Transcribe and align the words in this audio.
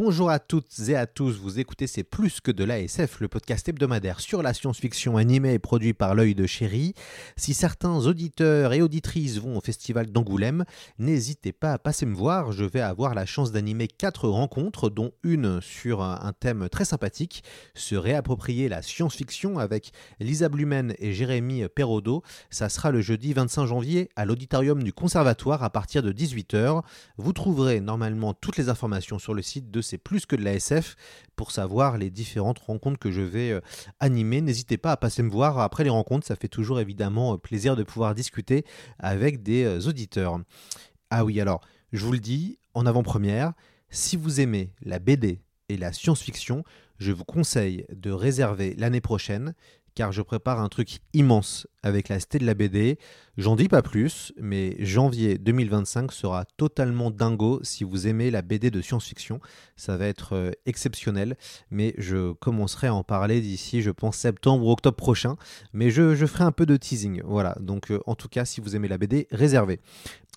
Bonjour 0.00 0.30
à 0.30 0.38
toutes 0.38 0.78
et 0.86 0.94
à 0.94 1.08
tous, 1.08 1.40
vous 1.40 1.58
écoutez 1.58 1.88
C'est 1.88 2.04
plus 2.04 2.40
que 2.40 2.52
de 2.52 2.62
l'ASF, 2.62 3.18
le 3.18 3.26
podcast 3.26 3.68
hebdomadaire 3.68 4.20
sur 4.20 4.44
la 4.44 4.54
science-fiction 4.54 5.16
animée 5.16 5.54
et 5.54 5.58
produit 5.58 5.92
par 5.92 6.14
l'œil 6.14 6.36
de 6.36 6.46
chéri. 6.46 6.94
Si 7.36 7.52
certains 7.52 8.06
auditeurs 8.06 8.72
et 8.72 8.80
auditrices 8.80 9.40
vont 9.40 9.58
au 9.58 9.60
festival 9.60 10.06
d'Angoulême, 10.12 10.64
n'hésitez 11.00 11.50
pas 11.50 11.72
à 11.72 11.78
passer 11.78 12.06
me 12.06 12.14
voir, 12.14 12.52
je 12.52 12.64
vais 12.64 12.80
avoir 12.80 13.12
la 13.12 13.26
chance 13.26 13.50
d'animer 13.50 13.88
quatre 13.88 14.28
rencontres, 14.28 14.88
dont 14.88 15.10
une 15.24 15.60
sur 15.60 16.00
un 16.00 16.32
thème 16.38 16.68
très 16.68 16.84
sympathique, 16.84 17.42
se 17.74 17.96
réapproprier 17.96 18.68
la 18.68 18.82
science-fiction 18.82 19.58
avec 19.58 19.90
Lisa 20.20 20.48
Blumen 20.48 20.94
et 21.00 21.12
Jérémy 21.12 21.64
Perrodo. 21.74 22.22
Ça 22.50 22.68
sera 22.68 22.92
le 22.92 23.00
jeudi 23.00 23.32
25 23.32 23.66
janvier 23.66 24.10
à 24.14 24.26
l'auditorium 24.26 24.80
du 24.80 24.92
Conservatoire 24.92 25.64
à 25.64 25.70
partir 25.70 26.04
de 26.04 26.12
18h. 26.12 26.84
Vous 27.16 27.32
trouverez 27.32 27.80
normalement 27.80 28.32
toutes 28.32 28.58
les 28.58 28.68
informations 28.68 29.18
sur 29.18 29.34
le 29.34 29.42
site 29.42 29.72
de 29.72 29.87
c'est 29.88 29.98
plus 29.98 30.26
que 30.26 30.36
de 30.36 30.44
la 30.44 30.54
SF 30.54 30.96
pour 31.34 31.50
savoir 31.50 31.98
les 31.98 32.10
différentes 32.10 32.58
rencontres 32.58 32.98
que 32.98 33.10
je 33.10 33.22
vais 33.22 33.50
euh, 33.50 33.60
animer. 34.00 34.40
N'hésitez 34.40 34.76
pas 34.76 34.92
à 34.92 34.96
passer 34.96 35.22
me 35.22 35.30
voir 35.30 35.58
après 35.58 35.84
les 35.84 35.90
rencontres, 35.90 36.26
ça 36.26 36.36
fait 36.36 36.48
toujours 36.48 36.80
évidemment 36.80 37.34
euh, 37.34 37.38
plaisir 37.38 37.74
de 37.74 37.82
pouvoir 37.82 38.14
discuter 38.14 38.64
avec 38.98 39.42
des 39.42 39.64
euh, 39.64 39.88
auditeurs. 39.88 40.40
Ah 41.10 41.24
oui, 41.24 41.40
alors, 41.40 41.62
je 41.92 42.04
vous 42.04 42.12
le 42.12 42.18
dis 42.18 42.58
en 42.74 42.84
avant-première, 42.86 43.54
si 43.88 44.16
vous 44.16 44.40
aimez 44.40 44.72
la 44.82 44.98
BD 44.98 45.40
et 45.70 45.78
la 45.78 45.92
science-fiction, 45.92 46.64
je 46.98 47.12
vous 47.12 47.24
conseille 47.24 47.86
de 47.90 48.10
réserver 48.10 48.74
l'année 48.76 49.00
prochaine 49.00 49.54
car 49.98 50.12
je 50.12 50.22
prépare 50.22 50.60
un 50.60 50.68
truc 50.68 51.00
immense 51.12 51.66
avec 51.82 52.08
la 52.08 52.20
Cité 52.20 52.38
de 52.38 52.46
la 52.46 52.54
BD. 52.54 53.00
J'en 53.36 53.56
dis 53.56 53.66
pas 53.66 53.82
plus, 53.82 54.32
mais 54.40 54.76
janvier 54.78 55.38
2025 55.38 56.12
sera 56.12 56.44
totalement 56.44 57.10
dingo 57.10 57.58
si 57.64 57.82
vous 57.82 58.06
aimez 58.06 58.30
la 58.30 58.42
BD 58.42 58.70
de 58.70 58.80
science-fiction. 58.80 59.40
Ça 59.74 59.96
va 59.96 60.06
être 60.06 60.34
euh, 60.34 60.50
exceptionnel, 60.66 61.36
mais 61.72 61.94
je 61.98 62.32
commencerai 62.34 62.86
à 62.86 62.94
en 62.94 63.02
parler 63.02 63.40
d'ici, 63.40 63.82
je 63.82 63.90
pense, 63.90 64.16
septembre 64.16 64.66
ou 64.66 64.70
octobre 64.70 64.96
prochain. 64.96 65.36
Mais 65.72 65.90
je, 65.90 66.14
ferai 66.26 66.44
un 66.44 66.52
peu 66.52 66.64
de 66.64 66.76
teasing. 66.76 67.20
Voilà, 67.24 67.56
donc 67.58 67.90
euh, 67.90 67.98
en 68.06 68.14
tout 68.14 68.28
cas, 68.28 68.44
si 68.44 68.60
vous 68.60 68.76
aimez 68.76 68.86
la 68.86 68.98
BD, 68.98 69.26
réservez. 69.32 69.80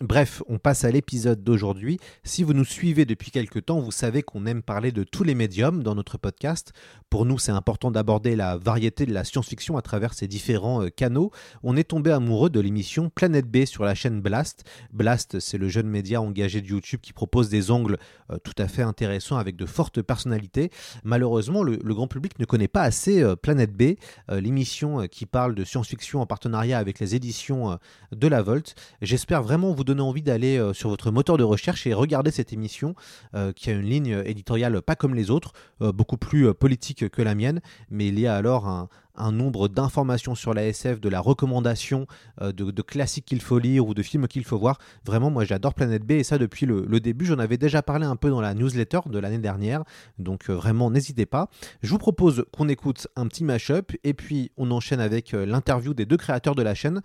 Bref, 0.01 0.41
on 0.47 0.57
passe 0.57 0.83
à 0.83 0.89
l'épisode 0.89 1.43
d'aujourd'hui. 1.43 1.99
Si 2.23 2.41
vous 2.41 2.55
nous 2.55 2.65
suivez 2.65 3.05
depuis 3.05 3.29
quelques 3.29 3.65
temps, 3.65 3.79
vous 3.79 3.91
savez 3.91 4.23
qu'on 4.23 4.47
aime 4.47 4.63
parler 4.63 4.91
de 4.91 5.03
tous 5.03 5.23
les 5.23 5.35
médiums 5.35 5.83
dans 5.83 5.93
notre 5.93 6.17
podcast. 6.17 6.73
Pour 7.11 7.23
nous, 7.23 7.37
c'est 7.37 7.51
important 7.51 7.91
d'aborder 7.91 8.35
la 8.35 8.57
variété 8.57 9.05
de 9.05 9.13
la 9.13 9.23
science-fiction 9.23 9.77
à 9.77 9.83
travers 9.83 10.15
ces 10.15 10.27
différents 10.27 10.81
euh, 10.81 10.89
canaux. 10.89 11.29
On 11.61 11.77
est 11.77 11.83
tombé 11.83 12.09
amoureux 12.09 12.49
de 12.49 12.59
l'émission 12.59 13.11
Planète 13.11 13.45
B 13.45 13.65
sur 13.65 13.83
la 13.83 13.93
chaîne 13.93 14.21
Blast. 14.21 14.63
Blast, 14.91 15.39
c'est 15.39 15.59
le 15.59 15.69
jeune 15.69 15.87
média 15.87 16.19
engagé 16.19 16.61
de 16.61 16.67
YouTube 16.67 17.01
qui 17.03 17.13
propose 17.13 17.49
des 17.49 17.69
angles 17.69 17.99
euh, 18.31 18.37
tout 18.43 18.55
à 18.57 18.67
fait 18.67 18.81
intéressants 18.81 19.37
avec 19.37 19.55
de 19.55 19.67
fortes 19.67 20.01
personnalités. 20.01 20.71
Malheureusement, 21.03 21.61
le, 21.61 21.77
grand 21.77 22.07
public 22.07 22.39
ne 22.39 22.45
connaît 22.45 22.67
pas 22.67 22.81
assez 22.81 23.21
euh, 23.21 23.35
Planète 23.35 23.73
B, 23.73 23.97
l'émission 24.29 25.07
qui 25.07 25.27
parle 25.27 25.53
de 25.53 25.63
science-fiction 25.63 26.21
en 26.21 26.25
partenariat 26.25 26.79
avec 26.79 26.99
les 26.99 27.13
éditions 27.13 27.77
de 28.11 28.27
La 28.27 28.41
Volte. 28.41 28.75
J'espère 29.01 29.43
vraiment 29.43 29.73
vous 29.73 29.83
donner 29.83 29.90
envie 29.99 30.21
d'aller 30.21 30.57
euh, 30.57 30.73
sur 30.73 30.89
votre 30.89 31.11
moteur 31.11 31.37
de 31.37 31.43
recherche 31.43 31.85
et 31.87 31.93
regarder 31.93 32.31
cette 32.31 32.53
émission 32.53 32.95
euh, 33.35 33.51
qui 33.53 33.69
a 33.69 33.73
une 33.73 33.81
ligne 33.81 34.21
éditoriale 34.25 34.81
pas 34.81 34.95
comme 34.95 35.15
les 35.15 35.29
autres, 35.29 35.53
euh, 35.81 35.91
beaucoup 35.91 36.17
plus 36.17 36.53
politique 36.53 37.09
que 37.09 37.21
la 37.21 37.35
mienne, 37.35 37.61
mais 37.89 38.07
il 38.07 38.19
y 38.19 38.27
a 38.27 38.35
alors 38.35 38.67
un, 38.67 38.89
un 39.21 39.31
nombre 39.31 39.67
d'informations 39.67 40.35
sur 40.35 40.53
la 40.53 40.65
SF, 40.65 40.99
de 40.99 41.09
la 41.09 41.19
recommandation 41.19 42.07
euh, 42.41 42.51
de, 42.51 42.81
classiques 42.81 43.25
qu'il 43.25 43.41
faut 43.41 43.59
lire 43.59 43.85
ou 43.85 43.93
de 43.93 44.01
films 44.01 44.27
qu'il 44.27 44.43
faut 44.43 44.57
voir. 44.57 44.79
Vraiment, 45.05 45.29
moi 45.29 45.45
j'adore 45.45 45.73
Planète 45.73 46.03
B 46.03 46.11
et 46.11 46.23
ça 46.23 46.37
depuis 46.37 46.65
le, 46.65 46.99
début. 46.99 47.25
J'en 47.25 47.39
avais 47.39 47.57
déjà 47.57 47.81
parlé 47.81 48.05
un 48.05 48.15
peu 48.15 48.29
dans 48.29 48.41
la 48.41 48.53
newsletter 48.53 48.99
de 49.05 49.19
l'année 49.19 49.37
dernière. 49.37 49.83
Donc 50.17 50.49
euh, 50.49 50.53
vraiment, 50.53 50.91
n'hésitez 50.91 51.25
pas. 51.25 51.49
Je 51.81 51.89
vous 51.89 51.97
propose 51.97 52.45
qu'on 52.51 52.67
écoute 52.67 53.07
un 53.15 53.27
petit 53.27 53.43
mash-up 53.43 53.91
et 54.03 54.13
puis 54.13 54.51
on 54.57 54.71
enchaîne 54.71 54.99
avec 54.99 55.33
euh, 55.33 55.45
l'interview 55.45 55.93
des 55.93 56.05
deux 56.05 56.17
créateurs 56.17 56.55
de 56.55 56.63
la 56.63 56.75
chaîne 56.75 57.01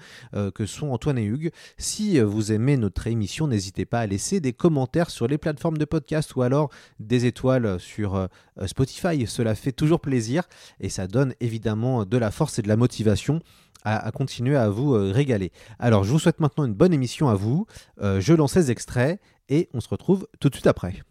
que 0.54 0.66
sont 0.66 0.88
Antoine 0.88 1.18
et 1.18 1.24
Hugues. 1.24 1.50
Si 1.78 2.20
vous 2.20 2.52
aimez 2.52 2.76
notre 2.76 3.06
émission, 3.06 3.46
n'hésitez 3.46 3.84
pas 3.84 4.00
à 4.00 4.06
laisser 4.06 4.40
des 4.40 4.52
commentaires 4.52 5.10
sur 5.10 5.26
les 5.26 5.38
plateformes 5.38 5.78
de 5.78 5.84
podcast 5.84 6.34
ou 6.36 6.42
alors 6.42 6.70
des 7.00 7.26
étoiles 7.26 7.78
sur 7.80 8.28
Spotify. 8.66 9.26
Cela 9.26 9.54
fait 9.54 9.72
toujours 9.72 10.00
plaisir 10.00 10.44
et 10.80 10.88
ça 10.88 11.06
donne 11.06 11.34
évidemment 11.40 12.05
de 12.08 12.18
la 12.18 12.30
force 12.30 12.58
et 12.58 12.62
de 12.62 12.68
la 12.68 12.76
motivation 12.76 13.40
à, 13.84 14.10
continuer 14.10 14.56
à 14.56 14.68
vous 14.68 14.94
euh, 14.94 15.12
régaler. 15.12 15.52
Alors, 15.78 16.02
je 16.02 16.10
vous 16.10 16.18
souhaite 16.18 16.40
maintenant 16.40 16.64
une 16.64 16.74
bonne 16.74 16.92
émission 16.92 17.28
à 17.28 17.36
vous. 17.36 17.66
Euh, 18.00 18.20
je 18.20 18.34
lance 18.34 18.56
les 18.56 18.72
extraits 18.72 19.20
et 19.48 19.68
on 19.74 19.80
se 19.80 19.88
retrouve 19.88 20.26
tout 20.40 20.48
de 20.48 20.54
suite 20.54 20.66
après. 20.66 21.02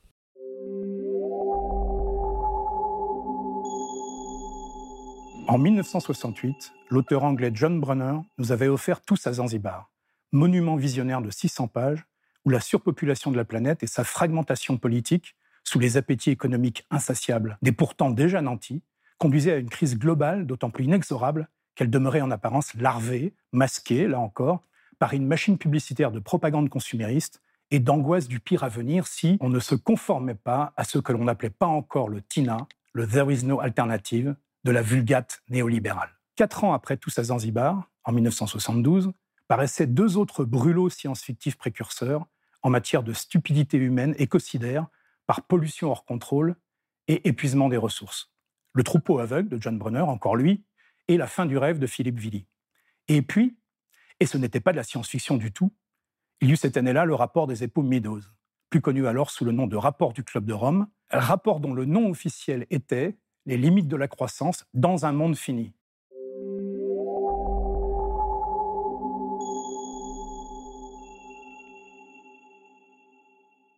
En 5.48 5.58
1968, 5.58 6.74
l'auteur 6.90 7.24
anglais 7.24 7.52
John 7.54 7.80
Brunner 7.80 8.18
nous 8.38 8.52
avait 8.52 8.68
offert 8.68 9.00
Tous 9.02 9.26
à 9.28 9.34
Zanzibar, 9.34 9.92
monument 10.32 10.76
visionnaire 10.76 11.22
de 11.22 11.30
600 11.30 11.68
pages 11.68 12.06
où 12.46 12.50
la 12.50 12.60
surpopulation 12.60 13.32
de 13.32 13.38
la 13.38 13.46
planète 13.46 13.84
et 13.84 13.88
sa 13.88 14.04
fragmentation 14.04 14.78
politique, 14.78 15.36
sous 15.64 15.80
les 15.80 15.98
appétits 15.98 16.30
économiques 16.30 16.86
insatiables 16.92 17.58
des 17.62 17.72
pourtant 17.72 18.12
déjà 18.12 18.42
nantis, 18.42 18.84
conduisait 19.18 19.54
à 19.54 19.58
une 19.58 19.70
crise 19.70 19.98
globale 19.98 20.46
d'autant 20.46 20.70
plus 20.70 20.86
inexorable 20.86 21.50
qu'elle 21.76 21.90
demeurait 21.90 22.22
en 22.22 22.32
apparence 22.32 22.74
larvée, 22.76 23.34
masquée, 23.52 24.08
là 24.08 24.20
encore, 24.20 24.64
par 25.00 25.14
une 25.14 25.28
machine 25.28 25.58
publicitaire 25.58 26.12
de 26.12 26.20
propagande 26.20 26.70
consumériste 26.70 27.42
et 27.72 27.80
d'angoisse 27.80 28.28
du 28.28 28.40
pire 28.40 28.64
à 28.64 28.70
venir 28.70 29.08
si 29.08 29.38
on 29.42 29.50
ne 29.50 29.60
se 29.60 29.76
conformait 29.76 30.36
pas 30.36 30.74
à 30.78 30.84
ce 30.84 31.00
que 31.00 31.12
l'on 31.12 31.26
n'appelait 31.26 31.50
pas 31.50 31.68
encore 31.68 32.10
le 32.10 32.22
TINA, 32.22 32.68
le 32.94 33.08
There 33.08 33.34
is 33.34 33.46
no 33.46 33.60
alternative, 33.60 34.36
de 34.64 34.72
la 34.72 34.82
vulgate 34.82 35.44
néolibérale. 35.50 36.10
Quatre 36.36 36.64
ans 36.64 36.74
après 36.74 36.98
Tous 36.98 37.18
à 37.20 37.24
Zanzibar, 37.24 37.90
en 38.04 38.12
1972, 38.12 39.12
paraissaient 39.48 39.88
deux 39.88 40.18
autres 40.18 40.44
brûlots 40.44 40.90
science-fictifs 40.90 41.58
précurseurs 41.58 42.26
en 42.64 42.70
matière 42.70 43.04
de 43.04 43.14
stupidité 43.14 43.78
humaine 43.78 44.16
écocidaire 44.18 44.88
par 45.28 45.44
pollution 45.44 45.92
hors 45.92 46.06
contrôle 46.06 46.56
et 47.08 47.28
épuisement 47.28 47.70
des 47.70 47.78
ressources. 47.78 48.32
Le 48.76 48.84
troupeau 48.84 49.20
aveugle 49.20 49.48
de 49.48 49.62
John 49.62 49.78
Brunner, 49.78 50.02
encore 50.02 50.36
lui, 50.36 50.66
et 51.08 51.16
La 51.16 51.28
fin 51.28 51.46
du 51.46 51.58
rêve 51.58 51.80
de 51.80 51.88
Philippe 51.88 52.20
Villy. 52.20 52.46
Et 53.08 53.22
puis, 53.22 53.58
et 54.20 54.26
ce 54.26 54.38
n'était 54.38 54.60
pas 54.60 54.74
de 54.74 54.78
la 54.78 54.84
science-fiction 54.84 55.38
du 55.38 55.54
tout, 55.54 55.72
il 56.42 56.50
y 56.50 56.52
eut 56.52 56.58
cette 56.58 56.76
année-là 56.76 57.06
le 57.06 57.16
rapport 57.16 57.48
des 57.48 57.64
époux 57.64 57.84
Meadows, 57.84 58.20
plus 58.70 58.82
connu 58.82 59.08
alors 59.08 59.32
sous 59.32 59.46
le 59.46 59.54
nom 59.54 59.66
de 59.66 59.78
rapport 59.78 60.12
du 60.12 60.26
Club 60.26 60.44
de 60.46 60.52
Rome, 60.52 60.88
rapport 61.10 61.62
dont 61.62 61.74
le 61.74 61.86
nom 61.86 62.10
officiel 62.10 62.68
était 62.70 63.18
Les 63.46 63.56
limites 63.56 63.88
de 63.88 63.96
la 63.96 64.10
croissance 64.10 64.66
dans 64.74 65.06
un 65.06 65.14
monde 65.14 65.38
fini. 65.38 65.74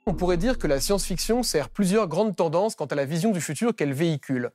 On 0.07 0.15
pourrait 0.15 0.37
dire 0.37 0.57
que 0.57 0.65
la 0.65 0.79
science-fiction 0.79 1.43
sert 1.43 1.69
plusieurs 1.69 2.07
grandes 2.07 2.35
tendances 2.35 2.73
quant 2.73 2.85
à 2.85 2.95
la 2.95 3.05
vision 3.05 3.31
du 3.31 3.41
futur 3.41 3.75
qu'elle 3.75 3.93
véhicule. 3.93 4.51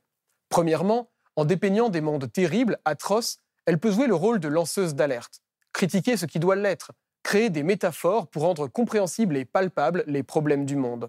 Premièrement, 0.52 1.08
en 1.36 1.46
dépeignant 1.46 1.88
des 1.88 2.02
mondes 2.02 2.30
terribles, 2.30 2.78
atroces, 2.84 3.38
elle 3.64 3.78
peut 3.78 3.90
jouer 3.90 4.06
le 4.06 4.14
rôle 4.14 4.38
de 4.38 4.48
lanceuse 4.48 4.94
d'alerte, 4.94 5.40
critiquer 5.72 6.18
ce 6.18 6.26
qui 6.26 6.38
doit 6.38 6.56
l'être, 6.56 6.92
créer 7.22 7.48
des 7.48 7.62
métaphores 7.62 8.26
pour 8.26 8.42
rendre 8.42 8.66
compréhensibles 8.66 9.38
et 9.38 9.46
palpables 9.46 10.04
les 10.06 10.22
problèmes 10.22 10.66
du 10.66 10.76
monde. 10.76 11.08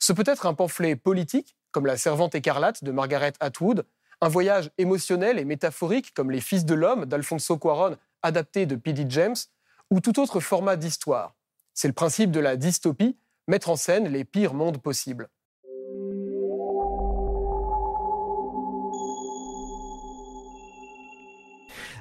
Ce 0.00 0.12
peut 0.12 0.24
être 0.26 0.44
un 0.44 0.52
pamphlet 0.52 0.96
politique, 0.96 1.56
comme 1.70 1.86
La 1.86 1.96
Servante 1.96 2.34
écarlate 2.34 2.84
de 2.84 2.92
Margaret 2.92 3.32
Atwood, 3.40 3.86
un 4.20 4.28
voyage 4.28 4.70
émotionnel 4.76 5.38
et 5.38 5.46
métaphorique, 5.46 6.12
comme 6.12 6.30
Les 6.30 6.42
Fils 6.42 6.66
de 6.66 6.74
l'Homme 6.74 7.06
d'Alfonso 7.06 7.56
Cuaron, 7.56 7.96
adapté 8.20 8.66
de 8.66 8.76
P.D. 8.76 9.06
James, 9.08 9.36
ou 9.90 10.00
tout 10.00 10.20
autre 10.20 10.40
format 10.40 10.76
d'histoire. 10.76 11.34
C'est 11.72 11.88
le 11.88 11.94
principe 11.94 12.30
de 12.30 12.40
la 12.40 12.56
dystopie, 12.56 13.16
mettre 13.48 13.70
en 13.70 13.76
scène 13.76 14.08
les 14.08 14.26
pires 14.26 14.52
mondes 14.52 14.76
possibles. 14.76 15.30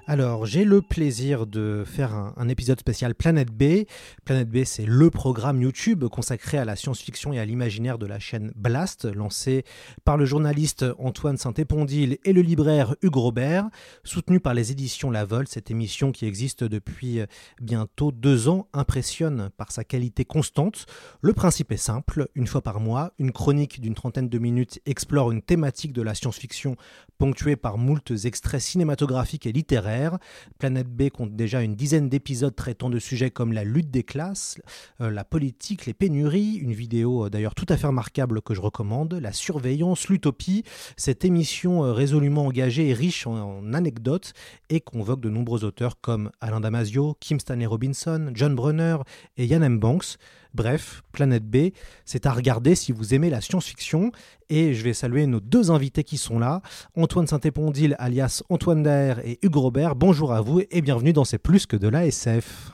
Alors, 0.06 0.46
j'ai 0.46 0.66
le 0.66 0.82
plaisir 0.82 1.48
de 1.48 1.86
faire 1.86 2.14
un, 2.14 2.50
épisode 2.50 2.78
spécial 2.78 3.16
Planète 3.16 3.52
B. 3.52 3.86
Planète 4.26 4.50
B, 4.50 4.66
c'est 4.66 4.86
le 4.86 5.10
programme 5.10 5.62
YouTube 5.62 6.04
consacré 6.10 6.58
à 6.58 6.66
la 6.66 6.76
science-fiction 6.76 7.32
et 7.32 7.40
à 7.40 7.46
l'imaginaire 7.46 7.98
de 7.98 8.06
la 8.06 8.20
chaîne 8.20 8.52
Blast, 8.58 9.06
lancé 9.06 9.64
par 10.04 10.18
le 10.18 10.26
journaliste 10.26 10.86
Antoine 11.00 11.38
Saint-Épondil 11.38 12.18
et 12.26 12.34
le 12.34 12.42
libraire 12.42 12.96
Hugues 13.02 13.16
Robert, 13.16 13.70
soutenu 14.04 14.42
par 14.42 14.54
les 14.54 14.74
éditions 14.74 15.10
La 15.10 15.24
Vol. 15.24 15.48
Cette 15.48 15.72
émission 15.72 16.12
qui 16.12 16.26
existe 16.26 16.66
depuis 16.66 17.22
bientôt 17.62 18.12
deux 18.12 18.50
ans 18.50 18.68
impressionne 18.74 19.52
par 19.56 19.72
sa 19.72 19.86
qualité 19.86 20.26
constante. 20.26 20.86
Le 21.22 21.32
principe 21.32 21.72
est 21.72 21.78
simple, 21.78 22.28
une 22.36 22.48
fois 22.48 22.62
par 22.62 22.82
mois, 22.82 23.14
une 23.20 23.32
chronique 23.32 23.80
d'une 23.80 23.96
trentaine 23.96 24.28
de 24.28 24.38
minutes 24.38 24.82
explore 24.86 25.32
une 25.32 25.42
thématique 25.42 25.94
de 25.94 26.02
la 26.02 26.14
science-fiction 26.14 26.76
ponctuée 27.24 27.56
par 27.56 27.78
moultes 27.78 28.12
extraits 28.26 28.60
cinématographiques 28.60 29.46
et 29.46 29.54
littéraires 29.54 30.18
Planète 30.58 30.90
B 30.90 31.08
compte 31.08 31.34
déjà 31.38 31.62
une 31.62 31.74
dizaine 31.74 32.10
d'épisodes 32.10 32.54
traitant 32.54 32.90
de 32.90 33.00
sujets 33.00 33.32
comme 33.32 33.54
la 33.54 33.64
lutte 33.64 33.90
des 33.90 34.04
classes, 34.04 34.58
euh, 35.00 35.10
la 35.10 35.24
politique, 35.24 35.86
les 35.86 35.94
pénuries, 35.94 36.56
une 36.56 36.74
vidéo 36.74 37.26
euh, 37.26 37.30
d'ailleurs 37.30 37.56
tout 37.56 37.66
à 37.70 37.78
fait 37.78 37.88
remarquable 37.88 38.42
que 38.42 38.54
je 38.54 38.60
recommande, 38.60 39.14
la 39.14 39.32
surveillance, 39.32 40.10
l'utopie. 40.10 40.64
Cette 40.98 41.24
émission 41.24 41.86
euh, 41.86 41.94
résolument 41.94 42.46
engagée 42.46 42.90
et 42.90 42.94
riche 42.94 43.26
en, 43.26 43.72
anecdotes 43.72 44.34
et 44.70 44.82
convoque 44.82 45.22
de 45.22 45.30
nombreux 45.30 45.64
auteurs 45.64 46.02
comme 46.02 46.30
Alain 46.42 46.60
Damasio, 46.60 47.16
Kim 47.22 47.40
Stanley 47.40 47.66
Robinson, 47.66 48.32
John 48.34 48.54
Brunner 48.54 48.98
et 49.38 49.46
Ian 49.46 49.62
M. 49.62 49.80
Banks. 49.80 50.18
Bref, 50.54 51.02
Planète 51.12 51.50
B, 51.50 51.72
c'est 52.06 52.28
à 52.28 52.32
regarder 52.32 52.76
si 52.76 52.92
vous 52.92 53.16
aimez 53.16 53.32
la 53.32 53.42
science-fiction. 53.42 54.12
Et 54.50 54.74
je 54.74 54.84
vais 54.84 54.94
saluer 54.94 55.26
nos 55.26 55.40
deux 55.40 55.72
invités 55.72 56.04
qui 56.04 56.18
sont 56.18 56.38
là, 56.38 56.62
Antoine 56.96 57.26
Saint-Épondil, 57.26 57.96
alias 57.98 58.44
Antoine 58.50 58.84
Daher 58.84 59.16
et 59.26 59.40
Hugues 59.42 59.56
Robert. 59.56 59.96
Bonjour 59.96 60.32
à 60.32 60.42
vous 60.42 60.62
et 60.70 60.82
bienvenue 60.82 61.12
dans 61.12 61.26
C'est 61.26 61.40
plus 61.40 61.66
que 61.66 61.76
de 61.76 61.88
la 61.88 62.06
SF. 62.06 62.72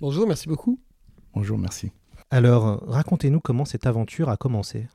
Bonjour, 0.00 0.26
merci 0.26 0.48
beaucoup. 0.48 0.78
Bonjour, 1.34 1.56
merci. 1.56 1.92
Alors, 2.30 2.84
racontez-nous 2.86 3.40
comment 3.40 3.64
cette 3.64 3.86
aventure 3.86 4.28
a 4.28 4.36
commencé. 4.36 4.86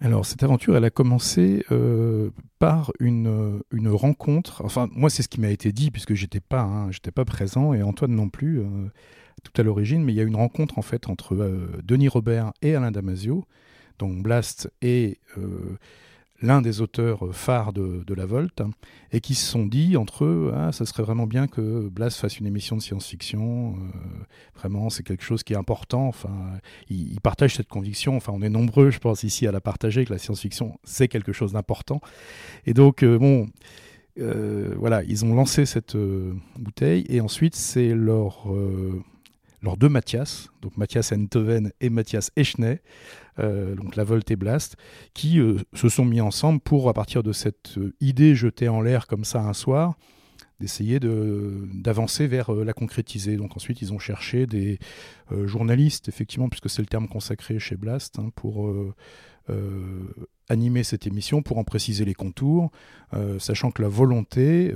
Alors, 0.00 0.26
cette 0.26 0.42
aventure, 0.42 0.76
elle 0.76 0.84
a 0.84 0.90
commencé 0.90 1.64
euh, 1.70 2.30
par 2.58 2.92
une, 2.98 3.62
une, 3.72 3.88
rencontre. 3.88 4.62
Enfin, 4.64 4.88
moi, 4.92 5.08
c'est 5.08 5.22
ce 5.22 5.28
qui 5.28 5.40
m'a 5.40 5.50
été 5.50 5.72
dit, 5.72 5.90
puisque 5.90 6.14
j'étais 6.14 6.40
pas, 6.40 6.62
hein, 6.62 6.90
j'étais 6.90 7.12
pas 7.12 7.24
présent, 7.24 7.72
et 7.72 7.82
Antoine 7.82 8.14
non 8.14 8.28
plus. 8.28 8.60
Euh, 8.60 8.90
tout 9.42 9.60
à 9.60 9.64
l'origine, 9.64 10.02
mais 10.02 10.12
il 10.12 10.16
y 10.16 10.20
a 10.20 10.24
une 10.24 10.36
rencontre 10.36 10.78
en 10.78 10.82
fait 10.82 11.08
entre 11.08 11.34
euh, 11.34 11.68
Denis 11.84 12.08
Robert 12.08 12.52
et 12.62 12.74
Alain 12.74 12.90
Damasio, 12.90 13.44
donc 13.98 14.22
Blast 14.22 14.72
est 14.80 15.18
euh, 15.38 15.76
l'un 16.42 16.60
des 16.60 16.80
auteurs 16.80 17.34
phares 17.34 17.72
de, 17.72 18.14
La 18.14 18.26
Volte, 18.26 18.62
et 19.12 19.20
qui 19.20 19.34
se 19.34 19.46
sont 19.46 19.64
dit 19.64 19.96
entre 19.96 20.24
eux, 20.24 20.52
ah, 20.54 20.72
ça 20.72 20.84
serait 20.84 21.02
vraiment 21.02 21.26
bien 21.26 21.46
que 21.46 21.88
Blast 21.88 22.18
fasse 22.18 22.38
une 22.38 22.46
émission 22.46 22.76
de 22.76 22.82
science-fiction, 22.82 23.76
euh, 23.76 24.24
vraiment 24.56 24.90
c'est 24.90 25.02
quelque 25.02 25.24
chose 25.24 25.42
qui 25.42 25.52
est 25.52 25.56
important, 25.56 26.08
enfin, 26.08 26.32
ils, 26.90 27.20
partagent 27.20 27.54
cette 27.54 27.68
conviction, 27.68 28.16
enfin 28.16 28.32
on 28.34 28.42
est 28.42 28.50
nombreux 28.50 28.90
je 28.90 28.98
pense 28.98 29.22
ici 29.22 29.46
à 29.46 29.52
la 29.52 29.60
partager, 29.60 30.04
que 30.04 30.12
la 30.12 30.18
science-fiction 30.18 30.78
c'est 30.84 31.08
quelque 31.08 31.32
chose 31.32 31.52
d'important, 31.52 32.00
et 32.66 32.74
donc 32.74 33.02
euh, 33.02 33.18
bon... 33.18 33.48
Euh, 34.20 34.74
voilà, 34.76 35.02
ils 35.04 35.24
ont 35.24 35.34
lancé 35.34 35.64
cette 35.64 35.94
euh, 35.94 36.34
bouteille 36.58 37.06
et 37.08 37.22
ensuite 37.22 37.56
c'est 37.56 37.94
leur 37.94 38.46
leurs 39.62 39.76
deux 39.76 39.88
Mathias, 39.88 40.48
donc 40.60 40.76
Mathias 40.76 41.12
Enthoven 41.12 41.72
et 41.80 41.88
Mathias 41.88 42.30
Echenay, 42.36 42.82
euh, 43.38 43.74
donc 43.74 43.96
la 43.96 44.04
Volt 44.04 44.30
et 44.30 44.36
Blast, 44.36 44.76
qui 45.14 45.38
euh, 45.38 45.58
se 45.72 45.88
sont 45.88 46.04
mis 46.04 46.20
ensemble 46.20 46.60
pour, 46.60 46.88
à 46.88 46.94
partir 46.94 47.22
de 47.22 47.32
cette 47.32 47.78
euh, 47.78 47.94
idée 48.00 48.34
jetée 48.34 48.68
en 48.68 48.80
l'air 48.80 49.06
comme 49.06 49.24
ça 49.24 49.40
un 49.40 49.52
soir, 49.52 49.94
d'essayer 50.60 51.00
d'avancer 51.00 52.28
vers 52.28 52.52
la 52.52 52.72
concrétiser. 52.72 53.36
Donc 53.36 53.56
ensuite, 53.56 53.82
ils 53.82 53.92
ont 53.92 53.98
cherché 53.98 54.46
des 54.46 54.78
journalistes, 55.44 56.08
effectivement, 56.08 56.48
puisque 56.48 56.70
c'est 56.70 56.82
le 56.82 56.86
terme 56.86 57.08
consacré 57.08 57.58
chez 57.58 57.74
Blast, 57.74 58.20
hein, 58.20 58.30
pour 58.36 58.72
animer 60.48 60.84
cette 60.84 61.08
émission, 61.08 61.42
pour 61.42 61.58
en 61.58 61.64
préciser 61.64 62.04
les 62.04 62.14
contours, 62.14 62.70
sachant 63.40 63.72
que 63.72 63.82
la 63.82 63.88
volonté 63.88 64.72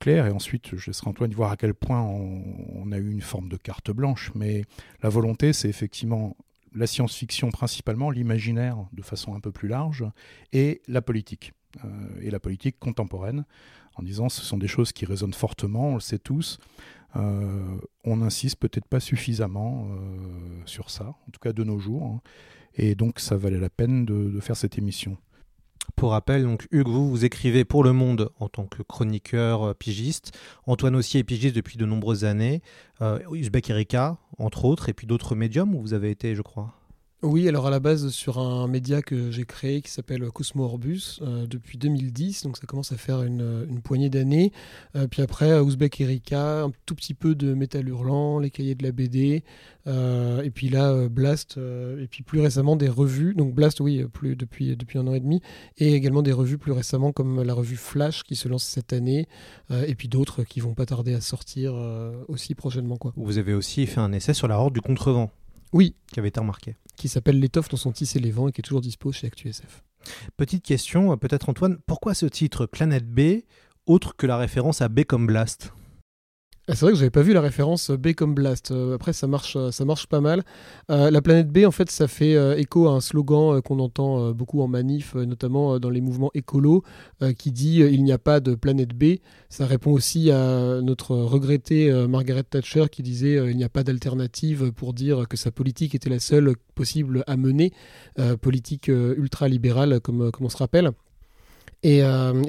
clair. 0.00 0.26
Et 0.26 0.30
ensuite, 0.30 0.76
je 0.76 0.86
laisserai 0.86 1.08
Antoine 1.08 1.32
voir 1.32 1.52
à 1.52 1.56
quel 1.56 1.74
point 1.74 2.00
on, 2.00 2.90
a 2.90 2.98
eu 2.98 3.10
une 3.10 3.20
forme 3.20 3.48
de 3.48 3.56
carte 3.56 3.92
blanche. 3.92 4.32
Mais 4.34 4.64
la 5.02 5.08
volonté, 5.08 5.52
c'est 5.52 5.68
effectivement 5.68 6.36
la 6.74 6.86
science-fiction 6.86 7.50
principalement, 7.50 8.10
l'imaginaire 8.10 8.78
de 8.92 9.02
façon 9.02 9.34
un 9.34 9.40
peu 9.40 9.52
plus 9.52 9.68
large, 9.68 10.04
et 10.52 10.82
la 10.88 11.02
politique. 11.02 11.52
Euh, 11.84 11.88
et 12.20 12.30
la 12.30 12.40
politique 12.40 12.78
contemporaine, 12.80 13.44
en 13.94 14.02
disant 14.02 14.28
ce 14.28 14.42
sont 14.42 14.58
des 14.58 14.68
choses 14.68 14.92
qui 14.92 15.04
résonnent 15.04 15.34
fortement, 15.34 15.90
on 15.90 15.94
le 15.94 16.00
sait 16.00 16.18
tous. 16.18 16.58
Euh, 17.16 17.76
on 18.04 18.18
n'insiste 18.18 18.56
peut-être 18.56 18.86
pas 18.86 19.00
suffisamment 19.00 19.88
euh, 19.90 20.62
sur 20.64 20.90
ça, 20.90 21.06
en 21.06 21.30
tout 21.32 21.40
cas 21.40 21.52
de 21.52 21.62
nos 21.62 21.78
jours. 21.78 22.04
Hein. 22.04 22.20
Et 22.74 22.94
donc 22.94 23.20
ça 23.20 23.36
valait 23.36 23.58
la 23.58 23.70
peine 23.70 24.04
de 24.04 24.40
faire 24.40 24.56
cette 24.56 24.78
émission. 24.78 25.16
Pour 26.00 26.12
rappel, 26.12 26.44
donc 26.44 26.66
Hugues, 26.70 26.88
vous, 26.88 27.10
vous 27.10 27.26
écrivez 27.26 27.66
pour 27.66 27.84
Le 27.84 27.92
Monde 27.92 28.30
en 28.38 28.48
tant 28.48 28.64
que 28.64 28.82
chroniqueur 28.82 29.62
euh, 29.62 29.74
pigiste. 29.74 30.32
Antoine 30.66 30.96
aussi 30.96 31.18
est 31.18 31.24
pigiste 31.24 31.54
depuis 31.54 31.76
de 31.76 31.84
nombreuses 31.84 32.24
années. 32.24 32.62
Euh, 33.02 33.18
Uzbek 33.30 33.68
Erika, 33.68 34.16
entre 34.38 34.64
autres, 34.64 34.88
et 34.88 34.94
puis 34.94 35.06
d'autres 35.06 35.34
médiums 35.34 35.74
où 35.74 35.82
vous 35.82 35.92
avez 35.92 36.10
été, 36.10 36.34
je 36.34 36.40
crois. 36.40 36.72
Oui, 37.22 37.46
alors 37.48 37.66
à 37.66 37.70
la 37.70 37.80
base 37.80 38.08
sur 38.08 38.38
un 38.38 38.66
média 38.66 39.02
que 39.02 39.30
j'ai 39.30 39.44
créé 39.44 39.82
qui 39.82 39.90
s'appelle 39.90 40.26
Cosmo 40.30 40.64
Orbus 40.64 41.20
euh, 41.20 41.46
depuis 41.46 41.76
2010, 41.76 42.44
donc 42.44 42.56
ça 42.56 42.66
commence 42.66 42.92
à 42.92 42.96
faire 42.96 43.22
une, 43.22 43.66
une 43.68 43.82
poignée 43.82 44.08
d'années. 44.08 44.52
Euh, 44.96 45.06
puis 45.06 45.20
après, 45.20 45.60
Ouzbek 45.60 46.00
Erika, 46.00 46.62
un 46.62 46.72
tout 46.86 46.94
petit 46.94 47.12
peu 47.12 47.34
de 47.34 47.52
Métal 47.52 47.86
Hurlant, 47.86 48.38
les 48.38 48.48
cahiers 48.48 48.74
de 48.74 48.82
la 48.82 48.92
BD, 48.92 49.44
euh, 49.86 50.40
et 50.40 50.48
puis 50.48 50.70
là 50.70 51.10
Blast, 51.10 51.58
et 51.58 52.06
puis 52.10 52.22
plus 52.22 52.40
récemment 52.40 52.74
des 52.74 52.88
revues, 52.88 53.34
donc 53.34 53.54
Blast 53.54 53.80
oui, 53.80 54.02
plus 54.10 54.34
depuis, 54.34 54.74
depuis 54.74 54.98
un 54.98 55.06
an 55.06 55.12
et 55.12 55.20
demi, 55.20 55.42
et 55.76 55.92
également 55.92 56.22
des 56.22 56.32
revues 56.32 56.56
plus 56.56 56.72
récemment 56.72 57.12
comme 57.12 57.42
la 57.42 57.52
revue 57.52 57.76
Flash 57.76 58.22
qui 58.22 58.34
se 58.34 58.48
lance 58.48 58.64
cette 58.64 58.94
année, 58.94 59.28
et 59.70 59.94
puis 59.94 60.08
d'autres 60.08 60.42
qui 60.42 60.60
vont 60.60 60.72
pas 60.72 60.86
tarder 60.86 61.12
à 61.12 61.20
sortir 61.20 61.74
aussi 62.28 62.54
prochainement. 62.54 62.96
Quoi. 62.96 63.12
Vous 63.16 63.36
avez 63.36 63.52
aussi 63.52 63.84
fait 63.86 64.00
un 64.00 64.12
essai 64.12 64.32
sur 64.32 64.48
la 64.48 64.58
horde 64.58 64.72
du 64.72 64.80
contrevent. 64.80 65.30
Oui. 65.74 65.94
Qui 66.12 66.18
avait 66.18 66.28
été 66.28 66.40
remarqué 66.40 66.76
qui 67.00 67.08
s'appelle 67.08 67.40
L'étoffe 67.40 67.70
dont 67.70 67.78
sont 67.78 67.92
tissés 67.92 68.20
les 68.20 68.30
vents 68.30 68.48
et 68.48 68.52
qui 68.52 68.60
est 68.60 68.62
toujours 68.62 68.82
dispo 68.82 69.10
chez 69.10 69.26
ActuSF. 69.26 69.82
Petite 70.36 70.62
question, 70.62 71.16
peut-être 71.16 71.48
Antoine, 71.48 71.78
pourquoi 71.86 72.12
ce 72.12 72.26
titre 72.26 72.66
Planète 72.66 73.08
B, 73.08 73.42
autre 73.86 74.16
que 74.16 74.26
la 74.26 74.36
référence 74.36 74.82
à 74.82 74.88
B 74.88 75.04
comme 75.04 75.26
Blast? 75.26 75.72
Ah, 76.68 76.76
c'est 76.76 76.82
vrai 76.82 76.92
que 76.92 76.98
j'avais 76.98 77.10
pas 77.10 77.22
vu 77.22 77.32
la 77.32 77.40
référence 77.40 77.90
B 77.90 78.12
comme 78.12 78.34
Blast. 78.34 78.70
Euh, 78.70 78.94
après, 78.94 79.12
ça 79.12 79.26
marche, 79.26 79.56
ça 79.70 79.84
marche 79.84 80.06
pas 80.06 80.20
mal. 80.20 80.44
Euh, 80.90 81.10
la 81.10 81.20
planète 81.20 81.48
B, 81.48 81.64
en 81.66 81.70
fait, 81.70 81.90
ça 81.90 82.06
fait 82.06 82.36
euh, 82.36 82.56
écho 82.56 82.86
à 82.86 82.92
un 82.92 83.00
slogan 83.00 83.56
euh, 83.56 83.60
qu'on 83.60 83.80
entend 83.80 84.20
euh, 84.20 84.32
beaucoup 84.32 84.60
en 84.60 84.68
manif, 84.68 85.14
notamment 85.14 85.80
dans 85.80 85.90
les 85.90 86.00
mouvements 86.00 86.30
écolos, 86.34 86.84
qui 87.36 87.50
dit 87.50 87.80
il 87.80 88.04
n'y 88.04 88.12
a 88.12 88.18
pas 88.18 88.40
de 88.40 88.54
planète 88.54 88.94
B. 88.94 89.16
Ça 89.48 89.66
répond 89.66 89.90
aussi 89.90 90.30
à 90.30 90.80
notre 90.80 91.16
regrettée 91.16 91.90
Margaret 92.08 92.44
Thatcher 92.44 92.84
qui 92.90 93.02
disait 93.02 93.50
il 93.50 93.56
n'y 93.56 93.64
a 93.64 93.68
pas 93.68 93.82
d'alternative 93.82 94.72
pour 94.72 94.94
dire 94.94 95.26
que 95.28 95.36
sa 95.36 95.50
politique 95.50 95.94
était 95.94 96.08
la 96.08 96.18
seule 96.18 96.54
possible 96.74 97.24
à 97.26 97.36
mener, 97.36 97.72
politique 98.40 98.88
ultra-libérale, 98.88 100.00
comme, 100.00 100.30
comme 100.30 100.46
on 100.46 100.50
se 100.50 100.56
rappelle. 100.56 100.92
Et, 101.82 102.02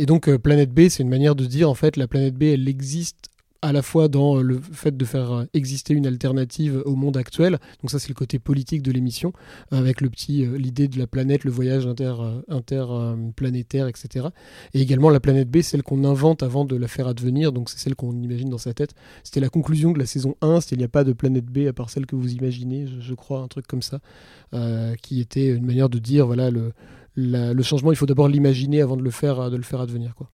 donc, 0.05 0.33
planète 0.37 0.73
B, 0.73 0.89
c'est 0.89 1.03
une 1.03 1.09
manière 1.09 1.35
de 1.35 1.45
dire 1.45 1.69
en 1.69 1.75
fait 1.75 1.97
la 1.97 2.07
planète 2.07 2.35
B, 2.35 2.43
elle 2.43 2.67
existe 2.67 3.30
à 3.61 3.71
la 3.71 3.81
fois 3.81 4.07
dans 4.07 4.41
le 4.41 4.59
fait 4.59 4.95
de 4.95 5.05
faire 5.05 5.45
exister 5.53 5.93
une 5.93 6.07
alternative 6.07 6.81
au 6.85 6.95
monde 6.95 7.17
actuel. 7.17 7.59
Donc 7.81 7.91
ça, 7.91 7.99
c'est 7.99 8.09
le 8.09 8.15
côté 8.15 8.39
politique 8.39 8.81
de 8.81 8.91
l'émission, 8.91 9.33
avec 9.71 10.01
le 10.01 10.09
petit 10.09 10.45
euh, 10.45 10.57
l'idée 10.57 10.87
de 10.87 10.97
la 10.97 11.07
planète, 11.07 11.43
le 11.43 11.51
voyage 11.51 11.85
inter, 11.85 12.15
interplanétaire, 12.47 13.87
etc. 13.87 14.27
Et 14.73 14.81
également 14.81 15.09
la 15.09 15.19
planète 15.19 15.49
B, 15.49 15.61
celle 15.61 15.83
qu'on 15.83 16.03
invente 16.03 16.43
avant 16.43 16.65
de 16.65 16.75
la 16.75 16.87
faire 16.87 17.07
advenir. 17.07 17.51
Donc 17.51 17.69
c'est 17.69 17.79
celle 17.79 17.95
qu'on 17.95 18.13
imagine 18.21 18.49
dans 18.49 18.57
sa 18.57 18.73
tête. 18.73 18.93
C'était 19.23 19.39
la 19.39 19.49
conclusion 19.49 19.91
de 19.91 19.99
la 19.99 20.05
saison 20.05 20.35
1. 20.41 20.61
C'était 20.61 20.75
il 20.75 20.79
n'y 20.79 20.85
a 20.85 20.89
pas 20.89 21.03
de 21.03 21.13
planète 21.13 21.45
B 21.45 21.67
à 21.67 21.73
part 21.73 21.89
celle 21.89 22.05
que 22.05 22.15
vous 22.15 22.33
imaginez, 22.33 22.87
je, 22.99 23.13
crois, 23.13 23.41
un 23.41 23.47
truc 23.47 23.67
comme 23.67 23.81
ça, 23.81 23.99
euh, 24.53 24.95
qui 25.01 25.19
était 25.19 25.49
une 25.49 25.65
manière 25.65 25.89
de 25.89 25.99
dire 25.99 26.25
voilà 26.25 26.49
le 26.49 26.71
le 27.15 27.61
changement, 27.61 27.91
il 27.91 27.97
faut 27.97 28.05
d'abord 28.05 28.29
l'imaginer 28.29 28.81
avant 28.81 28.95
de 28.95 29.03
le 29.03 29.11
faire, 29.11 29.51
de 29.51 29.57
le 29.57 29.63
faire 29.63 29.81
advenir. 29.81 30.15
Quoi. 30.15 30.31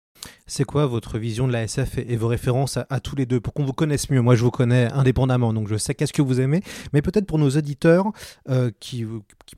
C'est 0.47 0.63
quoi 0.63 0.85
votre 0.85 1.17
vision 1.17 1.47
de 1.47 1.53
la 1.53 1.63
SF 1.63 1.97
et, 1.97 2.15
vos 2.15 2.27
références 2.27 2.77
à, 2.89 2.99
tous 2.99 3.15
les 3.15 3.25
deux 3.25 3.39
pour 3.39 3.53
qu'on 3.53 3.65
vous 3.65 3.73
connaisse 3.73 4.09
mieux? 4.09 4.21
Moi, 4.21 4.35
je 4.35 4.43
vous 4.43 4.51
connais 4.51 4.91
indépendamment, 4.91 5.53
donc 5.53 5.67
je 5.67 5.77
sais 5.77 5.95
qu'est-ce 5.95 6.13
que 6.13 6.21
vous 6.21 6.39
aimez, 6.41 6.61
mais 6.93 7.01
peut-être 7.01 7.25
pour 7.25 7.39
nos 7.39 7.49
auditeurs 7.49 8.11
euh, 8.49 8.71
qui, 8.79 9.05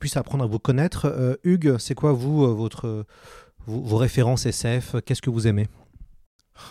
puissent 0.00 0.16
apprendre 0.16 0.44
à 0.44 0.46
vous 0.46 0.58
connaître. 0.58 1.06
Euh, 1.06 1.36
Hugues, 1.44 1.76
c'est 1.78 1.94
quoi 1.94 2.12
vous, 2.12 2.44
euh, 2.44 3.04
vos, 3.66 3.96
références 3.96 4.46
SF 4.46 4.96
Qu'est-ce 5.04 5.22
que 5.22 5.30
vous 5.30 5.46
aimez? 5.46 5.66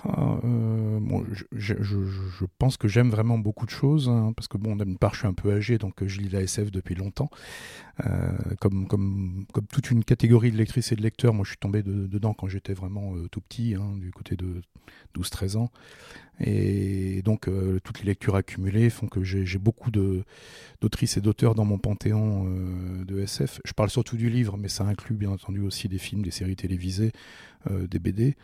Euh, 0.06 1.00
je, 1.52 2.46
pense 2.58 2.78
que 2.78 2.88
j'aime 2.88 3.10
vraiment 3.10 3.38
beaucoup 3.38 3.66
de 3.66 3.72
choses, 3.72 4.10
hein, 4.10 4.34
parce 4.36 4.48
que 4.48 4.58
bon, 4.58 4.76
d'une 4.76 4.98
part, 4.98 5.14
je 5.14 5.20
suis 5.20 5.28
un 5.28 5.34
peu 5.34 5.52
âgé, 5.54 5.78
donc 5.78 6.02
euh, 6.02 6.08
je 6.08 6.20
lis 6.20 6.30
la 6.30 6.42
SF 6.42 6.72
depuis 6.72 6.96
longtemps. 6.96 7.30
Euh, 8.06 8.32
comme, 8.60 8.88
comme, 8.88 9.46
comme 9.54 9.66
toute 9.68 9.90
une 9.90 10.04
catégorie 10.04 10.52
de 10.52 10.58
lectrices 10.58 10.92
et 10.92 10.96
de 10.96 11.02
lecteurs, 11.02 11.34
moi 11.34 11.44
je 11.44 11.50
suis 11.52 11.58
tombé 11.58 11.84
de- 11.84 12.06
dedans 12.08 12.34
quand 12.34 12.48
j'étais 12.48 12.74
vraiment 12.74 13.16
tout 13.32 13.42
petit, 13.42 13.76
hein, 13.76 13.98
du 13.98 14.12
côté 14.12 14.36
de 14.36 14.62
12-13 15.16 15.58
ans. 15.58 15.72
Et 16.40 17.24
donc 17.24 17.50
toutes 17.84 18.00
les 18.00 18.06
lectures 18.06 18.36
accumulées 18.36 18.92
font 18.92 19.08
que 19.08 19.24
j'ai 19.24 19.58
beaucoup 19.58 19.90
d'autrices 19.90 21.18
et 21.18 21.22
d'auteurs 21.22 21.56
dans 21.56 21.66
mon 21.66 21.80
panthéon 21.80 22.46
de 23.04 23.20
SF. 23.20 23.60
Je 23.66 23.74
parle 23.74 23.90
surtout 23.90 24.18
du 24.18 24.30
livre, 24.30 24.56
mais 24.58 24.68
ça 24.68 24.84
inclut 24.84 25.16
bien 25.16 25.32
entendu 25.32 25.62
aussi 25.62 25.88
des 25.90 25.98
films, 25.98 26.22
des 26.22 26.30
séries 26.30 26.56
télévisées, 26.56 27.12
des 27.68 27.98
BD. 27.98 28.36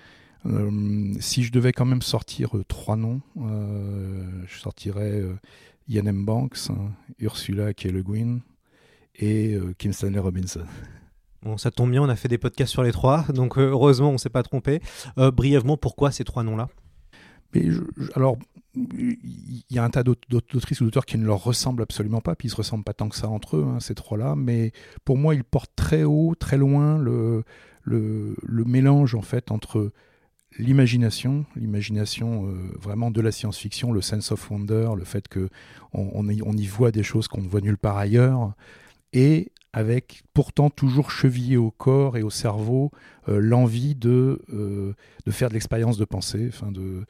Euh, 0.46 1.14
si 1.20 1.44
je 1.44 1.52
devais 1.52 1.72
quand 1.72 1.86
même 1.86 2.02
sortir 2.02 2.58
euh, 2.58 2.64
trois 2.66 2.96
noms, 2.96 3.22
euh, 3.38 4.44
je 4.48 4.60
sortirais 4.60 5.22
Ian 5.88 6.06
M. 6.06 6.26
Banks, 6.26 6.70
hein, 6.70 6.92
Ursula 7.20 7.74
K. 7.74 7.86
Le 7.86 8.04
Guin 8.04 8.40
et 9.16 9.58
Kim 9.78 9.94
Stanley 9.94 10.20
Robinson. 10.20 10.66
Bon, 11.44 11.58
ça 11.58 11.72
tombe 11.72 11.92
bien, 11.92 12.02
on 12.02 12.10
a 12.10 12.16
fait 12.16 12.30
des 12.30 12.38
podcasts 12.38 12.72
sur 12.72 12.84
les 12.84 12.92
trois, 12.92 13.26
donc 13.34 13.58
heureusement, 13.58 14.10
on 14.10 14.14
ne 14.14 14.18
s'est 14.18 14.30
pas 14.30 14.44
trompé. 14.44 14.82
Euh, 15.18 15.30
brièvement, 15.30 15.78
pourquoi 15.78 16.12
ces 16.12 16.24
trois 16.24 16.42
noms-là? 16.44 16.70
Alors, 18.16 18.38
il 18.76 19.64
y 19.70 19.78
a 19.78 19.84
un 19.84 19.90
tas 19.90 20.04
d'aut- 20.04 20.16
d'aut- 20.30 20.42
d'autrices 20.52 20.82
ou 20.82 20.86
d'auteurs 20.86 21.06
qui 21.06 21.18
ne 21.20 21.26
leur 21.26 21.44
ressemblent 21.44 21.84
absolument 21.84 22.22
pas, 22.22 22.36
puis 22.36 22.48
ils 22.48 22.52
se 22.52 22.56
ressemblent 22.56 22.84
pas 22.84 22.94
tant 22.94 23.10
que 23.10 23.16
ça 23.16 23.30
entre 23.30 23.58
eux, 23.58 23.68
hein, 23.68 23.80
ces 23.80 23.94
trois-là. 23.94 24.36
Mais 24.36 24.72
pour 25.06 25.18
moi, 25.18 25.36
ils 25.36 25.44
portent 25.44 25.76
très 25.76 26.04
haut, 26.04 26.34
très 26.34 26.58
loin 26.58 26.98
le, 26.98 27.44
le, 27.84 28.36
le 28.42 28.64
mélange 28.64 29.14
en 29.14 29.22
fait 29.22 29.52
entre 29.52 29.92
l'imagination, 30.60 31.46
l'imagination 31.56 32.48
euh, 32.48 32.54
vraiment 32.80 33.12
de 33.12 33.22
la 33.22 33.32
science-fiction, 33.32 33.92
le 33.92 34.02
sense 34.02 34.32
of 34.32 34.50
wonder, 34.50 34.90
le 34.98 35.04
fait 35.04 35.28
que 35.28 35.50
on, 35.94 36.12
on 36.14 36.58
y, 36.58 36.66
voit 36.68 36.92
des 36.92 37.04
choses 37.04 37.28
qu'on 37.28 37.42
ne 37.42 37.48
voit 37.48 37.62
nulle 37.62 37.78
part 37.78 37.98
ailleurs, 37.98 38.54
et 39.14 39.52
avec 39.74 40.24
pourtant 40.34 40.70
toujours 40.70 41.12
chevillé 41.12 41.58
au 41.58 41.72
corps 41.72 42.18
et 42.18 42.24
au 42.24 42.30
cerveau 42.30 42.92
euh, 43.28 43.40
l'envie 43.40 43.96
de, 43.96 44.42
euh, 44.54 44.94
de 45.26 45.32
faire 45.32 45.50
de 45.50 45.54
l'expérience 45.54 45.98
de 45.98 46.06
pensée, 46.06 46.48
enfin 46.50 46.72
de, 46.72 47.06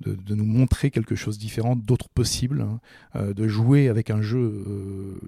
de, 0.00 0.34
nous 0.34 0.44
montrer 0.44 0.90
quelque 0.90 1.14
chose 1.14 1.38
de 1.38 1.40
différent, 1.40 1.74
d'autres 1.74 2.08
possibles, 2.08 2.62
hein, 2.62 3.32
de 3.32 3.48
jouer 3.48 3.88
avec 3.88 4.10
un 4.10 4.22
jeu 4.22 4.64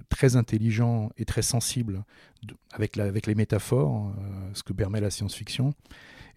très 0.09 0.37
intelligent 0.37 1.11
et 1.17 1.25
très 1.25 1.41
sensible 1.41 2.05
avec, 2.73 2.95
la, 2.95 3.05
avec 3.05 3.27
les 3.27 3.35
métaphores, 3.35 4.13
euh, 4.17 4.49
ce 4.53 4.63
que 4.63 4.73
permet 4.73 5.01
la 5.01 5.09
science-fiction, 5.09 5.73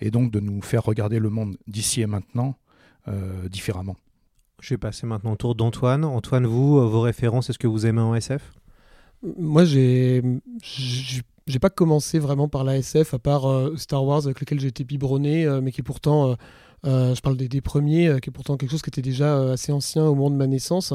et 0.00 0.10
donc 0.10 0.30
de 0.30 0.40
nous 0.40 0.62
faire 0.62 0.84
regarder 0.84 1.18
le 1.18 1.30
monde 1.30 1.56
d'ici 1.66 2.00
et 2.02 2.06
maintenant 2.06 2.56
euh, 3.08 3.48
différemment. 3.48 3.96
Je 4.60 4.70
vais 4.70 4.78
passer 4.78 5.06
maintenant 5.06 5.32
au 5.32 5.36
tour 5.36 5.54
d'Antoine. 5.54 6.04
Antoine, 6.04 6.46
vous, 6.46 6.78
euh, 6.78 6.86
vos 6.86 7.00
références, 7.00 7.50
est-ce 7.50 7.58
que 7.58 7.66
vous 7.66 7.86
aimez 7.86 8.00
en 8.00 8.14
SF 8.14 8.52
Moi, 9.36 9.64
j'ai 9.64 10.22
j'ai 11.46 11.58
pas 11.58 11.70
commencé 11.70 12.18
vraiment 12.18 12.48
par 12.48 12.64
la 12.64 12.78
SF, 12.78 13.14
à 13.14 13.18
part 13.18 13.50
euh, 13.50 13.76
Star 13.76 14.04
Wars 14.04 14.24
avec 14.24 14.40
lequel 14.40 14.60
j'ai 14.60 14.68
été 14.68 14.84
biberonné, 14.84 15.44
euh, 15.44 15.60
mais 15.60 15.72
qui 15.72 15.82
est 15.82 15.84
pourtant, 15.84 16.36
je 16.84 17.20
parle 17.20 17.36
des, 17.36 17.48
des 17.48 17.60
premiers, 17.60 18.08
euh, 18.08 18.18
qui 18.18 18.30
est 18.30 18.32
pourtant 18.32 18.56
quelque 18.56 18.70
chose 18.70 18.82
qui 18.82 18.90
était 18.90 19.02
déjà 19.02 19.36
euh, 19.36 19.54
assez 19.54 19.72
ancien 19.72 20.04
au 20.04 20.14
moment 20.14 20.30
de 20.30 20.36
ma 20.36 20.46
naissance. 20.46 20.92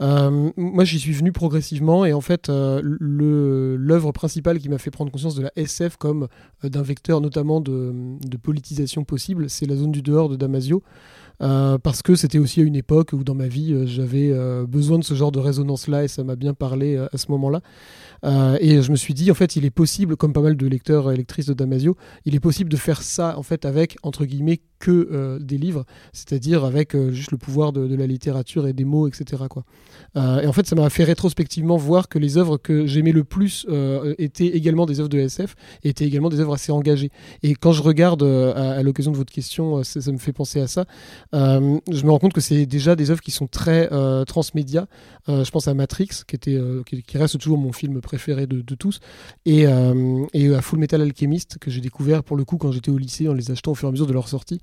Euh, 0.00 0.50
moi, 0.56 0.84
j'y 0.84 0.98
suis 0.98 1.12
venu 1.12 1.32
progressivement, 1.32 2.04
et 2.04 2.12
en 2.12 2.20
fait, 2.20 2.48
euh, 2.48 2.80
l'œuvre 2.82 4.12
principale 4.12 4.58
qui 4.58 4.68
m'a 4.68 4.78
fait 4.78 4.90
prendre 4.90 5.12
conscience 5.12 5.34
de 5.34 5.42
la 5.42 5.52
SF 5.56 5.96
comme 5.96 6.28
euh, 6.64 6.68
d'un 6.68 6.82
vecteur 6.82 7.20
notamment 7.20 7.60
de, 7.60 7.92
de 8.20 8.36
politisation 8.36 9.04
possible, 9.04 9.50
c'est 9.50 9.66
la 9.66 9.76
zone 9.76 9.92
du 9.92 10.02
dehors 10.02 10.28
de 10.28 10.36
Damasio. 10.36 10.82
Euh, 11.42 11.78
parce 11.78 12.02
que 12.02 12.16
c'était 12.16 12.38
aussi 12.38 12.60
à 12.60 12.64
une 12.64 12.76
époque 12.76 13.14
où 13.14 13.24
dans 13.24 13.34
ma 13.34 13.48
vie 13.48 13.72
euh, 13.72 13.86
j'avais 13.86 14.30
euh, 14.30 14.66
besoin 14.66 14.98
de 14.98 15.04
ce 15.04 15.14
genre 15.14 15.32
de 15.32 15.38
résonance-là 15.38 16.04
et 16.04 16.08
ça 16.08 16.22
m'a 16.22 16.36
bien 16.36 16.52
parlé 16.52 16.96
euh, 16.96 17.06
à 17.14 17.16
ce 17.16 17.30
moment-là. 17.30 17.62
Euh, 18.24 18.58
et 18.60 18.82
je 18.82 18.90
me 18.90 18.96
suis 18.96 19.14
dit, 19.14 19.30
en 19.30 19.34
fait, 19.34 19.56
il 19.56 19.64
est 19.64 19.70
possible, 19.70 20.16
comme 20.16 20.32
pas 20.32 20.40
mal 20.42 20.56
de 20.56 20.66
lecteurs 20.66 21.10
et 21.10 21.16
lectrices 21.16 21.46
de 21.46 21.54
Damasio, 21.54 21.96
il 22.24 22.34
est 22.34 22.40
possible 22.40 22.70
de 22.70 22.76
faire 22.76 23.02
ça, 23.02 23.38
en 23.38 23.42
fait, 23.42 23.64
avec, 23.64 23.96
entre 24.02 24.24
guillemets, 24.24 24.60
que 24.78 25.08
euh, 25.12 25.38
des 25.38 25.58
livres, 25.58 25.84
c'est-à-dire 26.14 26.64
avec 26.64 26.94
euh, 26.94 27.12
juste 27.12 27.32
le 27.32 27.38
pouvoir 27.38 27.72
de, 27.72 27.94
la 27.94 28.06
littérature 28.06 28.66
et 28.66 28.72
des 28.72 28.86
mots, 28.86 29.08
etc. 29.08 29.44
Quoi. 29.50 29.64
Et 30.16 30.46
en 30.46 30.52
fait, 30.52 30.66
ça 30.66 30.74
m'a 30.74 30.88
fait 30.88 31.04
rétrospectivement 31.04 31.76
voir 31.76 32.08
que 32.08 32.18
les 32.18 32.38
œuvres 32.38 32.56
que 32.56 32.86
j'aimais 32.86 33.12
le 33.12 33.24
plus 33.24 33.66
étaient 34.18 34.46
également 34.46 34.86
des 34.86 35.00
œuvres 35.00 35.08
de 35.08 35.18
SF, 35.18 35.54
et 35.82 35.90
étaient 35.90 36.06
également 36.06 36.30
des 36.30 36.40
œuvres 36.40 36.54
assez 36.54 36.72
engagées. 36.72 37.10
Et 37.42 37.54
quand 37.54 37.72
je 37.72 37.82
regarde, 37.82 38.22
à, 38.22 38.82
l'occasion 38.82 39.12
de 39.12 39.16
votre 39.16 39.32
question, 39.32 39.82
ça, 39.84 40.12
me 40.12 40.18
fait 40.18 40.32
penser 40.32 40.60
à 40.60 40.66
ça, 40.66 40.86
je 41.32 42.04
me 42.04 42.10
rends 42.10 42.18
compte 42.18 42.32
que 42.32 42.40
c'est 42.40 42.64
déjà 42.64 42.96
des 42.96 43.10
œuvres 43.10 43.20
qui 43.20 43.30
sont 43.30 43.46
très 43.46 43.88
transmédia. 44.24 44.86
Je 45.28 45.50
pense 45.50 45.68
à 45.68 45.74
Matrix, 45.74 46.08
qui, 46.26 46.36
était, 46.36 46.58
qui 47.06 47.18
reste 47.18 47.38
toujours 47.38 47.58
mon 47.58 47.72
film 47.72 48.00
préféré 48.00 48.09
de, 48.16 48.60
de 48.60 48.74
tous, 48.74 49.00
et, 49.46 49.66
euh, 49.66 50.24
et 50.32 50.54
à 50.54 50.60
Full 50.60 50.78
Metal 50.78 51.00
Alchemist, 51.00 51.58
que 51.58 51.70
j'ai 51.70 51.80
découvert 51.80 52.22
pour 52.24 52.36
le 52.36 52.44
coup 52.44 52.56
quand 52.56 52.72
j'étais 52.72 52.90
au 52.90 52.98
lycée, 52.98 53.28
en 53.28 53.32
les 53.32 53.50
achetant 53.50 53.72
au 53.72 53.74
fur 53.74 53.88
et 53.88 53.90
à 53.90 53.92
mesure 53.92 54.06
de 54.06 54.12
leur 54.12 54.28
sortie, 54.28 54.60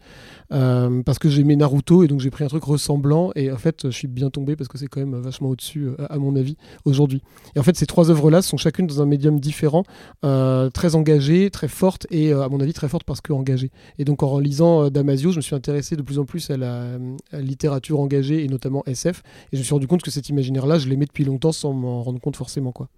euh, 0.51 1.01
parce 1.03 1.19
que 1.19 1.29
j'aimais 1.29 1.55
Naruto, 1.55 2.03
et 2.03 2.07
donc 2.07 2.19
j'ai 2.19 2.29
pris 2.29 2.43
un 2.43 2.47
truc 2.47 2.63
ressemblant, 2.63 3.31
et 3.35 3.51
en 3.51 3.57
fait, 3.57 3.83
je 3.85 3.91
suis 3.91 4.07
bien 4.07 4.29
tombé 4.29 4.55
parce 4.55 4.67
que 4.67 4.77
c'est 4.77 4.87
quand 4.87 4.99
même 4.99 5.15
vachement 5.19 5.49
au-dessus, 5.49 5.87
euh, 5.87 5.95
à 6.09 6.17
mon 6.17 6.35
avis, 6.35 6.57
aujourd'hui. 6.85 7.21
Et 7.55 7.59
en 7.59 7.63
fait, 7.63 7.75
ces 7.77 7.85
trois 7.85 8.09
œuvres-là 8.09 8.41
sont 8.41 8.57
chacune 8.57 8.87
dans 8.87 9.01
un 9.01 9.05
médium 9.05 9.39
différent, 9.39 9.83
euh, 10.25 10.69
très 10.69 10.95
engagées, 10.95 11.49
très 11.49 11.67
fortes, 11.67 12.07
et 12.11 12.33
euh, 12.33 12.43
à 12.43 12.49
mon 12.49 12.59
avis, 12.59 12.73
très 12.73 12.89
fortes 12.89 13.03
parce 13.03 13.21
que 13.21 13.33
engagées. 13.33 13.71
Et 13.97 14.05
donc, 14.05 14.23
en 14.23 14.39
lisant 14.39 14.85
euh, 14.85 14.89
Damasio, 14.89 15.31
je 15.31 15.37
me 15.37 15.41
suis 15.41 15.55
intéressé 15.55 15.95
de 15.95 16.01
plus 16.01 16.19
en 16.19 16.25
plus 16.25 16.49
à 16.49 16.57
la, 16.57 16.93
à 16.93 16.97
la 17.33 17.41
littérature 17.41 17.99
engagée, 17.99 18.43
et 18.43 18.47
notamment 18.47 18.83
SF, 18.85 19.23
et 19.51 19.55
je 19.55 19.59
me 19.59 19.63
suis 19.63 19.73
rendu 19.73 19.87
compte 19.87 20.01
que 20.01 20.11
cet 20.11 20.29
imaginaire-là, 20.29 20.77
je 20.79 20.87
l'aimais 20.89 21.05
depuis 21.05 21.25
longtemps 21.25 21.51
sans 21.51 21.73
m'en 21.73 22.03
rendre 22.03 22.19
compte 22.19 22.35
forcément, 22.35 22.71
quoi. 22.71 22.89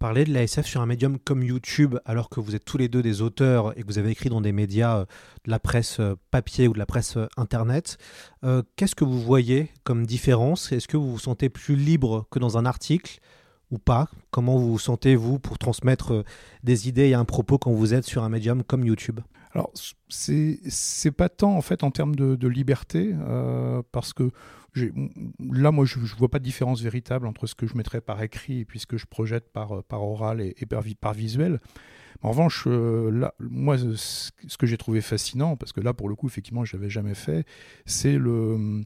Parler 0.00 0.24
de 0.24 0.32
la 0.32 0.44
SF 0.44 0.64
sur 0.64 0.80
un 0.80 0.86
médium 0.86 1.18
comme 1.18 1.42
YouTube, 1.42 1.96
alors 2.06 2.30
que 2.30 2.40
vous 2.40 2.54
êtes 2.54 2.64
tous 2.64 2.78
les 2.78 2.88
deux 2.88 3.02
des 3.02 3.20
auteurs 3.20 3.76
et 3.76 3.82
que 3.82 3.86
vous 3.86 3.98
avez 3.98 4.08
écrit 4.08 4.30
dans 4.30 4.40
des 4.40 4.50
médias 4.50 5.00
euh, 5.00 5.04
de 5.44 5.50
la 5.50 5.58
presse 5.58 6.00
euh, 6.00 6.14
papier 6.30 6.68
ou 6.68 6.72
de 6.72 6.78
la 6.78 6.86
presse 6.86 7.18
euh, 7.18 7.28
internet, 7.36 7.98
qu'est-ce 8.76 8.94
que 8.94 9.04
vous 9.04 9.20
voyez 9.20 9.68
comme 9.84 10.06
différence? 10.06 10.72
Est-ce 10.72 10.88
que 10.88 10.96
vous 10.96 11.10
vous 11.10 11.18
sentez 11.18 11.50
plus 11.50 11.76
libre 11.76 12.26
que 12.30 12.38
dans 12.38 12.56
un 12.56 12.64
article 12.64 13.20
ou 13.70 13.76
pas? 13.76 14.08
Comment 14.30 14.56
vous 14.56 14.72
vous 14.72 14.78
sentez, 14.78 15.16
vous, 15.16 15.38
pour 15.38 15.58
transmettre 15.58 16.24
des 16.64 16.88
idées 16.88 17.08
et 17.08 17.14
un 17.14 17.26
propos 17.26 17.58
quand 17.58 17.72
vous 17.72 17.92
êtes 17.92 18.06
sur 18.06 18.24
un 18.24 18.30
médium 18.30 18.64
comme 18.64 18.86
YouTube? 18.86 19.20
Alors, 19.52 19.72
c'est 20.08 21.10
pas 21.10 21.28
tant 21.28 21.56
en 21.56 21.60
fait 21.60 21.82
en 21.82 21.90
termes 21.90 22.14
de, 22.14 22.48
liberté, 22.48 23.14
euh, 23.14 23.82
parce 23.92 24.12
que 24.12 24.30
là, 24.74 25.72
moi, 25.72 25.84
je, 25.84 25.98
vois 26.16 26.28
pas 26.28 26.38
de 26.38 26.44
différence 26.44 26.80
véritable 26.80 27.26
entre 27.26 27.46
ce 27.46 27.54
que 27.54 27.66
je 27.66 27.76
mettrais 27.76 28.00
par 28.00 28.22
écrit 28.22 28.60
et 28.60 28.64
puis 28.64 28.78
ce 28.78 28.86
que 28.86 28.96
je 28.96 29.06
projette 29.06 29.52
par, 29.52 29.82
par 29.84 30.02
oral 30.02 30.40
et, 30.40 30.66
par, 30.66 30.84
par 31.00 31.14
visuel. 31.14 31.58
En 32.22 32.30
revanche, 32.30 32.64
euh, 32.66 33.10
là, 33.10 33.34
moi, 33.40 33.76
ce 33.78 34.56
que 34.58 34.66
j'ai 34.66 34.76
trouvé 34.76 35.00
fascinant, 35.00 35.56
parce 35.56 35.72
que 35.72 35.80
là, 35.80 35.94
pour 35.94 36.08
le 36.08 36.14
coup, 36.14 36.26
effectivement, 36.26 36.64
je 36.64 36.76
l'avais 36.76 36.90
jamais 36.90 37.14
fait, 37.14 37.46
c'est 37.86 38.18
le, 38.18 38.84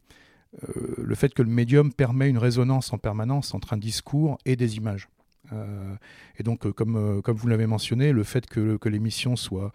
euh, 0.63 0.95
le 0.99 1.15
fait 1.15 1.35
que 1.35 1.43
le 1.43 1.51
médium 1.51 1.93
permet 1.93 2.29
une 2.29 2.39
résonance 2.39 2.93
en 2.93 2.99
permanence 2.99 3.55
entre 3.55 3.73
un 3.73 3.77
discours 3.77 4.39
et 4.45 4.57
des 4.57 4.77
images. 4.77 5.09
Euh, 5.53 5.95
et 6.39 6.43
donc, 6.43 6.67
euh, 6.67 6.73
comme, 6.73 6.97
euh, 6.97 7.21
comme 7.21 7.37
vous 7.37 7.49
l'avez 7.49 7.67
mentionné, 7.67 8.13
le 8.13 8.25
fait 8.25 8.47
que, 8.47 8.77
que 8.77 8.89
l'émission 8.89 9.37
soit 9.37 9.73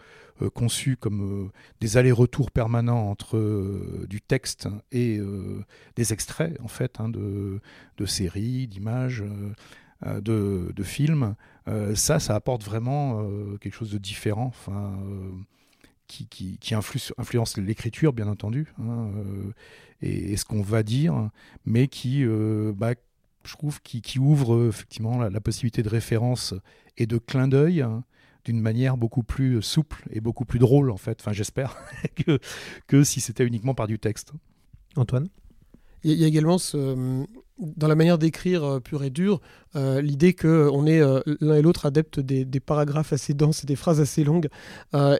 conçue 0.53 0.95
comme 0.95 1.51
des 1.81 1.97
allers-retours 1.97 2.49
permanents 2.49 3.09
entre 3.09 3.38
du 4.07 4.21
texte 4.21 4.69
et 4.93 5.19
des 5.97 6.13
extraits, 6.13 6.57
en 6.63 6.69
fait, 6.69 7.01
hein, 7.01 7.09
de, 7.09 7.59
séries, 8.05 8.65
d'images, 8.65 9.21
de, 10.01 10.73
films, 10.81 11.35
ça, 11.93 12.19
ça 12.19 12.35
apporte 12.35 12.63
vraiment 12.63 13.21
quelque 13.59 13.73
chose 13.73 13.91
de 13.91 13.97
différent. 13.97 14.53
Qui, 16.07 16.25
qui, 16.27 16.57
qui 16.57 16.73
influe- 16.73 17.11
influence 17.19 17.57
l'écriture, 17.57 18.13
bien 18.13 18.27
entendu, 18.27 18.73
hein, 18.81 19.11
et, 20.01 20.31
et 20.31 20.38
ce 20.38 20.45
qu'on 20.45 20.63
va 20.63 20.81
dire, 20.81 21.29
mais 21.65 21.88
qui, 21.88 22.25
bah, 22.73 22.95
je 23.46 23.53
trouve, 23.53 23.81
qui, 23.81 24.01
qui 24.01 24.19
ouvre 24.19 24.55
euh, 24.55 24.69
effectivement 24.69 25.17
la, 25.17 25.29
la 25.29 25.41
possibilité 25.41 25.84
de 25.84 25.89
référence 25.89 26.53
et 26.98 27.05
de 27.05 27.17
clin 27.17 27.48
d'œil 27.48 27.81
hein, 27.81 28.03
d'une 28.46 28.60
manière 28.60 28.98
beaucoup 28.98 29.24
plus 29.24 29.62
souple 29.62 30.03
et 30.12 30.22
beaucoup 30.22 30.46
plus 30.46 30.60
drôle, 30.60 30.91
en 30.91 30.98
fait, 30.98 31.19
enfin 31.22 31.34
j'espère, 31.34 31.77
que, 32.15 32.39
que 32.88 33.03
si 33.03 33.22
c'était 33.22 33.46
uniquement 33.46 33.74
par 33.74 33.88
du 33.88 34.00
texte. 34.00 34.31
Antoine? 34.96 35.29
Il 36.03 36.12
y 36.12 36.13
a- 36.13 36.15
il 36.15 36.22
y 36.22 36.25
a 36.25 36.27
également 36.27 36.58
ce, 36.58 37.25
dans 37.59 37.87
la 37.87 37.95
manière 37.95 38.17
d'écrire 38.17 38.63
euh, 38.63 38.79
pure 38.79 39.03
et 39.03 39.09
dure, 39.09 39.41
euh, 39.75 40.01
l'idée 40.01 40.33
qu'on 40.33 40.87
est 40.87 40.99
euh, 40.99 41.19
l'un 41.41 41.55
et 41.55 41.61
l'autre 41.61 41.85
adepte 41.85 42.19
des, 42.19 42.59
paragraphes 42.59 43.13
assez 43.13 43.33
denses 43.33 43.63
et 43.63 43.67
des 43.67 43.75
phrases 43.75 44.01
assez 44.01 44.23
longues. 44.23 44.49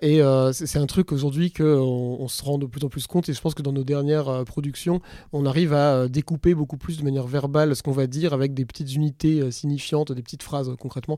Et 0.01 0.22
c'est 0.51 0.77
un 0.77 0.86
truc 0.86 1.12
aujourd'hui 1.12 1.51
qu'on 1.51 2.17
on 2.19 2.27
se 2.27 2.43
rend 2.43 2.58
de 2.58 2.65
plus 2.65 2.84
en 2.84 2.89
plus 2.89 3.08
compte. 3.08 3.29
Et 3.29 3.34
je 3.34 3.41
pense 3.41 3.53
que 3.53 3.62
dans 3.62 3.72
nos 3.72 3.84
dernières 3.84 4.43
productions, 4.46 5.01
on 5.31 5.46
arrive 5.46 5.74
à 5.74 6.08
découper 6.08 6.53
beaucoup 6.53 6.77
plus 6.77 6.98
de 6.98 7.03
manière 7.03 7.27
verbale 7.27 7.75
ce 7.75 7.81
qu'on 7.81 7.91
va 7.91 8.08
dire 8.08 8.34
avec 8.34 8.53
des 8.53 8.65
petites 8.65 8.93
unités 8.93 9.50
signifiantes, 9.51 10.12
des 10.12 10.22
petites 10.22 10.43
phrases 10.43 10.72
concrètement, 10.79 11.17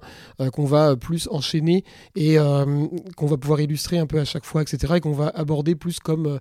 qu'on 0.53 0.65
va 0.65 0.95
plus 0.95 1.27
enchaîner 1.31 1.83
et 2.15 2.37
qu'on 3.17 3.25
va 3.25 3.37
pouvoir 3.37 3.61
illustrer 3.61 3.97
un 3.97 4.07
peu 4.07 4.19
à 4.19 4.25
chaque 4.25 4.45
fois, 4.45 4.61
etc. 4.61 4.93
Et 4.97 4.99
qu'on 4.99 5.11
va 5.11 5.29
aborder 5.29 5.75
plus 5.75 5.99
comme, 5.99 6.39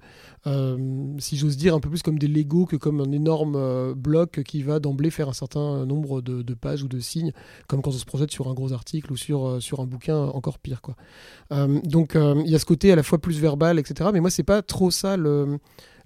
si 1.18 1.36
j'ose 1.36 1.56
dire, 1.56 1.74
un 1.74 1.80
peu 1.80 1.88
plus 1.88 2.02
comme 2.02 2.18
des 2.18 2.28
Lego 2.28 2.66
que 2.66 2.76
comme 2.76 3.00
un 3.00 3.12
énorme 3.12 3.94
bloc 3.94 4.42
qui 4.44 4.62
va 4.62 4.69
d'emblée 4.78 5.10
faire 5.10 5.28
un 5.28 5.32
certain 5.32 5.84
nombre 5.86 6.20
de, 6.20 6.54
pages 6.54 6.82
ou 6.82 6.88
de 6.88 7.00
signes, 7.00 7.32
comme 7.66 7.82
quand 7.82 7.90
on 7.90 7.94
se 7.94 8.04
projette 8.04 8.30
sur 8.30 8.48
un 8.48 8.54
gros 8.54 8.72
article 8.72 9.12
ou 9.12 9.16
sur, 9.16 9.46
euh, 9.46 9.58
un 9.78 9.86
bouquin 9.86 10.16
encore 10.16 10.58
pire. 10.58 10.82
Quoi. 10.82 10.96
Euh, 11.52 11.80
donc 11.84 12.14
euh, 12.14 12.40
il 12.44 12.50
y 12.50 12.54
a 12.54 12.58
ce 12.58 12.64
côté 12.64 12.92
à 12.92 12.96
la 12.96 13.02
fois 13.02 13.18
plus 13.18 13.40
verbal, 13.40 13.78
etc. 13.78 14.10
Mais 14.12 14.20
moi, 14.20 14.30
c'est 14.30 14.42
pas 14.42 14.62
trop 14.62 14.90
ça 14.90 15.16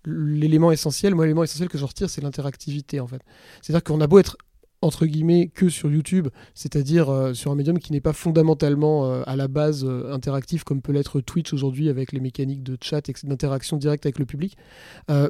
l'élément 0.07 0.73
essentiel. 0.73 1.15
Moi, 1.15 1.25
l'élément 1.25 1.45
essentiel 1.45 1.69
que 1.69 1.79
je 1.79 1.85
retire, 1.85 2.09
c'est 2.09 2.21
l'interactivité, 2.21 3.01
en 3.01 3.07
fait. 3.07 3.21
C'est-à-dire 3.61 3.85
qu'on 3.85 4.01
a 4.01 4.07
beau 4.07 4.19
être 4.19 4.37
entre 4.85 5.07
guillemets 5.07 5.49
que 5.49 5.69
sur 5.69 5.91
YouTube, 5.91 6.29
c'est-à-dire 6.55 7.09
euh, 7.09 7.33
sur 7.33 7.51
un 7.51 7.55
médium 7.55 7.79
qui 7.79 7.93
n'est 7.93 8.01
pas 8.01 8.13
fondamentalement 8.13 9.07
euh, 9.07 9.23
à 9.27 9.35
la 9.35 9.49
base 9.49 9.85
euh, 9.85 10.13
interactif 10.13 10.63
comme 10.63 10.83
peut 10.83 10.93
l'être 10.93 11.21
Twitch 11.21 11.53
aujourd'hui 11.53 11.89
avec 11.89 12.13
les 12.13 12.21
mécaniques 12.21 12.63
de 12.63 12.77
chat 12.81 13.09
et 13.09 13.15
d'interaction 13.25 13.77
directe 13.79 14.05
avec 14.07 14.19
le 14.19 14.27
public. 14.27 14.57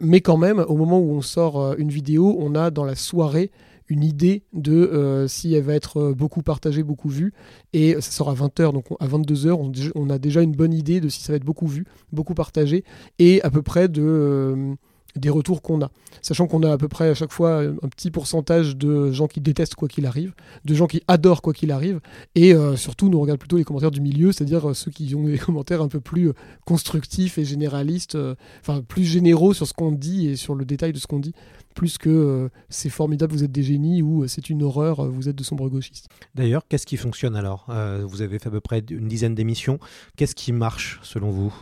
Mais 0.02 0.20
quand 0.20 0.36
même, 0.36 0.64
au 0.68 0.76
moment 0.76 0.98
où 0.98 1.12
on 1.12 1.20
sort 1.22 1.74
une 1.78 1.90
vidéo, 1.90 2.36
on 2.38 2.54
a 2.54 2.70
dans 2.70 2.84
la 2.84 2.94
soirée 2.94 3.50
une 3.88 4.02
idée 4.02 4.42
de 4.52 5.26
si 5.28 5.54
elle 5.54 5.62
va 5.62 5.74
être 5.74 6.12
beaucoup 6.12 6.42
partagée, 6.42 6.82
beaucoup 6.82 7.08
vue. 7.08 7.32
Et 7.72 7.94
ça 8.00 8.10
sort 8.10 8.30
à 8.30 8.34
20h, 8.34 8.72
donc 8.72 8.90
on- 8.90 8.96
à 8.96 9.06
22h, 9.06 9.92
on, 9.94 10.10
a 10.10 10.18
déjà 10.18 10.42
une 10.42 10.52
bonne 10.52 10.72
idée 10.72 11.00
de 11.00 11.08
si 11.08 11.20
ça 11.22 11.32
va 11.32 11.36
être 11.36 11.44
beaucoup 11.44 11.66
vu, 11.66 11.84
beaucoup 12.12 12.34
partagé, 12.34 12.84
et 13.18 13.42
à 13.42 13.50
peu 13.50 13.62
près 13.62 13.88
de, 13.88 14.74
des 15.16 15.30
retours 15.30 15.62
qu'on 15.62 15.82
a. 15.82 15.90
Sachant 16.22 16.46
qu'on 16.46 16.62
a 16.62 16.72
à 16.72 16.78
peu 16.78 16.88
près 16.88 17.08
à 17.08 17.14
chaque 17.14 17.32
fois 17.32 17.60
un 17.62 17.88
petit 17.88 18.10
pourcentage 18.10 18.76
de 18.76 19.10
gens 19.10 19.26
qui 19.26 19.40
détestent 19.40 19.74
quoi 19.74 19.88
qu'il 19.88 20.06
arrive, 20.06 20.32
de 20.64 20.74
gens 20.74 20.86
qui 20.86 21.02
adorent 21.08 21.42
quoi 21.42 21.52
qu'il 21.52 21.70
arrive, 21.70 22.00
et 22.34 22.54
euh, 22.54 22.76
surtout 22.76 23.08
nous 23.08 23.20
regarde 23.20 23.38
plutôt 23.38 23.56
les 23.56 23.64
commentaires 23.64 23.90
du 23.90 24.00
milieu, 24.00 24.32
c'est-à-dire 24.32 24.70
euh, 24.70 24.74
ceux 24.74 24.90
qui 24.90 25.14
ont 25.14 25.24
des 25.24 25.38
commentaires 25.46 25.82
un 25.82 25.88
peu 25.88 26.00
plus 26.00 26.28
euh, 26.28 26.32
constructifs 26.64 27.38
et 27.38 27.44
généralistes, 27.44 28.14
euh, 28.14 28.34
enfin 28.60 28.82
plus 28.82 29.04
généraux 29.04 29.54
sur 29.54 29.66
ce 29.66 29.74
qu'on 29.74 29.92
dit 29.92 30.28
et 30.28 30.36
sur 30.36 30.54
le 30.54 30.64
détail 30.64 30.92
de 30.92 30.98
ce 30.98 31.06
qu'on 31.06 31.20
dit, 31.20 31.34
plus 31.74 31.98
que 31.98 32.08
euh, 32.08 32.48
c'est 32.68 32.88
formidable, 32.88 33.32
vous 33.32 33.44
êtes 33.44 33.52
des 33.52 33.62
génies 33.62 34.00
ou 34.00 34.22
euh, 34.22 34.28
c'est 34.28 34.48
une 34.48 34.62
horreur, 34.62 35.00
euh, 35.00 35.08
vous 35.08 35.28
êtes 35.28 35.36
de 35.36 35.42
sombres 35.44 35.68
gauchistes. 35.68 36.08
D'ailleurs, 36.34 36.62
qu'est-ce 36.68 36.86
qui 36.86 36.96
fonctionne 36.96 37.36
alors? 37.36 37.66
Euh, 37.68 38.04
Vous 38.06 38.22
avez 38.22 38.38
fait 38.38 38.48
à 38.48 38.52
peu 38.52 38.60
près 38.60 38.82
une 38.90 39.08
dizaine 39.08 39.34
d'émissions. 39.34 39.78
Qu'est-ce 40.16 40.34
qui 40.34 40.52
marche 40.52 41.00
selon 41.02 41.30
vous? 41.30 41.52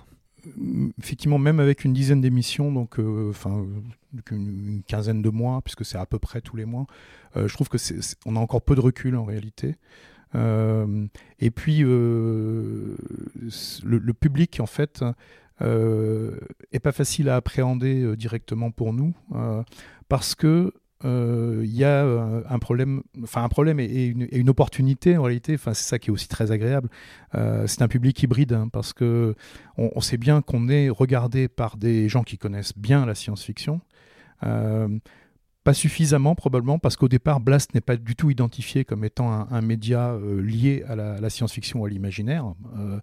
Effectivement, 0.98 1.38
même 1.38 1.60
avec 1.60 1.84
une 1.84 1.92
dizaine 1.92 2.20
d'émissions, 2.20 2.72
donc 2.72 2.98
euh, 2.98 3.30
enfin 3.30 3.64
une, 4.30 4.66
une 4.66 4.82
quinzaine 4.82 5.22
de 5.22 5.30
mois, 5.30 5.60
puisque 5.62 5.84
c'est 5.84 5.98
à 5.98 6.06
peu 6.06 6.18
près 6.18 6.40
tous 6.40 6.56
les 6.56 6.64
mois, 6.64 6.86
euh, 7.36 7.48
je 7.48 7.54
trouve 7.54 7.68
que 7.68 7.78
on 8.26 8.36
a 8.36 8.40
encore 8.40 8.62
peu 8.62 8.74
de 8.74 8.80
recul 8.80 9.16
en 9.16 9.24
réalité. 9.24 9.76
Euh, 10.34 11.06
et 11.40 11.50
puis 11.50 11.84
euh, 11.84 12.96
le, 13.84 13.98
le 13.98 14.14
public 14.14 14.60
en 14.60 14.66
fait 14.66 15.04
euh, 15.60 16.38
est 16.72 16.80
pas 16.80 16.92
facile 16.92 17.28
à 17.28 17.36
appréhender 17.36 18.02
euh, 18.02 18.16
directement 18.16 18.70
pour 18.70 18.94
nous 18.94 19.14
euh, 19.34 19.62
parce 20.08 20.34
que 20.34 20.46
euh, 20.46 20.72
il 21.04 21.74
y 21.74 21.84
a 21.84 22.04
euh, 22.04 22.42
un 22.48 22.58
problème, 22.58 23.02
enfin 23.22 23.42
un 23.42 23.48
problème 23.48 23.80
et, 23.80 24.06
une, 24.06 24.50
opportunité 24.50 25.16
en 25.16 25.22
réalité. 25.22 25.54
Enfin 25.54 25.74
c'est 25.74 25.88
ça 25.88 25.98
qui 25.98 26.10
est 26.10 26.12
aussi 26.12 26.28
très 26.28 26.52
agréable. 26.52 26.88
Euh, 27.34 27.66
c'est 27.66 27.82
un 27.82 27.88
public 27.88 28.22
hybride 28.22 28.52
hein, 28.52 28.68
parce 28.72 28.92
que 28.92 29.34
on, 29.78 29.90
on 29.94 30.00
sait 30.00 30.16
bien 30.16 30.42
qu'on 30.42 30.68
est 30.68 30.88
regardé 30.88 31.48
par 31.48 31.76
des 31.76 32.08
gens 32.08 32.22
qui 32.22 32.38
connaissent 32.38 32.76
bien 32.76 33.06
la 33.06 33.14
science-fiction. 33.14 33.80
Pas 35.64 35.74
suffisamment 35.74 36.34
probablement 36.34 36.80
parce 36.80 36.96
qu'au 36.96 37.08
départ 37.08 37.38
Blast 37.38 37.72
n'est 37.74 37.80
pas 37.80 37.96
du 37.96 38.16
tout 38.16 38.30
identifié 38.30 38.84
comme 38.84 39.04
étant 39.04 39.30
un, 39.30 39.60
média 39.60 40.10
euh, 40.10 40.42
lié 40.42 40.84
à 40.88 40.96
la, 40.96 41.30
science-fiction 41.30 41.80
ou 41.80 41.84
à 41.86 41.88
l'imaginaire. 41.88 42.52
Euh, 42.76 42.98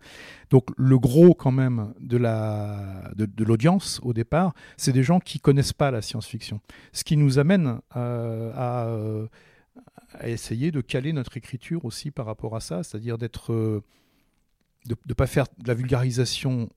donc 0.49 0.65
le 0.75 0.99
gros 0.99 1.33
quand 1.33 1.51
même 1.51 1.93
de 2.01 2.17
la 2.17 3.11
de, 3.15 3.43
l'audience 3.45 4.01
au 4.03 4.11
départ, 4.11 4.53
c'est 4.75 4.91
des 4.91 5.03
gens 5.03 5.19
qui 5.21 5.39
connaissent 5.39 5.73
pas 5.73 5.89
la 5.89 6.01
science-fiction. 6.01 6.59
Ce 6.91 7.05
qui 7.05 7.15
nous 7.15 7.39
amène 7.39 7.79
euh, 7.95 8.51
à, 8.55 10.19
à 10.19 10.27
essayer 10.27 10.71
de 10.71 10.81
caler 10.81 11.13
notre 11.13 11.37
écriture 11.37 11.85
aussi 11.85 12.11
par 12.11 12.25
rapport 12.25 12.57
à 12.57 12.59
ça, 12.59 12.83
c'est-à-dire 12.83 13.17
d'être 13.17 13.53
de 14.85 14.95
ne 15.07 15.13
pas 15.13 15.27
faire 15.27 15.45
de 15.57 15.67
la 15.67 15.73
vulgarisation 15.73 16.69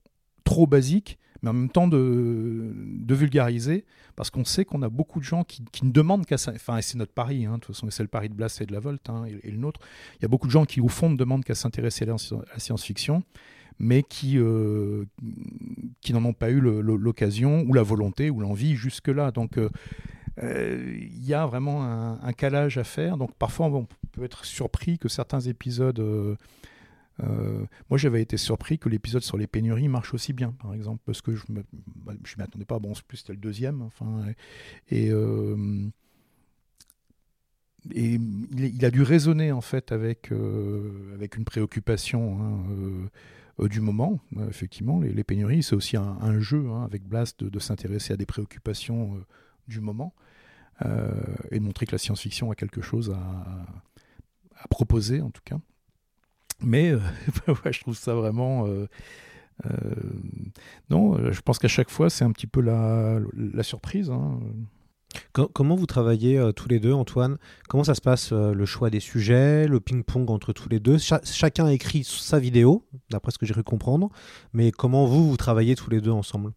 trop 0.43 0.67
basique, 0.67 1.17
mais 1.43 1.49
en 1.49 1.53
même 1.53 1.69
temps 1.69 1.87
de, 1.87 2.73
vulgariser, 3.09 3.85
parce 4.15 4.29
qu'on 4.29 4.45
sait 4.45 4.65
qu'on 4.65 4.81
a 4.81 4.89
beaucoup 4.89 5.19
de 5.19 5.25
gens 5.25 5.43
qui, 5.43 5.61
ne 5.83 5.91
demandent 5.91 6.25
qu'à 6.25 6.37
ça. 6.37 6.53
Enfin, 6.55 6.81
c'est 6.81 6.97
notre 6.97 7.11
pari, 7.11 7.45
hein, 7.45 7.55
de 7.55 7.59
toute 7.59 7.75
façon, 7.75 7.87
c'est 7.91 8.03
le 8.03 8.09
pari 8.09 8.29
de 8.29 8.33
Blas 8.33 8.57
et 8.61 8.65
de 8.65 8.71
la 8.71 8.79
Volte, 8.79 9.09
hein, 9.09 9.25
et, 9.25 9.51
le 9.51 9.57
nôtre. 9.57 9.79
Il 10.17 10.23
y 10.23 10.25
a 10.25 10.29
beaucoup 10.29 10.47
de 10.47 10.51
gens 10.51 10.65
qui, 10.65 10.81
au 10.81 10.87
fond, 10.87 11.09
ne 11.09 11.17
demandent 11.17 11.43
qu'à 11.43 11.55
s'intéresser 11.55 12.05
à 12.05 12.07
la, 12.07 12.59
science-fiction, 12.59 13.23
mais 13.77 14.03
qui, 14.03 14.37
euh, 14.39 15.05
qui 16.01 16.13
n'en 16.13 16.23
ont 16.25 16.33
pas 16.33 16.49
eu 16.49 16.61
l'occasion, 16.61 17.65
ou 17.67 17.73
la 17.73 17.83
volonté, 17.83 18.29
ou 18.29 18.39
l'envie 18.39 18.75
jusque-là. 18.75 19.31
Donc, 19.31 19.57
euh, 19.57 19.69
euh, 20.41 20.95
il 20.95 21.25
y 21.25 21.33
a 21.33 21.45
vraiment 21.45 21.83
un, 21.83 22.19
un 22.21 22.33
calage 22.33 22.77
à 22.77 22.83
faire. 22.83 23.17
Donc, 23.17 23.35
parfois, 23.35 23.67
on 23.67 23.87
peut 24.13 24.23
être 24.23 24.45
surpris 24.45 24.97
que 24.97 25.09
certains 25.09 25.41
épisodes. 25.41 25.99
euh, 25.99 26.35
euh, 27.21 27.65
moi, 27.89 27.97
j'avais 27.97 28.21
été 28.21 28.37
surpris 28.37 28.79
que 28.79 28.89
l'épisode 28.89 29.21
sur 29.21 29.37
les 29.37 29.47
pénuries 29.47 29.87
marche 29.87 30.13
aussi 30.13 30.33
bien, 30.33 30.51
par 30.51 30.73
exemple, 30.73 31.01
parce 31.05 31.21
que 31.21 31.35
je 31.35 31.43
ne 31.49 31.61
m'y 32.07 32.43
attendais 32.43 32.65
pas. 32.65 32.79
Bon, 32.79 32.91
en 32.91 32.95
plus, 33.07 33.17
c'était 33.17 33.33
le 33.33 33.39
deuxième. 33.39 33.81
Enfin, 33.81 34.25
et, 34.89 35.11
euh, 35.11 35.87
il, 37.93 38.83
a 38.83 38.91
dû 38.91 39.03
raisonner, 39.03 39.51
en 39.51 39.61
fait, 39.61 39.91
avec, 39.91 40.31
euh, 40.31 41.13
avec 41.13 41.37
une 41.37 41.45
préoccupation 41.45 42.39
hein, 42.41 43.67
du 43.67 43.81
moment. 43.81 44.19
Effectivement, 44.49 44.99
les, 44.99 45.23
pénuries, 45.23 45.63
c'est 45.63 45.75
aussi 45.75 45.97
un, 45.97 46.39
jeu 46.39 46.67
hein, 46.69 46.83
avec 46.83 47.03
Blast 47.03 47.43
de, 47.43 47.59
s'intéresser 47.59 48.13
à 48.13 48.17
des 48.17 48.25
préoccupations 48.25 49.23
du 49.67 49.81
moment 49.81 50.13
et 51.51 51.59
de 51.59 51.63
montrer 51.63 51.85
que 51.85 51.91
la 51.93 51.97
science-fiction 51.97 52.51
a 52.51 52.55
quelque 52.55 52.81
chose 52.81 53.11
à 53.11 54.67
proposer, 54.69 55.21
en 55.21 55.29
tout 55.29 55.43
cas. 55.45 55.59
Mais 56.63 56.91
euh, 56.91 56.99
je 57.71 57.79
trouve 57.81 57.95
ça 57.97 58.13
vraiment. 58.15 58.67
euh, 58.67 58.87
euh, 59.65 59.69
non, 60.89 61.31
je 61.31 61.41
pense 61.41 61.59
qu'à 61.59 61.67
chaque 61.67 61.89
fois, 61.89 62.09
c'est 62.09 62.25
un 62.25 62.31
petit 62.31 62.47
peu 62.47 62.61
la, 62.61 63.19
surprise. 63.63 64.09
hein. 64.09 64.39
Co- 65.31 65.47
Comment 65.47 65.75
vous 65.75 65.85
travaillez 65.85 66.41
tous 66.55 66.67
les 66.69 66.79
deux, 66.79 66.91
Antoine? 66.93 67.37
Comment 67.69 67.83
ça 67.83 67.93
se 67.93 68.01
passe 68.01 68.31
le 68.31 68.65
choix 68.65 68.89
des 68.89 68.99
sujets, 68.99 69.67
le 69.67 69.79
ping-pong 69.79 70.29
entre 70.31 70.53
tous 70.53 70.69
les 70.69 70.79
deux? 70.79 70.97
Cha- 70.97 71.21
Chacun 71.23 71.67
écrit 71.67 72.03
sa 72.03 72.39
vidéo, 72.39 72.83
d'après 73.11 73.31
ce 73.31 73.37
que 73.37 73.45
j'ai 73.45 73.53
cru 73.53 73.63
comprendre. 73.63 74.09
Mais 74.53 74.71
comment 74.71 75.05
vous, 75.05 75.29
vous 75.29 75.37
travaillez 75.37 75.75
tous 75.75 75.91
les 75.91 76.01
deux 76.01 76.11
ensemble? 76.11 76.51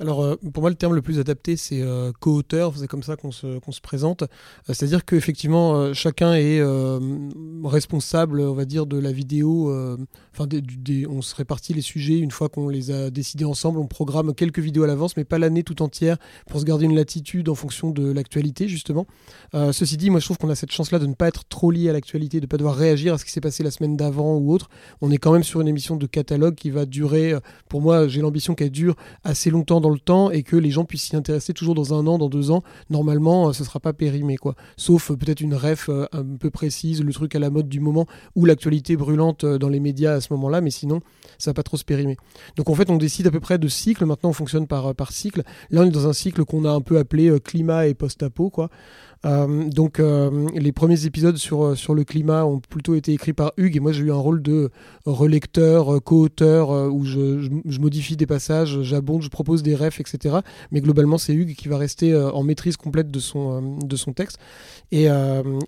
Alors, 0.00 0.22
euh, 0.24 0.34
pour 0.52 0.60
moi, 0.62 0.70
le 0.70 0.76
terme 0.76 0.94
le 0.96 1.02
plus 1.02 1.20
adapté, 1.20 1.56
c'est 1.56 1.80
euh, 1.80 2.10
co-auteur. 2.18 2.72
C'est 2.76 2.88
comme 2.88 3.04
ça 3.04 3.14
qu'on 3.14 3.30
se, 3.30 3.60
qu'on 3.60 3.70
se 3.70 3.80
présente. 3.80 4.22
Euh, 4.22 4.26
C'est-à-dire 4.68 5.04
qu'effectivement, 5.04 5.76
euh, 5.76 5.92
chacun 5.94 6.34
est 6.34 6.60
responsable, 7.64 8.40
on 8.40 8.54
va 8.54 8.64
dire, 8.64 8.86
de 8.86 8.98
la 8.98 9.12
vidéo. 9.12 9.72
Enfin, 10.32 10.46
des- 10.48 11.06
on 11.06 11.22
se 11.22 11.34
répartit 11.36 11.74
les 11.74 11.80
sujets 11.80 12.18
une 12.18 12.30
fois 12.32 12.48
qu'on 12.48 12.68
les 12.68 12.90
a 12.90 13.10
décidés 13.10 13.44
ensemble. 13.44 13.78
On 13.78 13.86
programme 13.86 14.34
quelques 14.34 14.58
vidéos 14.58 14.82
à 14.82 14.86
l'avance, 14.86 15.16
mais 15.16 15.24
pas 15.24 15.38
l'année 15.38 15.62
tout 15.62 15.80
entière 15.82 16.16
pour 16.48 16.58
se 16.60 16.64
garder 16.64 16.86
une 16.86 16.94
latitude 16.96 17.48
en 17.48 17.54
fonction 17.54 17.90
de 17.90 18.10
l'actualité, 18.10 18.66
justement. 18.68 19.06
Ceci 19.52 19.96
dit, 19.96 20.10
moi, 20.10 20.18
je 20.20 20.24
trouve 20.24 20.38
qu'on 20.38 20.50
a 20.50 20.54
cette 20.54 20.72
chance-là 20.72 20.98
de 20.98 21.06
ne 21.06 21.14
pas 21.14 21.28
être 21.28 21.44
trop 21.48 21.70
lié 21.70 21.88
à 21.88 21.92
l'actualité, 21.92 22.38
de 22.40 22.46
ne 22.46 22.48
pas 22.48 22.56
devoir 22.56 22.74
réagir 22.74 23.14
à 23.14 23.18
ce 23.18 23.24
qui 23.24 23.30
s'est 23.30 23.40
passé 23.40 23.62
la 23.62 23.70
semaine 23.70 23.96
d'avant 23.96 24.36
ou 24.36 24.52
autre. 24.52 24.68
On 25.00 25.10
est 25.10 25.18
quand 25.18 25.32
même 25.32 25.44
sur 25.44 25.60
une 25.60 25.68
émission 25.68 25.96
de 25.96 26.06
catalogue 26.06 26.54
qui 26.56 26.70
va 26.70 26.84
durer, 26.86 27.34
pour 27.68 27.80
moi, 27.80 28.08
j'ai 28.08 28.20
l'ambition 28.20 28.54
qu'elle 28.54 28.70
dure 28.70 28.96
assez 29.22 29.50
longtemps 29.50 29.80
le 29.90 29.98
temps 29.98 30.30
et 30.30 30.42
que 30.42 30.56
les 30.56 30.70
gens 30.70 30.84
puissent 30.84 31.04
s'y 31.04 31.16
intéresser 31.16 31.52
toujours 31.52 31.74
dans 31.74 31.94
un 31.94 32.06
an, 32.06 32.18
dans 32.18 32.28
deux 32.28 32.50
ans. 32.50 32.62
Normalement, 32.90 33.48
euh, 33.48 33.52
ce 33.52 33.64
sera 33.64 33.80
pas 33.80 33.92
périmé, 33.92 34.36
quoi. 34.36 34.54
Sauf 34.76 35.10
euh, 35.10 35.16
peut-être 35.16 35.40
une 35.40 35.54
ref 35.54 35.88
euh, 35.88 36.06
un 36.12 36.24
peu 36.24 36.50
précise, 36.50 37.02
le 37.02 37.12
truc 37.12 37.34
à 37.34 37.38
la 37.38 37.50
mode 37.50 37.68
du 37.68 37.80
moment 37.80 38.06
ou 38.34 38.44
l'actualité 38.44 38.96
brûlante 38.96 39.44
dans 39.44 39.68
les 39.68 39.80
médias 39.80 40.14
à 40.14 40.20
ce 40.20 40.32
moment-là, 40.32 40.60
mais 40.60 40.70
sinon, 40.70 41.00
ça 41.38 41.50
va 41.50 41.54
pas 41.54 41.62
trop 41.62 41.76
se 41.76 41.84
périmer. 41.84 42.16
Donc 42.56 42.70
en 42.70 42.74
fait, 42.74 42.90
on 42.90 42.96
décide 42.96 43.26
à 43.26 43.30
peu 43.30 43.40
près 43.40 43.58
de 43.58 43.68
cycle. 43.68 44.04
Maintenant, 44.06 44.30
on 44.30 44.34
fonctionne 44.34 44.66
par, 44.66 44.94
par 44.94 45.12
cycle. 45.12 45.42
Là, 45.70 45.82
on 45.82 45.86
est 45.86 45.90
dans 45.90 46.08
un 46.08 46.12
cycle 46.12 46.44
qu'on 46.44 46.64
a 46.64 46.70
un 46.70 46.80
peu 46.80 46.98
appelé 46.98 47.38
climat 47.40 47.86
et 47.86 47.94
post-apo, 47.94 48.50
quoi. 48.50 48.70
Euh, 49.24 49.68
donc 49.68 50.00
euh, 50.00 50.48
les 50.54 50.72
premiers 50.72 51.06
épisodes 51.06 51.36
sur, 51.36 51.64
euh, 51.64 51.74
sur 51.74 51.94
le 51.94 52.04
climat 52.04 52.44
ont 52.44 52.60
plutôt 52.60 52.94
été 52.94 53.12
écrits 53.12 53.32
par 53.32 53.52
Hugues 53.56 53.76
et 53.76 53.80
moi 53.80 53.92
j'ai 53.92 54.02
eu 54.02 54.12
un 54.12 54.16
rôle 54.16 54.42
de 54.42 54.70
relecteur, 55.06 56.02
co-auteur 56.02 56.70
où 56.92 57.04
je, 57.04 57.48
je, 57.64 57.80
modifie 57.80 58.16
des 58.16 58.26
passages, 58.26 58.82
j'abonde, 58.82 59.22
je 59.22 59.28
propose 59.28 59.62
des 59.62 59.74
refs, 59.74 60.00
etc. 60.00 60.36
Mais 60.70 60.80
globalement 60.80 61.18
c'est 61.18 61.34
Hugues 61.34 61.54
qui 61.54 61.68
va 61.68 61.78
rester 61.78 62.14
en 62.16 62.42
maîtrise 62.42 62.76
complète 62.76 63.10
de 63.10 63.18
son, 63.18 63.78
de 63.78 63.96
son 63.96 64.12
texte. 64.12 64.38
Et, 64.92 65.04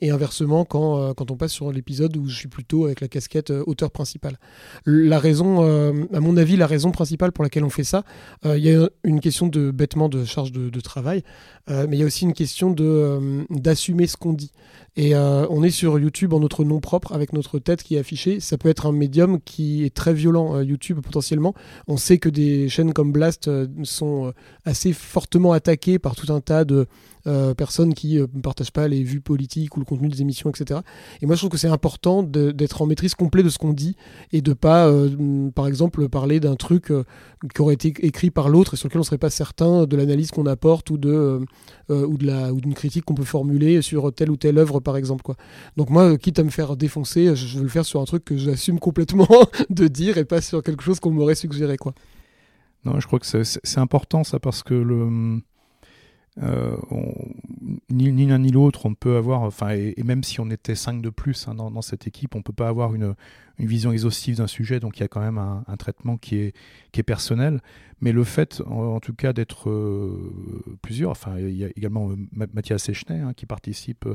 et 0.01 0.11
inversement 0.11 0.65
quand, 0.65 1.15
quand 1.15 1.31
on 1.31 1.37
passe 1.37 1.53
sur 1.53 1.73
l'épisode 1.73 2.17
où 2.17 2.29
je 2.29 2.37
suis 2.37 2.49
plutôt 2.49 2.87
avec 2.87 3.01
la 3.01 3.09
casquette 3.09 3.51
auteur 3.51 3.91
principal. 3.91 4.39
La 4.87 5.19
raison, 5.19 5.63
à 6.13 6.21
mon 6.21 6.37
avis, 6.37 6.57
la 6.57 6.67
raison 6.67 6.91
principale 6.91 7.33
pour 7.33 7.45
laquelle 7.45 7.65
on 7.65 7.71
fait 7.71 7.85
ça, 7.85 8.05
il 8.45 8.59
y 8.59 8.75
a 8.75 8.89
une 9.05 9.21
question 9.21 9.49
de 9.49 9.71
bêtement 9.71 10.09
de 10.09 10.25
charge 10.25 10.53
de 10.53 10.81
travail, 10.81 11.23
mais 11.69 11.97
il 11.97 11.99
y 11.99 12.03
a 12.03 12.07
aussi 12.07 12.25
une 12.25 12.35
question 12.35 12.71
de 12.71 13.46
d'assumer 13.51 14.07
ce 14.07 14.17
qu'on 14.17 14.33
dit. 14.33 14.53
Et 14.97 15.15
euh, 15.15 15.47
on 15.51 15.63
est 15.63 15.71
sur 15.71 15.99
YouTube 15.99 16.33
en 16.33 16.41
notre 16.41 16.65
nom 16.65 16.81
propre, 16.81 17.13
avec 17.13 17.33
notre 17.33 17.59
tête 17.59 17.83
qui 17.83 17.97
est 17.97 17.99
affichée. 17.99 18.41
Ça 18.41 18.57
peut 18.57 18.69
être 18.69 18.87
un 18.87 18.93
médium 18.93 19.41
qui 19.41 19.85
est 19.85 19.95
très 19.95 20.15
violent, 20.15 20.57
euh, 20.57 20.65
YouTube 20.65 21.01
potentiellement. 21.01 21.55
On 21.87 21.97
sait 21.97 22.19
que 22.19 22.29
des 22.29 22.69
chaînes 22.69 22.93
comme 22.93 23.13
Blast 23.13 23.49
euh, 23.49 23.67
sont 23.85 24.33
assez 24.65 24.93
fortement 24.93 25.53
attaquées 25.53 25.99
par 25.99 26.17
tout 26.17 26.33
un 26.33 26.41
tas 26.41 26.65
de 26.65 26.87
personnes 27.57 27.95
qui 27.95 28.17
ne 28.17 28.41
partagent 28.41 28.73
pas 28.73 28.89
les 28.89 29.03
vues 29.03 29.21
politiques 29.21 29.77
ou 29.77 29.81
le 29.81 29.87
contenu 29.87 30.09
des 30.09 30.23
émissions, 30.23 30.51
etc. 30.51 30.81
Et 31.21 31.27
moi, 31.27 31.35
je 31.35 31.41
trouve 31.41 31.51
que 31.51 31.59
c'est 31.59 31.69
important 31.69 32.23
d'être 32.23 32.83
en 32.83 32.87
maîtrise 32.87 33.15
complète 33.15 33.45
de 33.45 33.51
ce 33.51 33.59
qu'on 33.59 33.73
dit 33.73 33.97
et 34.33 34.43
de 34.43 34.53
pas, 34.53 34.91
par 35.55 35.67
exemple, 35.67 36.09
parler 36.09 36.41
d'un 36.41 36.57
truc 36.57 36.93
qui 37.55 37.61
aurait 37.61 37.75
été 37.75 37.95
écrit 38.01 38.31
par 38.31 38.49
l'autre 38.49 38.75
et 38.75 38.77
sur 38.77 38.89
lequel 38.89 38.99
on 38.99 39.01
ne 39.01 39.07
serait 39.07 39.19
pas 39.19 39.31
certain 39.31 39.87
de 39.87 39.97
l'analyse 39.97 40.31
qu'on 40.31 40.47
apporte 40.47 40.91
ou 40.91 40.99
d'une 40.99 41.47
critique 42.75 43.05
qu'on 43.05 43.15
peut 43.15 43.25
formuler 43.25 43.83
sur 43.83 44.13
telle 44.13 44.31
ou 44.31 44.37
telle 44.37 44.59
œuvre 44.59 44.81
par 44.81 44.97
exemple. 44.97 45.23
Quoi. 45.23 45.37
Donc 45.77 45.91
moi, 45.91 46.17
quitte 46.19 46.39
à 46.39 46.45
me 46.45 46.51
faire 46.51 46.77
défoncer, 46.77 47.35
je 47.35 47.59
veux 47.59 47.65
le 47.65 47.69
faire 47.69 47.85
sur 47.85 48.01
un 48.01 48.05
truc 48.05 48.25
que 48.25 48.37
j'assume 48.37 48.79
complètement 48.79 49.29
de 49.71 49.89
dire 49.89 50.19
et 50.19 50.25
pas 50.25 50.41
sur 50.41 50.63
quelque 50.63 50.83
chose 50.83 51.01
qu'on 51.01 51.11
m'aurait 51.11 51.35
suggéré. 51.35 51.77
Quoi. 51.77 51.95
Non, 52.85 53.01
je 53.01 53.07
crois 53.07 53.19
que 53.19 53.27
c'est 53.27 53.79
important 53.79 54.25
ça 54.25 54.39
parce 54.39 54.63
que 54.63 54.75
le... 54.75 55.41
Euh, 56.43 56.77
ni, 57.89 58.27
l'un 58.27 58.39
ni 58.39 58.51
l'autre, 58.51 58.85
on 58.85 58.95
peut 58.95 59.17
avoir, 59.17 59.43
enfin, 59.43 59.71
et, 59.71 59.95
même 60.05 60.23
si 60.23 60.41
on 60.41 60.51
était 60.51 60.75
cinq 60.75 61.01
de 61.01 61.09
plus 61.09 61.49
hein, 61.49 61.55
dans, 61.55 61.83
cette 61.83 62.07
équipe, 62.07 62.35
on 62.35 62.43
peut 62.43 62.53
pas 62.53 62.69
avoir 62.69 62.95
une, 62.95 63.15
vision 63.59 63.91
exhaustive 63.91 64.37
d'un 64.37 64.47
sujet, 64.47 64.81
donc 64.81 64.99
il 64.99 65.01
y 65.01 65.05
a 65.05 65.09
quand 65.09 65.21
même 65.21 65.39
un, 65.39 65.77
traitement 65.79 66.19
qui 66.19 66.37
est, 66.37 67.03
personnel. 67.05 67.61
Mais 68.01 68.13
le 68.13 68.25
fait, 68.25 68.63
en, 68.67 69.01
tout 69.01 69.15
cas, 69.15 69.33
d'être 69.33 69.71
euh, 69.71 70.79
plusieurs, 70.83 71.11
enfin, 71.11 71.39
il 71.39 71.57
y 71.57 71.65
a 71.65 71.69
également 71.75 72.11
euh, 72.11 72.17
Mathias 72.33 72.89
Echner 72.91 73.21
hein, 73.21 73.33
qui 73.35 73.47
participe 73.47 74.07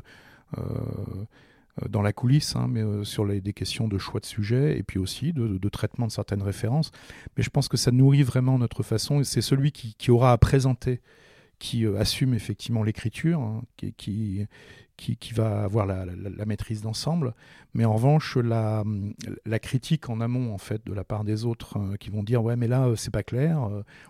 dans 1.89 2.01
la 2.01 2.13
coulisse, 2.13 2.55
hein, 2.55 2.67
mais 2.69 2.83
sur 3.03 3.25
des 3.25 3.53
questions 3.53 3.87
de 3.87 3.97
choix 3.97 4.19
de 4.19 4.25
sujet 4.25 4.77
et 4.77 4.83
puis 4.83 4.99
aussi 4.99 5.33
de, 5.33 5.69
traitement 5.69 6.05
de 6.05 6.11
certaines 6.11 6.43
références. 6.43 6.91
Mais 7.35 7.43
je 7.43 7.49
pense 7.49 7.67
que 7.67 7.77
ça 7.77 7.91
nourrit 7.91 8.23
vraiment 8.23 8.59
notre 8.59 8.83
façon 8.83 9.21
et 9.21 9.23
c'est 9.23 9.41
celui 9.41 9.71
qui, 9.71 10.11
aura 10.11 10.33
à 10.33 10.37
présenter 10.37 11.01
qui 11.61 11.85
euh, 11.85 11.99
assume 11.99 12.33
effectivement 12.33 12.81
l'écriture, 12.81 13.39
hein, 13.39 13.61
qui, 13.77 13.93
qui, 14.97 15.17
qui, 15.17 15.33
va 15.33 15.63
avoir 15.63 15.85
la, 15.85 16.05
maîtrise 16.45 16.81
d'ensemble. 16.81 17.35
Mais 17.75 17.85
en 17.85 17.93
revanche, 17.93 18.35
la, 18.35 18.83
la, 19.45 19.59
critique 19.59 20.09
en 20.09 20.21
amont, 20.21 20.53
en 20.53 20.57
fait, 20.57 20.83
de 20.85 20.93
la 20.93 21.03
part 21.03 21.23
des 21.23 21.45
autres, 21.45 21.79
qui 21.99 22.09
vont 22.09 22.23
dire 22.23 22.43
Ouais, 22.43 22.55
mais 22.55 22.67
là, 22.67 22.91
c'est 22.95 23.13
pas 23.13 23.23
clair, 23.23 23.61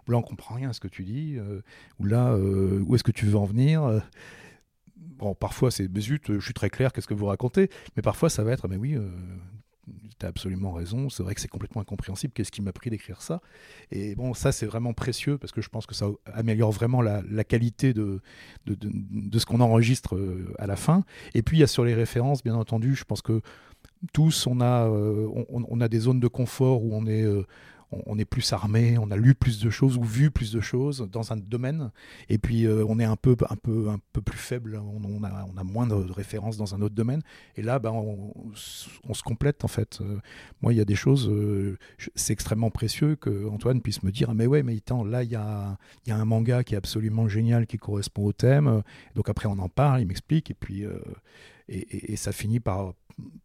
ou 0.07 0.11
là, 0.11 0.17
on 0.17 0.21
comprend 0.21 0.55
rien 0.55 0.69
à 0.69 0.73
ce 0.73 0.79
que 0.79 0.87
tu 0.87 1.03
dis, 1.03 1.37
ou 1.99 2.05
là, 2.05 2.35
où 2.35 2.95
est-ce 2.95 3.03
que 3.03 3.11
tu 3.11 3.25
veux 3.25 3.37
en 3.37 3.45
venir 3.45 4.01
Bon, 5.21 5.35
parfois 5.35 5.69
c'est 5.69 5.87
zut, 5.99 6.31
je 6.31 6.43
suis 6.43 6.53
très 6.53 6.71
clair, 6.71 6.91
qu'est-ce 6.91 7.07
que 7.07 7.13
vous 7.13 7.27
racontez? 7.27 7.69
Mais 7.95 8.01
parfois 8.01 8.29
ça 8.29 8.43
va 8.43 8.53
être, 8.53 8.67
mais 8.67 8.77
oui, 8.77 8.95
euh, 8.95 9.07
tu 10.19 10.25
as 10.25 10.29
absolument 10.29 10.71
raison, 10.71 11.09
c'est 11.09 11.23
vrai 11.23 11.35
que 11.35 11.41
c'est 11.41 11.47
complètement 11.47 11.81
incompréhensible, 11.81 12.33
qu'est-ce 12.33 12.51
qui 12.51 12.61
m'a 12.61 12.73
pris 12.73 12.89
d'écrire 12.89 13.21
ça? 13.21 13.41
Et 13.91 14.15
bon, 14.15 14.33
ça 14.33 14.51
c'est 14.51 14.65
vraiment 14.65 14.93
précieux 14.93 15.37
parce 15.37 15.51
que 15.51 15.61
je 15.61 15.69
pense 15.69 15.85
que 15.85 15.95
ça 15.95 16.07
améliore 16.33 16.71
vraiment 16.71 17.01
la, 17.01 17.43
qualité 17.43 17.93
de, 17.93 18.21
de, 18.65 19.39
ce 19.39 19.45
qu'on 19.45 19.59
enregistre 19.59 20.15
euh, 20.15 20.53
à 20.59 20.67
la 20.67 20.75
fin. 20.75 21.03
Et 21.33 21.41
puis 21.41 21.57
il 21.57 21.59
y 21.61 21.63
a 21.63 21.67
sur 21.67 21.83
les 21.83 21.93
références, 21.93 22.43
bien 22.43 22.55
entendu, 22.55 22.95
je 22.95 23.03
pense 23.03 23.21
que 23.21 23.41
tous, 24.13 24.47
on 24.47 24.61
a, 24.61 24.87
euh, 24.87 25.27
on, 25.49 25.63
on, 25.67 25.81
a 25.81 25.87
des 25.87 25.99
zones 25.99 26.19
de 26.19 26.27
confort 26.27 26.83
où 26.83 26.95
on 26.95 27.05
est 27.05 27.25
on, 27.91 28.17
est 28.17 28.25
plus 28.25 28.53
armé, 28.53 28.97
on 28.97 29.11
a 29.11 29.17
lu 29.17 29.35
plus 29.35 29.59
de 29.59 29.69
choses 29.69 29.97
ou 29.97 30.03
vu 30.03 30.31
plus 30.31 30.51
de 30.51 30.61
choses 30.61 31.07
dans 31.11 31.33
un 31.33 31.37
domaine, 31.37 31.91
et 32.29 32.37
puis 32.37 32.65
euh, 32.65 32.85
on 32.87 32.99
est 32.99 33.05
un 33.05 33.15
peu, 33.15 33.35
un 33.49 33.55
peu, 33.55 33.89
un 33.89 33.99
peu 34.13 34.21
plus 34.21 34.37
faible, 34.37 34.81
on, 34.81 35.23
a, 35.23 35.45
on 35.53 35.57
a 35.57 35.63
moins 35.63 35.87
de 35.87 36.11
références 36.11 36.57
dans 36.57 36.73
un 36.75 36.81
autre 36.81 36.95
domaine, 36.95 37.21
et 37.55 37.61
là, 37.61 37.79
ben, 37.79 37.91
on, 37.91 38.53
se 38.55 39.23
complète 39.23 39.65
en 39.65 39.67
fait. 39.67 39.99
Euh, 40.01 40.19
moi, 40.61 40.73
il 40.73 40.77
y 40.77 40.81
a 40.81 40.85
des 40.85 40.95
choses, 40.95 41.29
euh, 41.29 41.77
c'est 42.15 42.33
extrêmement 42.33 42.71
précieux 42.71 43.15
que 43.15 43.47
Antoine 43.49 43.81
puisse 43.81 44.03
me 44.03 44.11
dire, 44.11 44.29
ah, 44.29 44.33
mais 44.33 44.45
ouais, 44.45 44.63
mais 44.63 44.77
attends, 44.77 45.03
là, 45.03 45.23
il 45.23 45.31
y 45.31 45.35
a, 45.35 45.77
y 46.07 46.11
a 46.11 46.17
un 46.17 46.25
manga 46.25 46.63
qui 46.63 46.75
est 46.75 46.77
absolument 46.77 47.27
génial, 47.27 47.67
qui 47.67 47.77
correspond 47.77 48.25
au 48.25 48.33
thème, 48.33 48.83
donc 49.15 49.29
après 49.29 49.47
on 49.47 49.59
en 49.59 49.69
parle, 49.69 50.01
il 50.01 50.07
m'explique, 50.07 50.49
et 50.51 50.55
puis 50.55 50.85
et, 51.71 52.15
ça 52.15 52.31
finit 52.31 52.59
par, 52.59 52.93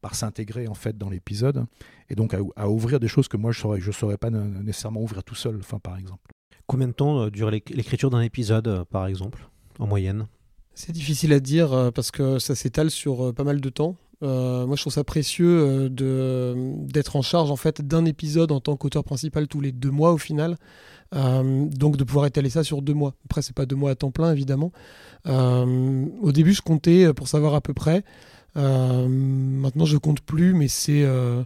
par 0.00 0.14
s'intégrer 0.14 0.68
en 0.68 0.74
fait 0.74 0.96
dans 0.96 1.10
l'épisode 1.10 1.66
et 2.08 2.14
donc 2.14 2.34
à, 2.56 2.68
ouvrir 2.68 3.00
des 3.00 3.08
choses 3.08 3.28
que 3.28 3.36
moi 3.36 3.52
je 3.52 3.60
saurais 3.60 3.80
je 3.80 3.90
saurais 3.90 4.18
pas 4.18 4.30
nécessairement 4.30 5.02
ouvrir 5.02 5.24
tout 5.24 5.34
seul 5.34 5.56
enfin 5.60 5.78
par 5.78 5.96
exemple 5.96 6.32
combien 6.66 6.88
de 6.88 6.92
temps 6.92 7.22
euh, 7.22 7.30
dure 7.30 7.50
l'écriture 7.50 8.10
d'un 8.10 8.20
épisode 8.20 8.68
euh, 8.68 8.84
par 8.84 9.06
exemple 9.06 9.48
en 9.78 9.86
moyenne? 9.86 10.26
C'est 10.74 10.92
difficile 10.92 11.32
à 11.32 11.40
dire 11.40 11.72
euh, 11.72 11.90
parce 11.90 12.10
que 12.10 12.38
ça 12.38 12.54
s'étale 12.54 12.90
sur 12.90 13.34
pas 13.34 13.44
mal 13.44 13.60
de 13.60 13.68
temps 13.68 13.96
moi, 14.22 14.76
je 14.76 14.80
trouve 14.80 14.94
ça 14.94 15.04
précieux 15.04 15.90
de 15.90 16.54
d'être 16.86 17.16
en 17.16 17.22
charge 17.22 17.50
en 17.50 17.56
fait 17.56 17.86
d'un 17.86 18.06
épisode 18.06 18.50
en 18.50 18.60
tant 18.60 18.74
qu'auteur 18.74 19.04
principal 19.04 19.46
tous 19.46 19.60
les 19.60 19.72
deux 19.72 19.90
mois 19.90 20.14
au 20.14 20.16
final. 20.16 20.56
donc 21.12 21.98
de 21.98 22.02
pouvoir 22.02 22.24
étaler 22.24 22.48
ça 22.48 22.64
sur 22.64 22.80
deux 22.80 22.94
mois. 22.94 23.14
Après, 23.26 23.42
c'est 23.42 23.54
pas 23.54 23.66
deux 23.66 23.76
mois 23.76 23.90
à 23.90 23.94
temps 23.94 24.10
plein 24.10 24.32
évidemment. 24.32 24.72
au 25.26 26.32
début, 26.32 26.54
je 26.54 26.62
comptais 26.62 27.12
pour 27.12 27.28
savoir 27.28 27.54
à 27.54 27.60
peu 27.60 27.74
près. 27.74 28.04
Euh, 28.56 29.06
maintenant, 29.08 29.84
je 29.84 29.96
compte 29.96 30.20
plus, 30.20 30.54
mais 30.54 30.68
c'est. 30.68 31.02
Euh, 31.02 31.44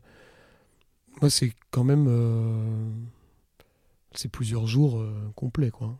moi, 1.20 1.30
c'est 1.30 1.52
quand 1.70 1.84
même. 1.84 2.06
Euh, 2.08 2.90
c'est 4.14 4.30
plusieurs 4.30 4.66
jours 4.66 5.04
complets, 5.34 5.70
quoi. 5.70 5.98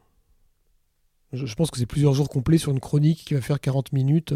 Je, 1.33 1.55
pense 1.55 1.71
que 1.71 1.79
c'est 1.79 1.87
plusieurs 1.87 2.13
jours 2.13 2.29
complets 2.29 2.59
sur 2.59 2.73
une 2.73 2.81
chronique 2.81 3.25
qui 3.25 3.35
va 3.35 3.41
faire 3.41 3.61
40 3.61 3.93
minutes, 3.93 4.35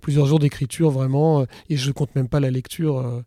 plusieurs 0.00 0.24
jours 0.24 0.38
d'écriture 0.38 0.90
vraiment, 0.90 1.44
et 1.68 1.76
je 1.76 1.92
compte 1.92 2.14
même 2.14 2.30
pas 2.30 2.40
la 2.40 2.50
lecture, 2.50 3.22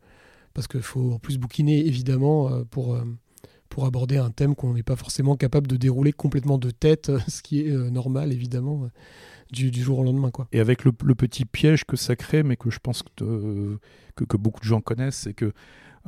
parce 0.56 0.68
qu'il 0.68 0.82
faut 0.82 1.14
en 1.14 1.20
plus 1.20 1.38
bouquiner 1.38 1.86
évidemment 1.86 2.64
pour, 2.72 2.98
pour 3.74 3.86
aborder 3.86 4.18
un 4.18 4.30
thème 4.30 4.56
qu'on 4.56 4.76
n'est 4.76 4.84
pas 4.84 4.96
forcément 4.96 5.36
capable 5.36 5.66
de 5.66 5.78
dérouler 5.78 6.14
complètement 6.14 6.60
de 6.60 6.70
tête, 6.70 7.12
ce 7.28 7.42
qui 7.42 7.62
est 7.62 7.72
normal 7.92 8.32
évidemment 8.32 8.88
du, 9.52 9.82
jour 9.82 10.00
au 10.00 10.04
lendemain. 10.04 10.30
Quoi. 10.30 10.48
Et 10.52 10.60
avec 10.60 10.84
le, 10.84 10.92
petit 10.92 11.46
piège 11.46 11.84
que 11.84 11.96
ça 11.96 12.16
crée, 12.16 12.44
mais 12.44 12.56
que 12.56 12.70
je 12.70 12.78
pense 12.78 13.02
que, 13.02 13.80
que, 14.16 14.38
beaucoup 14.38 14.60
de 14.60 14.66
gens 14.66 14.80
connaissent, 14.80 15.18
c'est 15.18 15.34
que 15.34 15.54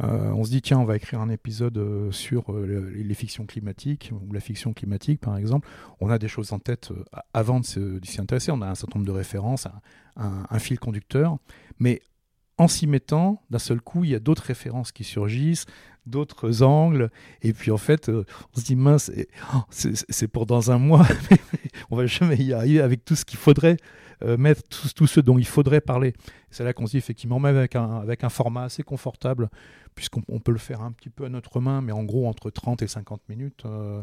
euh, 0.04 0.32
on 0.34 0.43
se 0.43 0.49
dit 0.49 0.62
tiens 0.62 0.78
on 0.78 0.84
va 0.84 0.97
écrire 0.97 1.21
un 1.21 1.30
épisode 1.30 1.78
euh, 1.78 2.12
sur 2.12 2.51
euh, 2.51 2.91
les, 2.93 3.13
fictions 3.13 3.45
climatiques 3.45 4.12
ou 4.12 4.34
la 4.34 4.41
fiction 4.41 4.73
climatique 4.73 5.21
par 5.21 5.38
exemple 5.38 5.69
on 6.01 6.10
a 6.10 6.19
des 6.19 6.28
choses 6.28 6.51
en 6.51 6.60
tête 6.60 6.91
avant 7.34 7.62
de 7.62 7.65
s'y 7.65 8.19
intéresser 8.19 8.51
on 8.51 8.62
a 8.62 8.67
un 8.67 8.75
certain 8.75 8.99
nombre 8.99 9.08
de 9.08 9.17
références 9.17 9.69
un 10.17 10.60
fil 10.60 10.80
conducteur 10.80 11.38
mais 11.80 12.01
en 12.58 12.67
s'y 12.67 12.88
mettant, 12.88 13.43
d'un 13.49 13.60
seul 13.60 13.82
coup, 13.82 14.04
il 14.04 14.12
y 14.12 14.15
a 14.15 14.19
d'autres 14.19 14.43
références 14.43 14.93
qui 14.93 15.04
surgissent, 15.04 15.65
d'autres 16.05 16.63
angles, 16.63 17.09
et 17.41 17.53
puis 17.53 17.71
en 17.71 17.77
fait, 17.77 18.09
euh, 18.09 18.25
on 18.55 18.59
se 18.59 18.65
dit 18.65 18.75
mince, 18.75 19.11
oh, 19.53 19.61
c'est 19.69 20.27
pour 20.27 20.45
dans 20.45 20.71
un 20.71 20.77
mois, 20.77 21.07
on 21.89 21.95
va 21.95 22.05
jamais 22.05 22.37
y 22.37 22.53
arriver 22.53 22.81
avec 22.81 23.05
tout 23.05 23.15
ce 23.15 23.25
qu'il 23.25 23.39
faudrait 23.39 23.77
euh, 24.23 24.37
mettre, 24.37 24.63
tout, 24.93 25.07
ce 25.07 25.19
dont 25.19 25.37
il 25.37 25.45
faudrait 25.45 25.81
parler. 25.81 26.13
C'est 26.49 26.63
là 26.63 26.73
qu'on 26.73 26.85
se 26.85 26.91
dit 26.91 26.97
effectivement, 26.97 27.39
même 27.39 27.57
avec 27.57 27.75
un, 27.75 27.97
avec 27.97 28.23
un 28.23 28.29
format 28.29 28.63
assez 28.63 28.83
confortable, 28.83 29.49
puisqu'on 29.93 30.39
peut 30.39 30.51
le 30.51 30.57
faire 30.57 30.81
un 30.81 30.91
petit 30.91 31.09
peu 31.09 31.25
à 31.25 31.29
notre 31.29 31.59
main, 31.59 31.81
mais 31.81 31.91
en 31.91 32.03
gros 32.03 32.27
entre 32.27 32.49
30 32.49 32.81
et 32.81 32.87
50 32.87 33.21
minutes. 33.27 33.63
Euh, 33.65 34.01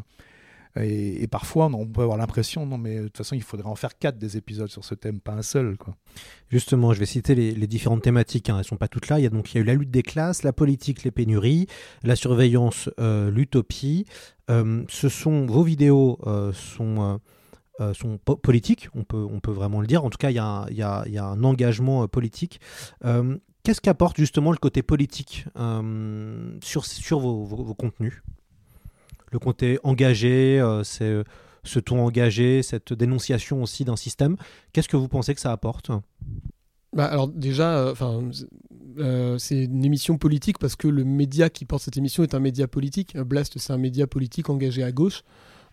et, 0.75 1.27
parfois, 1.27 1.67
on 1.67 1.85
peut 1.85 2.01
avoir 2.01 2.17
l'impression, 2.17 2.65
non, 2.65 2.79
mais 2.79 2.97
de 2.97 3.03
toute 3.03 3.17
façon, 3.17 3.35
il 3.35 3.43
faudrait 3.43 3.69
en 3.69 3.75
faire 3.75 3.97
quatre 3.97 4.17
des 4.17 4.37
épisodes 4.37 4.69
sur 4.69 4.83
ce 4.83 4.95
thème, 4.95 5.19
pas 5.19 5.33
un 5.33 5.43
seul. 5.43 5.77
Quoi. 5.77 5.95
Justement, 6.49 6.93
je 6.93 6.99
vais 6.99 7.05
citer 7.05 7.35
les, 7.35 7.67
différentes 7.67 8.01
thématiques. 8.01 8.49
Hein. 8.49 8.55
Elles 8.55 8.59
ne 8.59 8.63
sont 8.63 8.77
pas 8.77 8.87
toutes 8.87 9.07
là. 9.07 9.19
Il 9.19 9.23
y, 9.23 9.27
a 9.27 9.29
donc, 9.29 9.53
il 9.53 9.57
y 9.57 9.59
a 9.59 9.61
eu 9.61 9.65
la 9.65 9.75
lutte 9.75 9.91
des 9.91 10.01
classes, 10.01 10.41
la 10.41 10.53
politique, 10.53 11.03
les 11.03 11.11
pénuries, 11.11 11.67
la 12.01 12.15
surveillance, 12.15 12.89
euh, 12.99 13.29
l'utopie. 13.29 14.05
Euh, 14.49 14.83
ce 14.89 15.09
sont, 15.09 15.45
vos 15.45 15.63
vidéos 15.63 16.17
euh, 16.25 16.51
sont, 16.53 17.19
sont 17.93 18.17
politiques, 18.17 18.89
on 18.95 19.03
peut, 19.03 19.25
on 19.29 19.39
peut 19.39 19.51
vraiment 19.51 19.79
le 19.79 19.87
dire. 19.87 20.03
En 20.03 20.09
tout 20.09 20.17
cas, 20.17 20.31
il 20.31 20.35
y 20.35 20.39
a, 20.39 20.65
il 20.71 20.77
y 20.77 20.81
a, 20.81 21.03
y 21.07 21.19
a 21.19 21.25
un 21.25 21.43
engagement 21.43 22.07
politique. 22.07 22.59
Qu'est-ce 23.63 23.79
qu'apporte 23.79 24.17
justement 24.17 24.51
le 24.51 24.57
côté 24.57 24.81
politique 24.81 25.45
sur, 26.63 26.85
sur 26.85 27.19
vos, 27.19 27.43
vos 27.45 27.75
contenus? 27.75 28.23
Le 29.33 29.39
côté 29.39 29.79
engagé, 29.83 30.61
euh, 30.61 30.83
c'est 30.83 31.23
ce 31.63 31.79
ton 31.79 31.99
engagé, 31.99 32.61
cette 32.63 32.93
dénonciation 32.93 33.61
aussi 33.61 33.83
d'un 33.83 33.95
système. 33.95 34.37
Qu'est-ce 34.71 34.87
que 34.87 34.97
vous 34.97 35.07
pensez 35.07 35.33
que 35.33 35.41
ça 35.41 35.51
apporte? 35.51 35.91
Bah, 36.93 37.05
alors 37.05 37.27
déjà, 37.27 37.89
enfin, 37.91 38.29
euh, 38.99 39.37
c'est 39.37 39.63
une 39.63 39.83
émission 39.83 40.17
politique 40.17 40.59
parce 40.59 40.75
que 40.75 40.87
le 40.87 41.03
média 41.03 41.49
qui 41.49 41.65
porte 41.65 41.83
cette 41.83 41.97
émission 41.97 42.23
est 42.23 42.35
un 42.35 42.39
média 42.39 42.67
politique. 42.67 43.17
Blast, 43.17 43.57
c'est 43.57 43.73
un 43.73 43.77
média 43.77 44.07
politique 44.07 44.49
engagé 44.49 44.83
à 44.83 44.91
gauche. 44.91 45.23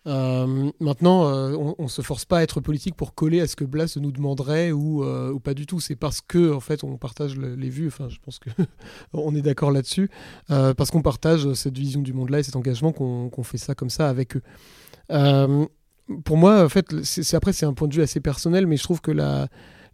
Euh, 0.06 0.70
maintenant, 0.80 1.26
euh, 1.26 1.54
on, 1.78 1.82
ne 1.82 1.88
se 1.88 2.00
force 2.00 2.24
pas 2.24 2.38
à 2.38 2.42
être 2.42 2.60
politique 2.60 2.94
pour 2.94 3.14
coller 3.14 3.40
à 3.40 3.46
ce 3.46 3.54
que 3.54 3.64
Blast 3.64 3.98
nous 3.98 4.12
demanderait 4.12 4.72
ou, 4.72 5.04
ou 5.04 5.40
pas 5.40 5.54
du 5.54 5.66
tout. 5.66 5.80
C'est 5.80 5.96
parce 5.96 6.20
que 6.20 6.52
en 6.52 6.60
fait, 6.60 6.84
on 6.84 6.96
partage 6.96 7.36
les 7.36 7.68
vues. 7.68 7.88
Enfin, 7.88 8.08
je 8.08 8.18
pense 8.22 8.38
que 8.38 8.50
on 9.12 9.34
est 9.34 9.42
d'accord 9.42 9.70
là-dessus, 9.70 10.10
parce 10.48 10.90
qu'on 10.90 11.02
partage 11.02 11.52
cette 11.54 11.76
vision 11.76 12.00
du 12.00 12.12
monde-là 12.12 12.40
et 12.40 12.42
cet 12.42 12.56
engagement 12.56 12.92
qu'on 12.92 13.42
fait 13.42 13.58
ça 13.58 13.74
comme 13.74 13.90
ça 13.90 14.08
avec 14.08 14.36
eux. 14.36 14.42
pour 16.24 16.36
moi, 16.36 16.64
en 16.64 16.68
fait, 16.68 16.86
après 17.34 17.52
c'est 17.52 17.66
un 17.66 17.74
point 17.74 17.88
de 17.88 17.94
vue 17.94 18.02
assez 18.02 18.20
personnel, 18.20 18.66
mais 18.66 18.76
je 18.76 18.84
trouve 18.84 19.00
que 19.00 19.10
la 19.10 19.48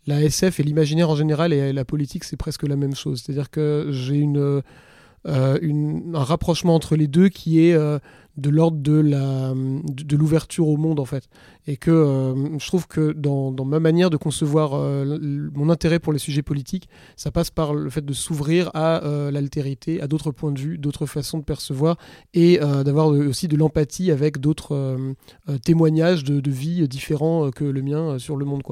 SF 0.08 0.60
et 0.60 0.62
l'imaginaire 0.62 1.10
en 1.10 1.16
général 1.16 1.52
et 1.52 1.72
la 1.72 1.84
politique, 1.84 2.24
c'est 2.24 2.36
presque 2.36 2.62
la 2.62 2.76
même 2.76 2.94
chose. 2.94 3.22
C'est-à-dire 3.22 3.50
que 3.50 3.88
j'ai 3.90 4.24
euh, 5.26 5.58
un 6.14 6.22
rapprochement 6.22 6.74
entre 6.74 6.94
les 6.94 7.08
deux 7.08 7.28
qui 7.28 7.66
est 7.66 7.74
euh, 7.74 7.98
de 8.36 8.50
l'ordre 8.50 8.78
de 8.78 8.92
la 8.92 9.52
de 9.54 10.16
l'ouverture 10.16 10.68
au 10.68 10.76
monde 10.76 11.00
en 11.00 11.04
fait 11.04 11.28
et 11.66 11.76
que 11.76 11.90
euh, 11.90 12.58
je 12.58 12.66
trouve 12.66 12.86
que 12.86 13.12
dans, 13.12 13.52
ma 13.64 13.80
manière 13.80 14.10
de 14.10 14.16
concevoir 14.16 14.74
euh, 14.74 15.18
mon 15.54 15.68
intérêt 15.68 15.98
pour 15.98 16.12
les 16.12 16.18
sujets 16.18 16.42
politiques 16.42 16.88
ça 17.16 17.30
passe 17.30 17.50
par 17.50 17.74
le 17.74 17.90
fait 17.90 18.04
de 18.04 18.12
s'ouvrir 18.12 18.70
à 18.74 19.04
euh, 19.04 19.30
l'altérité 19.30 20.00
à 20.00 20.06
d'autres 20.06 20.30
points 20.30 20.52
de 20.52 20.60
vue 20.60 20.78
d'autres 20.78 21.06
façons 21.06 21.38
de 21.38 21.44
percevoir 21.44 21.96
et 22.34 22.58
d'avoir 22.58 23.08
aussi 23.08 23.48
de 23.48 23.56
l'empathie 23.56 24.10
avec 24.10 24.38
d'autres 24.38 24.98
témoignages 25.64 26.24
de, 26.24 26.50
vie 26.50 26.86
différents 26.88 27.50
que 27.50 27.64
le 27.64 27.82
mien 27.82 28.18
sur 28.18 28.36
le 28.36 28.44
monde 28.44 28.62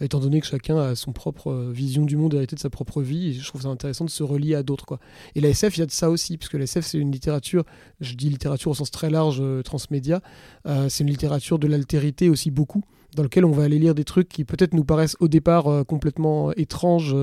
étant 0.00 0.20
donné 0.20 0.40
que 0.40 0.46
chacun 0.46 0.76
a 0.76 0.94
son 0.94 1.12
propre 1.12 1.70
vision 1.72 2.04
du 2.04 2.16
monde 2.16 2.34
hérité 2.34 2.56
de 2.56 2.60
sa 2.60 2.70
propre 2.70 3.02
vie 3.02 3.34
je 3.34 3.46
trouve 3.46 3.62
ça 3.62 3.68
intéressant 3.68 4.04
de 4.04 4.10
se 4.10 4.22
relier 4.22 4.54
à 4.54 4.62
d'autres 4.62 4.98
et 5.34 5.40
la 5.40 5.48
SF 5.48 5.76
il 5.76 5.80
y 5.80 5.82
a 5.82 5.86
de 5.86 5.90
ça 5.90 6.10
aussi 6.10 6.36
puisque 6.36 6.54
la 6.54 6.64
SF 6.64 6.86
c'est 6.86 6.98
une 6.98 7.10
littérature 7.10 7.64
je 8.00 8.14
dis 8.14 8.28
littérature 8.28 8.70
au 8.70 8.74
sens 8.74 8.90
très 8.90 9.10
large 9.10 9.42
transmédia. 9.64 10.20
C'est 10.64 11.00
une 11.00 11.10
littérature 11.10 11.58
de 11.58 11.66
l'altérité 11.66 12.28
beaucoup, 12.50 12.82
dans 13.14 13.22
lequel 13.22 13.44
on 13.44 13.50
va 13.50 13.64
aller 13.64 13.78
lire 13.78 13.94
des 13.94 14.04
trucs 14.04 14.28
qui 14.28 14.44
peut-être 14.44 14.74
nous 14.74 14.84
paraissent 14.84 15.16
au 15.20 15.28
départ 15.28 15.66
euh, 15.68 15.84
complètement 15.84 16.52
étranges, 16.52 17.16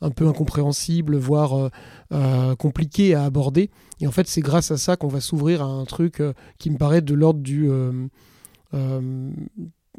un 0.00 0.10
peu 0.10 0.26
incompréhensibles, 0.26 1.16
voire 1.16 1.70
compliqués 2.58 3.14
à 3.14 3.24
aborder. 3.24 3.70
Et 4.00 4.06
en 4.06 4.10
fait, 4.10 4.26
c'est 4.26 4.40
grâce 4.40 4.70
à 4.70 4.76
ça 4.76 4.96
qu'on 4.96 5.08
va 5.08 5.20
s'ouvrir 5.20 5.62
à 5.62 5.66
un 5.66 5.84
truc 5.84 6.22
qui 6.58 6.70
me 6.70 6.76
paraît 6.76 7.02
de 7.02 7.14
l'ordre 7.14 7.40
du 7.40 7.70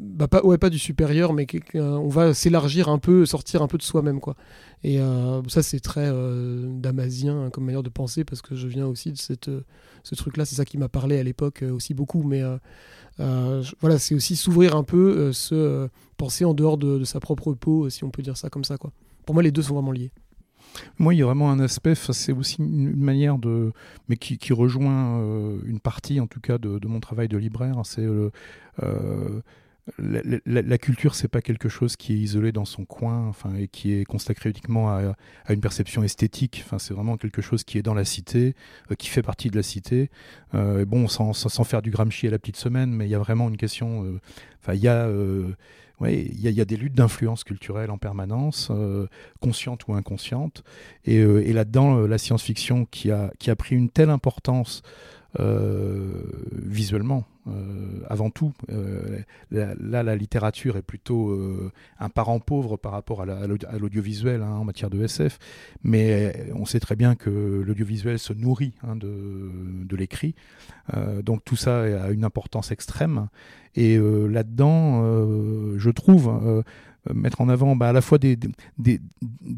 bah 0.02 0.28
pas, 0.28 0.44
ouais, 0.44 0.58
pas 0.58 0.70
du 0.70 0.78
supérieur, 0.78 1.32
mais 1.32 1.46
on 1.74 2.08
va 2.08 2.34
s'élargir 2.34 2.88
un 2.88 2.98
peu, 2.98 3.24
sortir 3.24 3.62
un 3.62 3.68
peu 3.68 3.78
de 3.78 3.82
soi-même. 3.82 4.20
quoi. 4.20 4.36
Et 4.84 5.00
euh, 5.00 5.42
ça, 5.48 5.62
c'est 5.62 5.80
très 5.80 6.08
euh, 6.08 6.66
damasien 6.68 7.44
hein, 7.44 7.50
comme 7.50 7.64
manière 7.64 7.82
de 7.82 7.88
penser, 7.88 8.24
parce 8.24 8.42
que 8.42 8.56
je 8.56 8.66
viens 8.66 8.86
aussi 8.86 9.12
de 9.12 9.18
cette, 9.18 9.48
euh, 9.48 9.64
ce 10.02 10.14
truc-là. 10.14 10.44
C'est 10.44 10.56
ça 10.56 10.64
qui 10.64 10.76
m'a 10.76 10.88
parlé 10.88 11.18
à 11.18 11.22
l'époque 11.22 11.64
aussi 11.70 11.94
beaucoup. 11.94 12.22
Mais 12.24 12.42
voilà, 13.18 13.98
c'est 13.98 14.14
aussi 14.14 14.36
s'ouvrir 14.36 14.76
un 14.76 14.82
peu, 14.82 15.32
se 15.32 15.88
penser 16.16 16.44
en 16.44 16.54
dehors 16.54 16.78
de, 16.78 17.04
sa 17.04 17.20
propre 17.20 17.52
peau, 17.54 17.88
si 17.88 18.04
on 18.04 18.10
peut 18.10 18.22
dire 18.22 18.36
ça 18.36 18.50
comme 18.50 18.64
ça. 18.64 18.76
quoi. 18.76 18.92
Pour 19.24 19.34
moi, 19.34 19.42
les 19.42 19.52
deux 19.52 19.62
sont 19.62 19.74
vraiment 19.74 19.92
liés. 19.92 20.10
Moi, 20.98 21.14
il 21.14 21.18
y 21.18 21.22
a 21.22 21.26
vraiment 21.26 21.50
un 21.50 21.60
aspect, 21.60 21.94
c'est 21.94 22.32
aussi 22.32 22.56
une 22.58 22.96
manière 22.96 23.38
de. 23.38 23.72
mais 24.08 24.16
qui, 24.16 24.38
qui 24.38 24.52
rejoint 24.52 25.20
une 25.64 25.80
partie, 25.80 26.18
en 26.18 26.26
tout 26.26 26.40
cas, 26.40 26.58
de, 26.58 26.78
de 26.78 26.88
mon 26.88 26.98
travail 26.98 27.28
de 27.28 27.36
libraire. 27.36 27.76
C'est 27.84 28.02
le 28.02 28.32
la, 29.98 30.20
la, 30.46 30.62
la, 30.62 30.78
culture, 30.78 31.14
c'est 31.14 31.28
pas 31.28 31.42
quelque 31.42 31.68
chose 31.68 31.96
qui 31.96 32.12
est 32.12 32.16
isolé 32.16 32.52
dans 32.52 32.64
son 32.64 32.84
coin, 32.84 33.26
enfin, 33.26 33.54
et 33.56 33.66
qui 33.66 33.92
est 33.92 34.04
consacré 34.04 34.50
uniquement 34.50 34.90
à, 34.90 35.14
une 35.48 35.60
perception 35.60 36.04
esthétique. 36.04 36.62
Enfin, 36.64 36.78
c'est 36.78 36.94
vraiment 36.94 37.16
quelque 37.16 37.42
chose 37.42 37.64
qui 37.64 37.78
est 37.78 37.82
dans 37.82 37.94
la 37.94 38.04
cité, 38.04 38.54
euh, 38.90 38.94
qui 38.94 39.08
fait 39.08 39.22
partie 39.22 39.50
de 39.50 39.56
la 39.56 39.62
cité. 39.62 40.10
Euh, 40.54 40.84
bon, 40.84 41.08
sans, 41.08 41.32
sans, 41.32 41.64
faire 41.64 41.82
du 41.82 41.90
Gramsci 41.90 42.28
à 42.28 42.30
la 42.30 42.38
petite 42.38 42.56
semaine, 42.56 42.92
mais 42.92 43.06
il 43.06 43.10
y 43.10 43.14
a 43.14 43.18
vraiment 43.18 43.48
une 43.48 43.56
question. 43.56 44.04
Euh, 44.04 44.20
il 44.72 44.80
y 44.80 44.88
a 44.88 45.08
il 46.04 46.48
y, 46.48 46.66
des 46.66 46.76
luttes 46.76 46.94
d'influence 46.94 47.44
culturelle 47.44 47.92
en 47.92 47.98
permanence, 47.98 48.72
conscientes 49.40 49.86
ou 49.86 49.94
inconscientes. 49.94 50.64
Et, 51.04 51.18
et 51.18 51.52
là-dedans, 51.52 52.08
la 52.08 52.18
science-fiction 52.18 52.86
qui 52.86 53.12
a, 53.12 53.30
qui 53.38 53.50
a 53.50 53.56
pris 53.56 53.76
une 53.76 53.88
telle 53.88 54.10
importance 54.10 54.82
visuellement, 55.38 57.24
euh, 57.48 58.00
avant 58.08 58.30
tout. 58.30 58.52
Euh, 58.70 59.20
là, 59.50 60.02
la 60.02 60.16
littérature 60.16 60.76
est 60.76 60.82
plutôt 60.82 61.36
un 61.98 62.08
parent 62.08 62.38
pauvre 62.40 62.76
par 62.76 62.92
rapport 62.92 63.22
à 63.22 63.46
l'audiovisuel 63.78 64.42
hein, 64.42 64.52
en 64.52 64.64
matière 64.64 64.90
de 64.90 65.02
SF, 65.02 65.38
mais 65.82 66.50
on 66.54 66.66
sait 66.66 66.80
très 66.80 66.96
bien 66.96 67.14
que 67.14 67.30
l'audiovisuel 67.64 68.18
se 68.18 68.32
nourrit 68.32 68.74
hein, 68.82 68.96
de 68.96 69.96
l'écrit. 69.96 70.34
donc 71.22 71.44
tout 71.44 71.56
ça 71.56 71.80
a 71.82 72.10
une 72.10 72.24
importance 72.24 72.70
extrême. 72.70 73.28
Et 73.74 73.98
là-dedans, 73.98 75.02
je 75.78 75.90
trouve 75.90 76.62
mettre 77.12 77.40
en 77.40 77.48
avant 77.48 77.76
bah, 77.76 77.88
à 77.88 77.92
la 77.92 78.00
fois 78.00 78.18
des, 78.18 78.36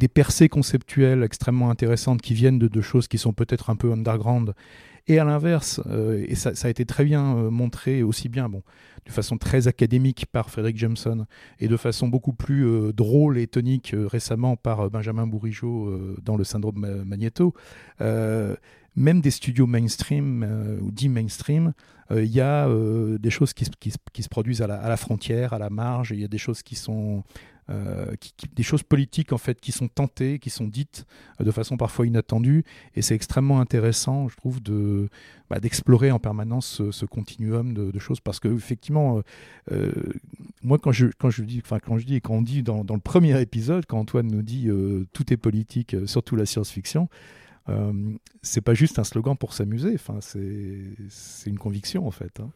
percées 0.09 0.49
conceptuelles 0.49 1.23
extrêmement 1.23 1.71
intéressantes 1.71 2.23
qui 2.23 2.35
viennent 2.35 2.59
de, 2.59 2.81
choses 2.81 3.09
qui 3.09 3.19
sont 3.19 3.33
peut-être 3.33 3.71
un 3.71 3.77
peu 3.77 3.93
underground 3.93 4.55
et 5.07 5.19
à 5.19 5.25
l'inverse, 5.25 5.83
euh, 5.87 6.25
et 6.27 6.35
ça, 6.35 6.53
a 6.63 6.71
été 6.71 6.87
très 6.87 7.05
bien 7.05 7.37
euh, 7.37 7.51
montré 7.51 8.03
aussi 8.03 8.31
bien, 8.31 8.49
bon, 8.49 8.63
de 9.05 9.13
façon 9.13 9.37
très 9.37 9.69
académique 9.69 10.25
par 10.33 10.49
Frédéric 10.49 10.79
Jameson 10.79 11.27
et 11.61 11.69
de 11.69 11.77
façon 11.77 12.09
beaucoup 12.09 12.33
plus 12.33 12.67
euh, 12.67 12.93
drôle 12.93 13.37
et 13.37 13.47
tonique 13.47 13.95
récemment 13.95 14.57
par 14.57 14.89
Benjamin 14.91 15.27
Bourigeau 15.27 16.17
dans 16.23 16.37
le 16.37 16.45
syndrome 16.45 17.05
Magneto. 17.05 17.53
Même 18.97 19.21
des 19.21 19.31
studios 19.31 19.67
mainstream 19.67 20.79
ou 20.83 20.91
dits 20.91 21.09
mainstream, 21.09 21.73
il 22.11 22.25
y 22.27 22.41
a 22.41 22.69
des 23.19 23.31
choses 23.31 23.53
qui, 23.53 23.65
se 23.65 24.29
produisent 24.29 24.63
à 24.63 24.67
la, 24.67 24.97
frontière, 24.97 25.53
à 25.53 25.59
la 25.59 25.71
marge, 25.71 26.11
il 26.11 26.21
y 26.21 26.25
a 26.25 26.29
des 26.29 26.39
choses 26.39 26.63
qui 26.63 26.77
sont 26.77 27.25
euh, 27.71 28.15
des 28.55 28.63
choses 28.63 28.83
politiques 28.83 29.33
en 29.33 29.39
fait 29.39 29.59
qui 29.59 29.73
sont 29.73 29.89
tentées, 29.89 30.39
qui 30.39 30.51
sont 30.51 30.67
dites 30.67 31.07
euh, 31.41 31.45
de 31.45 31.51
façon 31.51 31.79
parfois 31.79 32.07
inattendue, 32.07 32.63
et 32.95 33.01
c'est 33.01 33.15
extrêmement 33.15 33.59
intéressant, 33.59 34.29
je 34.29 34.37
trouve, 34.37 34.61
bah, 35.49 35.61
d'explorer 35.61 36.11
en 36.11 36.19
permanence 36.19 36.83
ce, 36.91 37.07
continuum 37.07 37.73
de, 37.73 37.99
choses, 37.99 38.21
parce 38.21 38.39
que 38.39 38.49
effectivement, 38.49 39.23
euh, 39.73 39.93
moi 40.63 40.79
quand 40.79 40.93
je 40.93 41.07
quand 41.19 41.31
je 41.31 41.43
dis, 41.43 41.63
enfin 41.65 41.79
quand 41.79 41.97
je 41.97 42.05
dis 42.05 42.21
quand 42.21 42.35
on 42.35 42.43
dit 42.43 42.63
dans 42.63 42.85
le 42.87 43.01
premier 43.01 43.41
épisode, 43.41 43.87
quand 43.87 43.99
Antoine 43.99 44.27
nous 44.27 44.43
dit 44.43 44.69
tout 45.15 45.33
est 45.33 45.39
politique, 45.39 45.97
surtout 46.05 46.37
la 46.37 46.45
science-fiction. 46.45 47.09
C'est 48.43 48.61
pas 48.61 48.75
juste 48.75 48.99
un 48.99 49.05
slogan 49.05 49.37
pour 49.37 49.53
s'amuser, 49.53 49.93
enfin, 49.95 50.19
c'est 50.21 51.51
une 51.51 51.59
conviction 51.59 52.07
en 52.07 52.11
fait. 52.11 52.41
Hein. 52.41 52.51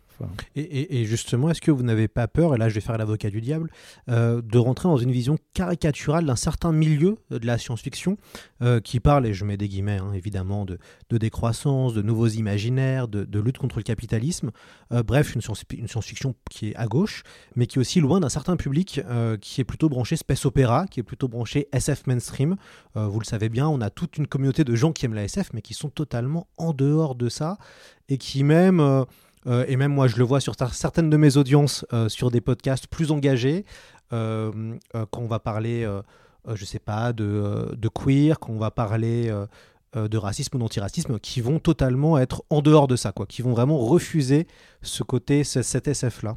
Et, 0.57 1.05
justement, 1.05 1.51
est-ce 1.51 1.61
que 1.61 1.71
vous 1.71 1.83
n'avez 1.83 2.09
pas 2.09 2.29
peur, 2.29 2.55
et 2.55 2.59
là 2.59 2.68
je 2.68 2.75
vais 2.75 2.81
faire 2.81 2.99
l'avocat 2.99 3.31
du 3.31 3.40
diable, 3.40 3.71
euh, 4.09 4.42
de 4.42 4.59
rentrer 4.59 4.88
dans 4.88 4.97
une 4.97 5.12
vision 5.12 5.38
caricaturale 5.55 6.27
d'un 6.27 6.37
certain 6.37 6.73
milieu 6.73 7.18
de 7.31 7.47
la 7.47 7.59
science-fiction 7.59 8.16
euh, 8.62 8.81
qui 8.81 9.01
parle, 9.01 9.27
et 9.27 9.35
je 9.35 9.44
mets 9.44 9.57
des 9.57 9.68
guillemets 9.68 9.99
hein, 9.99 10.12
évidemment, 10.12 10.64
de, 10.64 10.79
décroissance, 11.11 11.94
de 11.94 12.03
nouveaux 12.03 12.29
imaginaires, 12.29 13.09
de, 13.09 13.38
lutte 13.38 13.59
contre 13.59 13.77
le 13.79 13.85
capitalisme, 13.85 14.51
euh, 14.92 15.03
bref, 15.03 15.35
une, 15.35 15.40
science-fiction 15.40 16.35
qui 16.51 16.71
est 16.71 16.77
à 16.77 16.87
gauche, 16.87 17.23
mais 17.55 17.66
qui 17.66 17.79
est 17.79 17.81
aussi 17.81 18.01
loin 18.01 18.21
d'un 18.21 18.29
certain 18.29 18.57
public 18.57 19.01
qui 19.40 19.61
est 19.61 19.64
plutôt 19.64 19.88
branché 19.88 20.16
space 20.16 20.44
opéra, 20.44 20.87
qui 20.87 21.01
est 21.01 21.05
plutôt 21.05 21.29
branché 21.29 21.68
SF 21.73 22.07
mainstream. 22.07 22.57
vous 22.94 23.21
le 23.21 23.25
savez 23.25 23.49
bien, 23.49 23.68
on 23.68 23.81
a 23.81 23.90
toute 23.90 24.16
une 24.16 24.27
communauté 24.27 24.64
de 24.64 24.75
gens 24.75 24.92
qui 24.92 24.98
aiment 25.07 25.15
la 25.15 25.25
SF, 25.25 25.51
mais 25.53 25.63
qui 25.63 25.75
sont 25.75 25.91
totalement 25.91 26.47
en 26.57 26.73
dehors 26.73 27.15
de 27.15 27.29
ça, 27.29 27.59
et 28.09 28.19
qui 28.19 28.45
même 28.45 29.07
euh, 29.49 29.65
et 29.69 29.77
même 29.77 29.93
moi, 29.93 30.09
je 30.09 30.17
le 30.17 30.25
vois 30.25 30.41
sur 30.41 30.55
certaines 30.73 31.11
de 31.11 31.17
mes 31.17 31.37
audiences, 31.37 31.87
euh, 31.93 32.09
sur 32.09 32.31
des 32.31 32.41
podcasts 32.41 32.87
plus 32.87 33.11
engagés, 33.11 33.65
euh, 34.13 34.77
quand 34.93 35.21
on 35.21 35.27
va 35.27 35.39
parler, 35.39 35.89
je 36.55 36.65
sais 36.65 36.79
pas, 36.79 37.13
de, 37.13 37.75
de, 37.77 37.89
queer, 37.89 38.39
quand 38.39 38.53
on 38.53 38.59
va 38.59 38.71
parler 38.71 39.31
de 39.95 40.19
racisme 40.19 40.57
ou 40.57 40.59
d'antiracisme, 40.59 41.19
qui 41.19 41.41
vont 41.41 41.59
totalement 41.59 42.19
être 42.19 42.43
en 42.49 42.63
dehors 42.63 42.89
de 42.89 42.97
ça, 42.97 43.13
quoi, 43.13 43.27
qui 43.27 43.43
vont 43.43 43.53
vraiment 43.53 43.79
refuser 43.79 44.47
ce 44.83 45.03
côté, 45.03 45.45
cet 45.45 45.89
SF-là. 45.89 46.37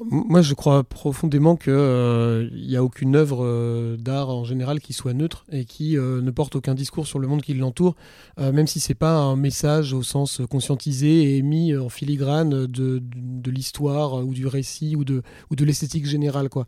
Moi, 0.00 0.40
je 0.40 0.54
crois 0.54 0.84
profondément 0.84 1.54
qu'il 1.54 1.72
n'y 1.72 2.76
a 2.76 2.82
aucune 2.82 3.14
œuvre 3.14 3.96
d'art 3.98 4.30
en 4.30 4.42
général 4.42 4.80
qui 4.80 4.94
soit 4.94 5.12
neutre 5.12 5.44
et 5.52 5.64
qui 5.64 5.96
ne 5.96 6.30
porte 6.30 6.56
aucun 6.56 6.74
discours 6.74 7.06
sur 7.06 7.18
le 7.18 7.28
monde 7.28 7.42
qui 7.42 7.54
l'entoure, 7.54 7.94
même 8.38 8.66
si 8.66 8.80
c'est 8.80 8.94
pas 8.94 9.18
un 9.18 9.36
message 9.36 9.92
au 9.92 10.02
sens 10.02 10.40
conscientisé 10.50 11.36
et 11.36 11.42
mis 11.42 11.76
en 11.76 11.88
filigrane 11.88 12.66
de, 12.66 13.00
de, 13.02 13.50
l'histoire 13.50 14.26
ou 14.26 14.32
du 14.32 14.46
récit 14.46 14.96
ou 14.96 15.04
de, 15.04 15.22
ou 15.50 15.56
de 15.56 15.64
l'esthétique 15.64 16.06
générale. 16.06 16.48
Quoi. 16.48 16.66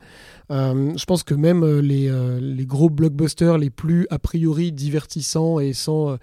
je 0.51 1.05
pense 1.05 1.23
que 1.23 1.35
même 1.35 1.65
les, 1.81 2.13
les, 2.41 2.67
gros 2.67 2.91
blockbusters 2.91 3.59
les 3.59 3.71
plus 3.71 4.07
a 4.11 4.19
priori 4.19 4.71
divertissants 4.71 5.61
et 5.61 5.73
sans 5.73 6.19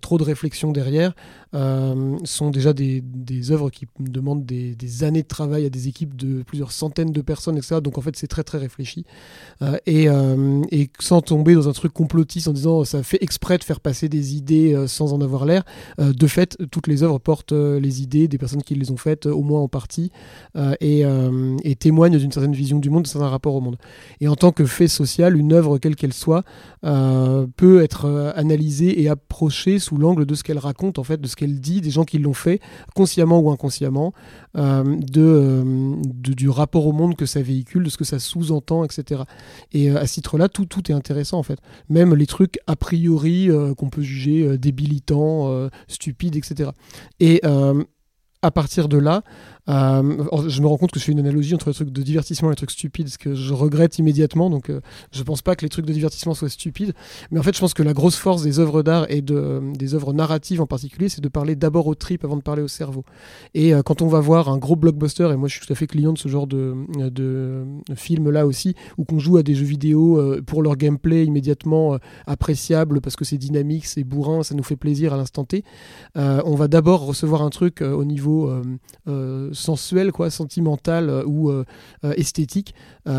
trop 0.00 0.18
de 0.18 0.24
réflexion 0.24 0.72
derrière 0.72 1.14
sont 1.52 2.50
déjà 2.50 2.72
des, 2.72 3.02
des 3.02 3.52
œuvres 3.52 3.70
qui 3.70 3.86
demandent 4.00 4.44
des, 4.44 4.74
des 4.74 5.04
années 5.04 5.22
de 5.22 5.28
travail 5.28 5.66
à 5.66 5.70
des 5.70 5.88
équipes 5.88 6.16
de 6.16 6.42
plusieurs 6.46 6.72
centaines 6.72 7.12
de 7.12 7.20
personnes, 7.20 7.58
etc. 7.58 7.80
Donc 7.82 7.98
en 7.98 8.00
fait, 8.00 8.16
c'est 8.16 8.26
très 8.26 8.44
très 8.44 8.58
réfléchi. 8.58 9.04
Euh, 9.62 9.76
et, 9.86 10.08
euh, 10.08 10.62
et, 10.70 10.88
sans 10.98 11.20
tomber 11.20 11.54
dans 11.54 11.68
un 11.68 11.72
truc 11.72 11.92
complotiste 11.92 12.48
en 12.48 12.52
disant 12.52 12.84
ça 12.84 13.02
fait 13.02 13.18
exprès 13.20 13.58
de 13.58 13.64
faire 13.64 13.80
passer 13.80 14.08
des 14.08 14.36
idées 14.36 14.74
euh, 14.74 14.86
sans 14.86 15.12
en 15.12 15.20
avoir 15.20 15.44
l'air. 15.44 15.64
de 15.98 16.26
fait, 16.26 16.56
toutes 16.70 16.86
les 16.86 17.02
œuvres 17.02 17.18
portent 17.18 17.52
les 17.52 18.02
idées 18.02 18.28
des 18.28 18.38
personnes 18.38 18.62
qui 18.62 18.74
les 18.74 18.90
ont 18.90 18.96
faites, 18.96 19.26
au 19.26 19.42
moins 19.42 19.60
en 19.60 19.68
partie, 19.68 20.10
et, 20.80 21.02
et, 21.64 21.76
témoignent 21.76 22.18
d'une 22.18 22.30
certaine 22.30 22.54
vision 22.54 22.78
du 22.78 22.90
monde, 22.90 23.04
d'un 23.04 23.10
certain 23.10 23.28
rapport 23.28 23.54
au 23.54 23.60
monde. 23.60 23.76
Et 24.20 24.28
en 24.28 24.36
tant 24.36 24.52
que 24.52 24.64
fait 24.64 24.88
social, 24.88 25.36
une 25.36 25.52
œuvre, 25.52 25.78
quelle 25.78 25.96
qu'elle 25.96 26.12
soit, 26.12 26.44
peut 26.82 27.82
être 27.82 28.32
analysée 28.36 29.02
et 29.02 29.08
approchée 29.08 29.78
sous 29.78 29.96
l'angle 29.96 30.26
de 30.26 30.34
ce 30.34 30.44
qu'elle 30.44 30.58
raconte, 30.58 30.98
en 30.98 31.04
fait, 31.04 31.20
de 31.20 31.26
ce 31.26 31.34
qu'elle 31.36 31.60
dit, 31.60 31.80
des 31.80 31.90
gens 31.90 32.04
qui 32.04 32.18
l'ont 32.18 32.34
fait, 32.34 32.60
consciemment 32.94 33.40
ou 33.40 33.50
inconsciemment, 33.50 34.12
de, 34.56 35.62
de, 36.04 36.32
du 36.32 36.48
rapport 36.48 36.86
au 36.86 36.92
monde 36.92 37.16
que 37.16 37.26
ça 37.26 37.42
véhicule, 37.42 37.84
de 37.84 37.90
ce 37.90 37.96
que 37.96 38.04
ça 38.04 38.18
sous-entend, 38.18 38.84
etc. 38.84 39.22
Et 39.72 39.90
euh, 39.90 40.00
à 40.00 40.06
ce 40.06 40.14
titre-là, 40.14 40.48
tout, 40.48 40.66
tout 40.66 40.90
est 40.90 40.94
intéressant 40.94 41.38
en 41.38 41.42
fait. 41.42 41.58
Même 41.88 42.14
les 42.14 42.26
trucs 42.26 42.58
a 42.66 42.76
priori 42.76 43.50
euh, 43.50 43.74
qu'on 43.74 43.90
peut 43.90 44.02
juger 44.02 44.42
euh, 44.42 44.58
débilitants, 44.58 45.68
stupides, 45.88 46.36
etc. 46.36 46.70
Et 47.20 47.40
à 48.42 48.50
partir 48.50 48.88
de 48.88 48.98
là, 48.98 49.22
euh, 49.68 50.48
je 50.48 50.60
me 50.60 50.66
rends 50.66 50.76
compte 50.76 50.92
que 50.92 51.00
je 51.00 51.04
fais 51.04 51.12
une 51.12 51.18
analogie 51.18 51.54
entre 51.54 51.68
les 51.68 51.74
trucs 51.74 51.90
de 51.90 52.02
divertissement 52.02 52.48
et 52.48 52.52
les 52.52 52.56
trucs 52.56 52.70
stupides, 52.70 53.08
ce 53.08 53.18
que 53.18 53.34
je 53.34 53.52
regrette 53.52 53.98
immédiatement. 53.98 54.50
Donc, 54.50 54.70
euh, 54.70 54.80
je 55.12 55.22
pense 55.22 55.42
pas 55.42 55.56
que 55.56 55.62
les 55.62 55.68
trucs 55.68 55.86
de 55.86 55.92
divertissement 55.92 56.34
soient 56.34 56.48
stupides. 56.48 56.94
Mais 57.30 57.40
en 57.40 57.42
fait, 57.42 57.54
je 57.54 57.60
pense 57.60 57.74
que 57.74 57.82
la 57.82 57.92
grosse 57.92 58.16
force 58.16 58.42
des 58.42 58.58
œuvres 58.60 58.82
d'art 58.82 59.06
et 59.10 59.22
de, 59.22 59.60
des 59.74 59.94
œuvres 59.94 60.12
narratives 60.12 60.60
en 60.60 60.66
particulier, 60.66 61.08
c'est 61.08 61.20
de 61.20 61.28
parler 61.28 61.56
d'abord 61.56 61.86
au 61.86 61.94
trip 61.94 62.24
avant 62.24 62.36
de 62.36 62.42
parler 62.42 62.62
au 62.62 62.68
cerveau. 62.68 63.04
Et 63.54 63.74
euh, 63.74 63.82
quand 63.82 64.02
on 64.02 64.08
va 64.08 64.20
voir 64.20 64.48
un 64.48 64.58
gros 64.58 64.76
blockbuster, 64.76 65.30
et 65.32 65.36
moi 65.36 65.48
je 65.48 65.56
suis 65.56 65.66
tout 65.66 65.72
à 65.72 65.76
fait 65.76 65.86
client 65.86 66.12
de 66.12 66.18
ce 66.18 66.28
genre 66.28 66.46
de, 66.46 66.74
de, 67.10 67.64
film 67.94 68.30
là 68.30 68.46
aussi, 68.46 68.74
où 68.98 69.04
qu'on 69.04 69.18
joue 69.18 69.36
à 69.36 69.42
des 69.42 69.54
jeux 69.54 69.66
vidéo 69.66 70.20
pour 70.46 70.62
leur 70.62 70.76
gameplay 70.76 71.24
immédiatement 71.24 71.98
appréciable 72.26 73.00
parce 73.00 73.16
que 73.16 73.24
c'est 73.24 73.38
dynamique, 73.38 73.86
c'est 73.86 74.04
bourrin, 74.04 74.42
ça 74.42 74.54
nous 74.54 74.62
fait 74.62 74.76
plaisir 74.76 75.14
à 75.14 75.16
l'instant 75.16 75.44
T. 75.44 75.64
on 76.14 76.54
va 76.54 76.68
d'abord 76.68 77.06
recevoir 77.06 77.42
un 77.42 77.50
truc 77.50 77.80
au 77.80 78.04
niveau 78.04 78.52
sensuel, 79.56 80.12
quoi, 80.12 80.30
sentimental 80.30 81.10
euh, 81.10 81.24
ou 81.26 81.50
euh, 81.50 81.64
euh, 82.04 82.12
esthétique, 82.16 82.74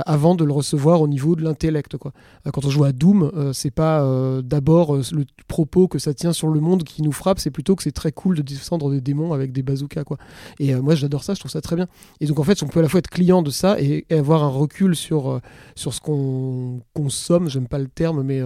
avant 0.06 0.36
de 0.36 0.44
le 0.44 0.52
recevoir 0.52 1.02
au 1.02 1.08
niveau 1.08 1.38
de 1.38 1.44
l'intellect. 1.44 1.96
Quoi. 1.96 2.12
quand 2.52 2.66
on 2.66 2.70
joue 2.70 2.84
à 2.84 2.92
Doom, 2.92 3.32
c'est 3.54 3.72
pas 3.72 4.06
d'abord 4.44 4.98
le 4.98 5.24
propos 5.48 5.88
que 5.88 5.98
ça 5.98 6.14
tient 6.14 6.34
sur 6.34 6.50
le 6.50 6.60
monde 6.60 6.84
qui 6.84 7.02
nous 7.02 7.14
frappe, 7.14 7.40
c'est 7.40 7.52
plutôt 7.52 7.78
que 7.78 7.84
c'est 7.84 7.94
très 7.94 8.12
cool 8.12 8.36
de 8.36 8.42
descendre 8.42 8.92
des 8.92 9.00
démons 9.00 9.32
avec 9.32 9.54
des 9.54 9.64
bazookas. 9.64 10.04
Quoi. 10.04 10.18
Et 10.60 10.76
moi, 10.76 10.96
j'adore 10.96 11.24
ça, 11.24 11.36
je 11.36 11.40
trouve 11.40 11.52
ça 11.52 11.62
très 11.62 11.78
bien. 11.78 11.88
Et 12.20 12.26
donc, 12.26 12.38
en 12.38 12.44
fait, 12.44 12.62
on 12.64 12.68
peut 12.68 12.80
à 12.80 12.82
la 12.84 12.90
fois 12.90 12.98
être 12.98 13.10
client 13.10 13.42
de 13.42 13.50
ça 13.50 13.80
et, 13.80 14.06
avoir 14.12 14.44
un 14.44 14.50
recul 14.50 14.94
sur, 14.94 15.40
sur 15.76 15.94
ce 15.94 16.02
qu'on 16.02 16.82
consomme, 16.94 17.50
j'aime 17.50 17.70
pas 17.70 17.80
le 17.80 17.88
terme, 17.88 18.24
mais 18.24 18.42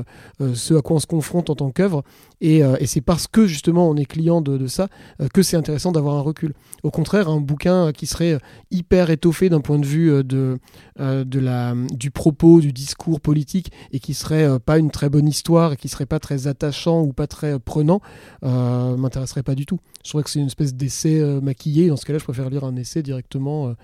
ce 0.54 0.76
à 0.76 0.84
quoi 0.84 0.98
on 0.98 1.00
se 1.00 1.08
confronte 1.08 1.50
en 1.50 1.56
tant 1.56 1.72
qu'œuvre. 1.72 2.04
Et, 2.40 2.62
c'est 2.86 3.02
parce 3.02 3.26
que 3.26 3.48
justement 3.48 3.90
on 3.90 3.96
est 3.96 4.06
client 4.06 4.42
de 4.42 4.68
ça 4.68 4.90
que 5.34 5.42
c'est 5.42 5.58
intéressant 5.58 5.92
d'avoir 5.92 6.18
un 6.18 6.22
recul. 6.22 6.54
Au 6.84 6.92
contraire, 6.92 7.30
un 7.30 7.42
bouquin 7.42 7.81
qui 7.94 8.06
serait 8.06 8.38
hyper 8.70 9.10
étoffé 9.10 9.50
d'un 9.50 9.62
point 9.62 9.80
de 9.80 9.86
vue 9.86 10.12
euh, 10.12 10.24
de, 10.24 10.60
euh, 11.00 11.24
de 11.24 11.40
la, 11.40 11.74
du 11.92 12.12
propos, 12.12 12.62
du 12.62 12.72
discours 12.72 13.22
politique, 13.22 13.72
et 13.92 14.00
qui 14.00 14.14
serait 14.14 14.44
euh, 14.44 14.60
pas 14.60 14.78
une 14.78 14.92
très 14.92 15.10
bonne 15.10 15.28
histoire, 15.28 15.74
et 15.74 15.78
qui 15.78 15.90
serait 15.90 16.06
pas 16.06 16.20
très 16.20 16.48
attachant 16.48 17.02
ou 17.02 17.14
pas 17.14 17.28
très 17.28 17.60
prenant, 17.60 18.02
m'intéresserait 18.42 19.44
pas 19.44 19.56
du 19.56 19.66
tout. 19.66 19.80
Je 20.04 20.10
trouve 20.10 20.24
que 20.24 20.30
c'est 20.30 20.40
une 20.40 20.48
espèce 20.48 20.74
d'essai 20.74 21.22
maquillé. 21.42 21.88
Dans 21.88 21.98
ce 21.98 22.06
cas-là, 22.06 22.20
je 22.20 22.24
préfère 22.24 22.50
lire 22.50 22.64
un 22.64 22.76
essai 22.76 23.04
directement 23.04 23.76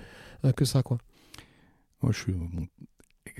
que 0.56 0.66
ça. 0.66 0.84
Quoi. 0.84 0.98
Moi, 2.02 2.12
je 2.12 2.20
suis 2.20 2.34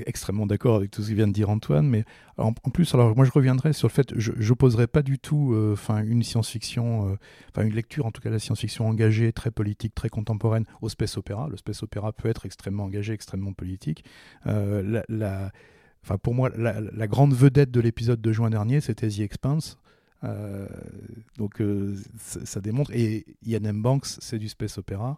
extrêmement 0.06 0.45
d'accord 0.45 0.76
avec 0.76 0.91
tout 0.91 1.02
ce 1.02 1.10
que 1.10 1.15
vient 1.15 1.28
de 1.28 1.34
dire 1.34 1.50
Antoine, 1.50 1.88
mais 1.88 2.04
en, 2.38 2.54
plus, 2.54 2.93
alors 2.93 3.15
moi 3.15 3.26
je 3.26 3.32
reviendrai 3.32 3.73
sur 3.73 3.88
le 3.88 3.93
fait, 3.93 4.17
je 4.17 4.32
n'opposerai 4.32 4.88
pas 4.88 5.02
du 5.02 5.19
tout, 5.19 5.54
euh, 5.54 5.76
une 6.06 6.23
science-fiction, 6.23 7.10
euh, 7.10 7.15
enfin 7.50 7.65
une 7.65 7.73
lecture 7.73 8.06
en 8.06 8.12
tout 8.12 8.21
cas 8.21 8.30
la 8.30 8.39
science-fiction 8.39 8.88
engagée, 8.88 9.32
très 9.34 9.52
politique, 9.52 9.95
très 9.95 10.10
contemporaine 10.10 10.65
au 10.82 10.89
space 10.89 11.17
opéra. 11.17 11.47
Le 11.50 11.58
space 11.58 11.84
opéra 11.84 12.13
peut 12.13 12.30
être 12.30 12.45
extrêmement 12.45 12.84
engagé, 12.84 13.13
extrêmement 13.13 13.54
politique. 13.54 14.04
Euh, 14.45 15.02
la, 15.10 15.52
enfin 16.04 16.17
pour 16.17 16.34
moi, 16.34 16.50
la, 16.56 17.08
grande 17.08 17.34
vedette 17.34 17.71
de 17.71 17.80
l'épisode 17.80 18.21
de 18.21 18.32
juin 18.32 18.50
dernier, 18.50 18.82
c'était 18.82 19.10
The 19.10 19.19
Expanse. 19.19 19.78
Donc 21.38 21.62
ça 22.17 22.60
démontre 22.60 22.91
et 22.91 23.25
Ian 23.45 23.63
M. 23.63 23.82
Banks 23.82 24.06
c'est 24.19 24.39
du 24.39 24.49
space 24.49 24.77
opéra 24.77 25.17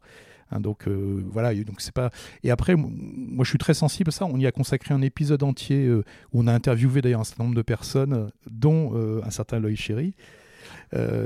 Hein, 0.51 0.59
donc 0.59 0.87
euh, 0.87 1.23
voilà, 1.31 1.53
donc 1.53 1.81
c'est 1.81 1.93
pas. 1.93 2.09
Et 2.43 2.51
après, 2.51 2.75
moi 2.75 3.43
je 3.43 3.49
suis 3.49 3.57
très 3.57 3.73
sensible 3.73 4.09
à 4.09 4.11
ça. 4.11 4.25
On 4.25 4.37
y 4.39 4.47
a 4.47 4.51
consacré 4.51 4.93
un 4.93 5.01
épisode 5.01 5.43
entier 5.43 5.85
euh, 5.85 6.03
où 6.33 6.41
on 6.41 6.47
a 6.47 6.53
interviewé 6.53 7.01
d'ailleurs 7.01 7.21
un 7.21 7.25
certain 7.25 7.43
nombre 7.43 7.55
de 7.55 7.61
personnes, 7.61 8.29
dont 8.49 8.91
euh, 8.95 9.21
un 9.23 9.29
certain 9.29 9.59
Loïc 9.59 9.79
Chéry. 9.79 10.15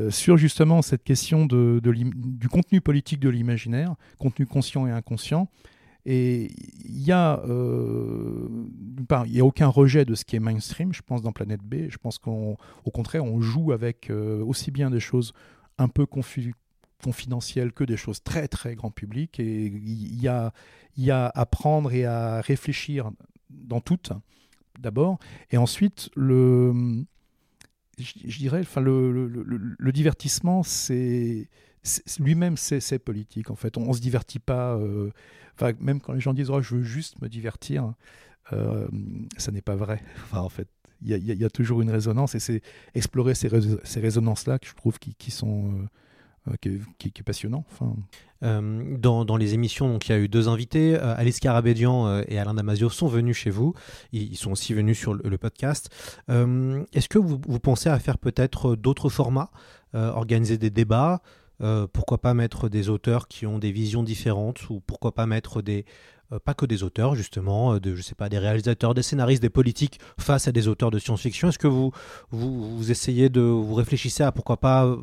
sur 0.10 0.38
justement 0.38 0.82
cette 0.82 1.04
question 1.04 1.46
de, 1.46 1.82
du 1.84 2.50
contenu 2.50 2.82
politique 2.82 3.20
de 3.20 3.30
l'imaginaire, 3.30 3.96
contenu 4.20 4.46
conscient 4.46 4.88
et 4.88 4.92
inconscient. 4.92 5.48
Et 6.06 6.52
il 6.84 7.02
y 7.02 7.12
a, 7.12 7.42
y 9.26 9.40
a 9.40 9.46
aucun 9.46 9.68
rejet 9.68 10.06
de 10.06 10.16
ce 10.16 10.26
qui 10.26 10.36
est 10.36 10.40
mainstream, 10.40 10.94
je 10.94 11.02
pense, 11.02 11.22
dans 11.22 11.32
Planète 11.32 11.62
B. 11.64 11.90
Je 11.90 11.98
pense 11.98 12.18
qu'au 12.18 12.58
contraire, 12.94 13.24
on 13.24 13.40
joue 13.42 13.72
avec 13.72 14.12
aussi 14.12 14.72
bien 14.72 14.90
des 14.90 15.00
choses 15.00 15.34
un 15.78 15.88
peu 15.88 16.06
confidentielles 16.06 17.72
que 17.72 17.84
des 17.84 17.98
choses 17.98 18.22
très 18.22 18.48
très 18.48 18.76
grand 18.76 18.92
public. 18.92 19.40
Et 19.40 19.66
il 19.66 20.22
y 20.22 20.28
a, 20.28 20.52
y 20.98 21.12
a 21.12 21.32
à 21.34 21.46
prendre 21.46 21.94
et 21.94 22.06
à 22.06 22.42
réfléchir 22.42 23.12
dans 23.50 23.80
toutes, 23.80 24.12
d'abord. 24.80 25.20
Et 25.52 25.58
ensuite, 25.58 26.10
le, 26.16 27.06
je, 28.00 28.38
dirais, 28.38 28.62
enfin, 28.62 28.82
le, 28.82 29.28
le, 29.28 29.92
divertissement, 29.92 30.64
c'est 30.64 31.50
lui-même, 32.20 32.58
c'est 32.58 33.00
politique. 33.00 33.50
En 33.50 33.56
fait, 33.56 33.78
on, 33.78 33.88
ne 33.88 33.94
se 33.94 34.02
divertit 34.02 34.40
pas. 34.40 34.76
Euh, 34.76 35.12
même 35.80 36.00
quand 36.02 36.14
les 36.14 36.20
gens 36.20 36.34
disent 36.34 36.50
oh, 36.50 36.62
je 36.62 36.76
veux 36.76 36.84
juste 36.84 37.22
me 37.22 37.30
divertir, 37.30 37.94
euh, 38.52 38.88
ça 39.38 39.52
n'est 39.52 39.62
pas 39.62 39.76
vrai. 39.76 40.02
Enfin, 40.24 40.42
en 40.42 40.50
fait, 40.50 40.68
il 41.06 41.18
y, 41.18 41.44
a 41.44 41.50
toujours 41.50 41.82
une 41.82 41.90
résonance 41.90 42.34
et 42.34 42.40
c'est 42.40 42.62
explorer 42.96 43.36
ces, 43.36 43.50
ces 43.84 44.00
résonances-là 44.00 44.58
que 44.58 44.68
je 44.68 44.74
trouve 44.74 45.00
qui, 45.00 45.14
qui 45.16 45.32
sont 45.32 45.74
euh, 46.48 46.54
euh, 46.68 46.78
qui, 46.98 47.10
est, 47.10 47.24
passionnant. 47.24 47.66
Dans, 48.42 49.26
dans, 49.26 49.38
les 49.38 49.54
émissions, 49.54 49.92
donc, 49.92 50.08
il 50.08 50.12
y 50.14 50.16
a 50.16 50.20
eu 50.20 50.30
deux 50.30 50.48
invités, 50.48 50.96
Alice 50.96 51.40
Carabédian 51.40 52.22
et 52.28 52.38
Alain 52.38 52.54
Damasio 52.54 52.90
sont 52.90 53.08
venus 53.08 53.36
chez 53.36 53.50
vous. 53.50 53.74
Ils, 54.14 54.36
sont 54.36 54.52
aussi 54.52 54.74
venus 54.74 54.98
sur 54.98 55.14
le, 55.14 55.38
podcast. 55.38 55.90
Est-ce 56.30 57.08
que 57.10 57.20
vous, 57.20 57.38
pensez 57.60 57.90
à 57.90 58.00
faire 58.00 58.18
peut-être 58.18 58.76
d'autres 58.76 59.10
formats, 59.10 59.52
organiser 59.94 60.58
des 60.58 60.70
débats 60.70 61.22
pourquoi 61.94 62.18
pas 62.20 62.34
mettre 62.34 62.70
des 62.70 62.90
auteurs 62.90 63.28
qui 63.28 63.46
ont 63.46 63.60
des 63.60 63.72
visions 63.72 64.04
différentes 64.04 64.70
ou 64.70 64.82
pourquoi 64.86 65.14
pas 65.14 65.26
mettre 65.26 65.62
des 65.62 65.86
pas 66.46 66.54
que 66.56 66.66
des 66.66 66.82
auteurs 66.84 67.16
justement 67.16 67.78
de 67.78 67.96
je 67.96 68.02
sais 68.02 68.16
pas 68.16 68.28
des 68.28 68.40
réalisateurs 68.40 68.94
des 68.94 69.04
scénaristes 69.04 69.42
des 69.42 69.50
politiques 69.50 70.00
face 70.20 70.48
à 70.48 70.52
des 70.52 70.68
auteurs 70.68 70.90
de 70.90 71.00
science-fiction. 71.00 71.50
Est-ce 71.50 71.60
que 71.60 71.68
vous, 71.68 71.92
vous, 72.32 72.76
vous 72.78 72.92
essayez 72.92 73.30
de 73.30 73.42
vous 73.42 73.76
réfléchissez 73.76 74.24
à 74.24 74.32
pourquoi 74.32 74.58
pas 74.58 74.98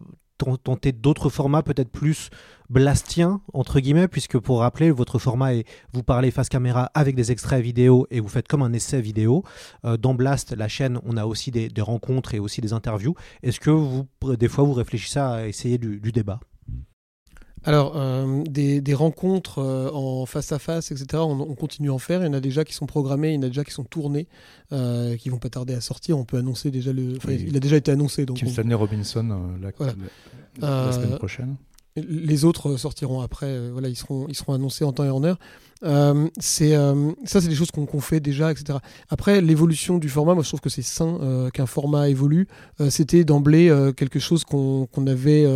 tenter 0.63 0.93
d'autres 0.93 1.29
formats 1.29 1.63
peut-être 1.63 1.91
plus 1.91 2.31
blastiens 2.69 3.41
entre 3.53 3.81
guillemets 3.81 4.09
puisque 4.09 4.39
pour 4.39 4.61
rappeler 4.61 4.91
votre 4.91 5.19
format 5.19 5.55
est 5.55 5.65
vous 5.93 6.03
parlez 6.03 6.31
face 6.31 6.49
caméra 6.49 6.91
avec 6.95 7.17
des 7.17 7.33
extraits 7.33 7.63
vidéo 7.63 8.07
et 8.11 8.21
vous 8.21 8.29
faites 8.29 8.49
comme 8.49 8.63
un 8.63 8.73
essai 8.73 9.01
vidéo. 9.01 9.43
Euh, 9.85 9.97
dans 9.97 10.15
Blast 10.15 10.53
la 10.53 10.69
chaîne 10.69 11.01
on 11.05 11.17
a 11.17 11.27
aussi 11.27 11.51
des, 11.51 11.71
rencontres 11.81 12.35
et 12.35 12.39
aussi 12.39 12.61
des 12.61 12.73
interviews. 12.73 13.15
Est-ce 13.43 13.61
que 13.61 13.71
vous 13.71 14.07
des 14.37 14.49
fois 14.49 14.65
vous 14.65 14.73
réfléchissez 14.73 15.19
à 15.19 15.49
essayer 15.49 15.79
du, 15.79 16.13
débat? 16.13 16.41
Alors, 17.65 17.93
euh, 17.97 18.43
des, 18.45 18.95
rencontres 18.95 19.59
euh, 19.59 19.91
en 19.93 20.25
face 20.25 20.53
à 20.53 20.59
face, 20.59 20.91
etc., 20.91 21.23
on, 21.23 21.55
continue 21.55 21.91
à 21.91 21.95
en 21.95 21.99
faire. 21.99 22.23
Il 22.23 22.27
y 22.27 22.29
en 22.29 22.33
a 22.33 22.41
déjà 22.41 22.65
qui 22.65 22.73
sont 22.73 22.87
programmées, 22.87 23.33
il 23.33 23.35
y 23.35 23.39
en 23.39 23.43
a 23.43 23.49
déjà 23.49 23.65
qui 23.65 23.73
sont 23.73 23.85
tournées, 23.85 24.29
euh, 24.73 25.17
qui 25.17 25.29
vont 25.29 25.39
pas 25.39 25.51
tarder 25.51 25.75
à 25.75 25.81
sortir. 25.81 26.19
On 26.19 26.25
peut 26.25 26.39
annoncer 26.39 26.71
déjà 26.71 26.93
le. 26.93 27.19
Il 27.29 27.57
a 27.57 27.61
déjà 27.61 27.77
été 27.77 27.91
annoncé. 27.91 28.25
Donc 28.25 28.39
Kim 28.39 28.49
Stanley 28.49 28.75
Robinson 28.75 29.51
la, 29.61 29.73
la, 30.61 30.93
semaine 30.93 31.17
prochaine. 31.19 31.57
les 31.97 32.45
autres 32.45 32.77
sortiront 32.77 33.21
après, 33.21 33.71
voilà, 33.71 33.89
ils 33.89 33.97
seront, 33.97 34.27
ils 34.29 34.37
seront 34.37 34.55
annoncés 34.55 34.85
en 34.85 34.93
temps 34.93 35.05
et 35.05 35.11
en 35.11 35.23
heure. 35.23 35.39
C'est 35.83 36.75
ça, 37.25 37.41
c'est 37.41 37.49
des 37.49 37.55
choses 37.55 37.71
qu'on 37.71 38.01
fait 38.01 38.21
déjà, 38.21 38.51
etc. 38.53 38.79
Après, 39.09 39.41
l'évolution 39.41 39.99
du 39.99 40.09
format, 40.09 40.35
moi 40.35 40.43
je 40.43 40.49
trouve 40.49 40.61
que 40.61 40.69
c'est 40.71 40.83
sain 40.83 41.51
qu'un 41.53 41.67
format 41.67 42.09
évolue. 42.09 42.49
c'était 42.91 43.25
d'emblée 43.25 43.73
quelque 43.97 44.19
chose 44.19 44.45
qu'on 44.45 44.89
avait, 45.07 45.47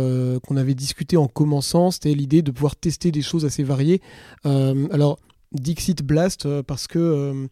qu'on 0.43 0.57
avait 0.57 0.73
discuté 0.75 1.17
en 1.17 1.27
commençant. 1.27 1.91
C'était 1.91 2.13
l'idée 2.13 2.41
de 2.41 2.51
pouvoir 2.51 2.75
tester 2.75 3.11
des 3.11 3.21
choses 3.21 3.45
assez 3.45 3.63
variées. 3.63 4.01
alors, 4.43 5.19
Dixit 5.55 6.03
Blast, 6.03 6.61
parce 6.63 6.87
que 6.87 6.99
euh, 6.99 7.47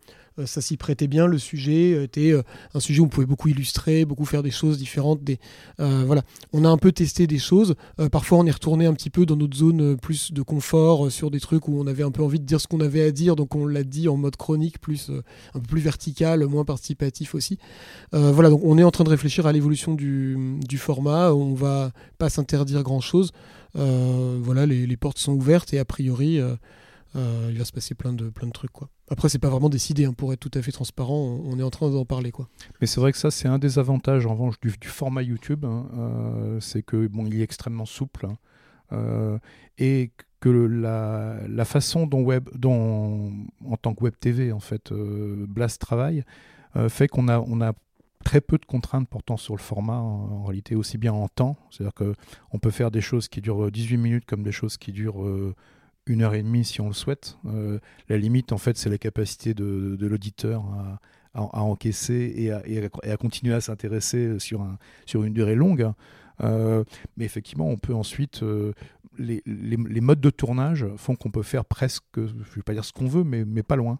ça 0.45 0.61
s'y 0.61 0.77
prêtait 0.77 1.07
bien. 1.07 1.27
Le 1.27 1.37
sujet 1.37 2.03
était 2.03 2.31
euh, 2.31 2.41
un 2.73 2.79
sujet 2.79 3.01
où 3.01 3.05
on 3.05 3.09
pouvait 3.09 3.25
beaucoup 3.25 3.49
illustrer, 3.49 4.05
beaucoup 4.05 4.25
faire 4.25 4.43
des 4.43 4.51
choses 4.51 4.77
différentes. 4.77 5.23
Des, 5.23 5.39
euh, 5.79 6.03
voilà. 6.05 6.23
On 6.53 6.65
a 6.65 6.69
un 6.69 6.77
peu 6.77 6.91
testé 6.91 7.27
des 7.27 7.39
choses. 7.39 7.75
parfois, 8.11 8.39
on 8.39 8.45
est 8.45 8.51
retourné 8.51 8.85
un 8.85 8.93
petit 8.93 9.09
peu 9.09 9.25
dans 9.25 9.35
notre 9.35 9.57
zone 9.57 9.97
plus 9.97 10.31
de 10.31 10.41
confort 10.41 11.11
sur 11.11 11.31
des 11.31 11.39
trucs 11.39 11.67
où 11.67 11.79
on 11.79 11.87
avait 11.87 12.03
un 12.03 12.11
peu 12.11 12.23
envie 12.23 12.39
de 12.39 12.45
dire 12.45 12.59
ce 12.59 12.67
qu'on 12.67 12.79
avait 12.79 13.03
à 13.03 13.11
dire. 13.11 13.35
Donc, 13.35 13.55
on 13.55 13.65
l'a 13.65 13.83
dit 13.83 14.07
en 14.07 14.17
mode 14.17 14.35
chronique, 14.35 14.79
plus 14.79 15.11
un 15.53 15.59
peu 15.59 15.67
plus 15.67 15.81
vertical, 15.81 16.45
moins 16.45 16.65
participatif 16.65 17.35
aussi. 17.35 17.57
voilà. 18.11 18.49
Donc, 18.49 18.61
on 18.63 18.77
est 18.77 18.83
en 18.83 18.91
train 18.91 19.03
de 19.03 19.09
réfléchir 19.09 19.45
à 19.45 19.51
l'évolution 19.51 19.93
du, 19.93 20.57
du 20.67 20.77
format. 20.77 21.33
On 21.33 21.53
va 21.53 21.91
pas 22.17 22.29
s'interdire 22.29 22.83
grand 22.83 23.01
chose. 23.01 23.31
voilà, 23.75 24.65
les, 24.65 24.87
les, 24.87 24.97
portes 24.97 25.19
sont 25.19 25.33
ouvertes 25.33 25.73
et 25.73 25.79
a 25.79 25.85
priori. 25.85 26.39
Euh, 26.39 26.55
il 27.15 27.57
va 27.57 27.65
se 27.65 27.71
passer 27.71 27.95
plein 27.95 28.13
de, 28.13 28.29
plein 28.29 28.47
de 28.47 28.51
trucs. 28.51 28.71
Quoi. 28.71 28.89
Après, 29.09 29.29
c'est 29.29 29.39
pas 29.39 29.49
vraiment 29.49 29.69
décidé, 29.69 30.05
hein, 30.05 30.13
pour 30.13 30.33
être 30.33 30.39
tout 30.39 30.57
à 30.57 30.61
fait 30.61 30.71
transparent, 30.71 31.41
on, 31.45 31.59
est 31.59 31.63
en 31.63 31.69
train 31.69 31.89
d'en 31.89 32.05
parler. 32.05 32.31
Quoi. 32.31 32.47
Mais 32.81 32.87
c'est 32.87 32.99
vrai 32.99 33.11
que 33.11 33.17
ça, 33.17 33.31
c'est 33.31 33.47
un 33.47 33.59
des 33.59 33.79
avantages 33.79 34.25
en 34.25 34.31
revanche 34.33 34.59
du, 34.59 34.87
format 34.87 35.21
YouTube, 35.21 35.65
hein. 35.65 35.87
euh, 35.97 36.59
c'est 36.59 36.83
que 36.83 37.07
bon, 37.07 37.25
il 37.25 37.39
est 37.39 37.43
extrêmement 37.43 37.85
souple 37.85 38.25
hein. 38.25 38.37
euh, 38.93 39.37
et 39.77 40.11
que 40.39 40.49
la, 40.49 41.37
la, 41.47 41.65
façon 41.65 42.07
dont, 42.07 42.21
web, 42.21 42.49
dont, 42.55 43.31
en 43.65 43.77
tant 43.77 43.93
que 43.93 44.03
web 44.03 44.13
TV, 44.19 44.51
en 44.51 44.59
fait, 44.59 44.91
Blast 44.91 45.79
travaille, 45.79 46.23
fait 46.89 47.07
qu'on 47.07 47.29
a, 47.29 47.39
on 47.39 47.61
a 47.61 47.73
très 48.25 48.41
peu 48.41 48.57
de 48.57 48.65
contraintes 48.65 49.07
portant 49.07 49.37
sur 49.37 49.55
le 49.55 49.61
format 49.61 49.97
en, 49.97 50.43
réalité 50.43 50.75
aussi 50.75 50.97
bien 50.97 51.13
en 51.13 51.27
temps, 51.27 51.55
c'est-à-dire 51.69 51.93
qu'on 51.93 52.59
peut 52.59 52.71
faire 52.71 52.91
des 52.91 52.99
choses 52.99 53.27
qui 53.29 53.39
durent 53.39 53.71
18 53.71 53.97
minutes 53.97 54.25
comme 54.25 54.43
des 54.43 54.51
choses 54.51 54.77
qui 54.77 54.91
durent 54.91 55.23
une 56.05 56.21
heure 56.21 56.33
et 56.33 56.43
demie 56.43 56.65
si 56.65 56.81
on 56.81 56.87
le 56.87 56.93
souhaite. 56.93 57.37
Euh, 57.45 57.79
la 58.09 58.17
limite, 58.17 58.51
en 58.51 58.57
fait, 58.57 58.77
c'est 58.77 58.89
la 58.89 58.97
capacité 58.97 59.53
de, 59.53 59.97
l'auditeur 59.99 60.63
à, 61.33 61.61
encaisser 61.61 62.33
et 62.35 62.51
à, 63.09 63.17
continuer 63.17 63.53
à 63.53 63.61
s'intéresser 63.61 64.39
sur, 64.39 64.61
un, 64.61 64.77
sur 65.05 65.23
une 65.23 65.33
durée 65.33 65.55
longue. 65.55 65.91
Euh, 66.41 66.83
mais 67.17 67.25
effectivement, 67.25 67.67
on 67.67 67.77
peut 67.77 67.93
ensuite. 67.93 68.43
Euh, 68.43 68.73
les, 69.19 69.41
modes 70.01 70.21
de 70.21 70.31
tournage 70.31 70.87
font 70.97 71.15
qu'on 71.15 71.29
peut 71.29 71.43
faire 71.43 71.65
presque, 71.65 72.03
je 72.15 72.21
ne 72.21 72.43
vais 72.55 72.63
pas 72.63 72.73
dire 72.73 72.83
ce 72.83 72.91
qu'on 72.91 73.07
veut, 73.07 73.23
mais, 73.23 73.45
mais 73.45 73.61
pas 73.61 73.75
loin. 73.75 73.99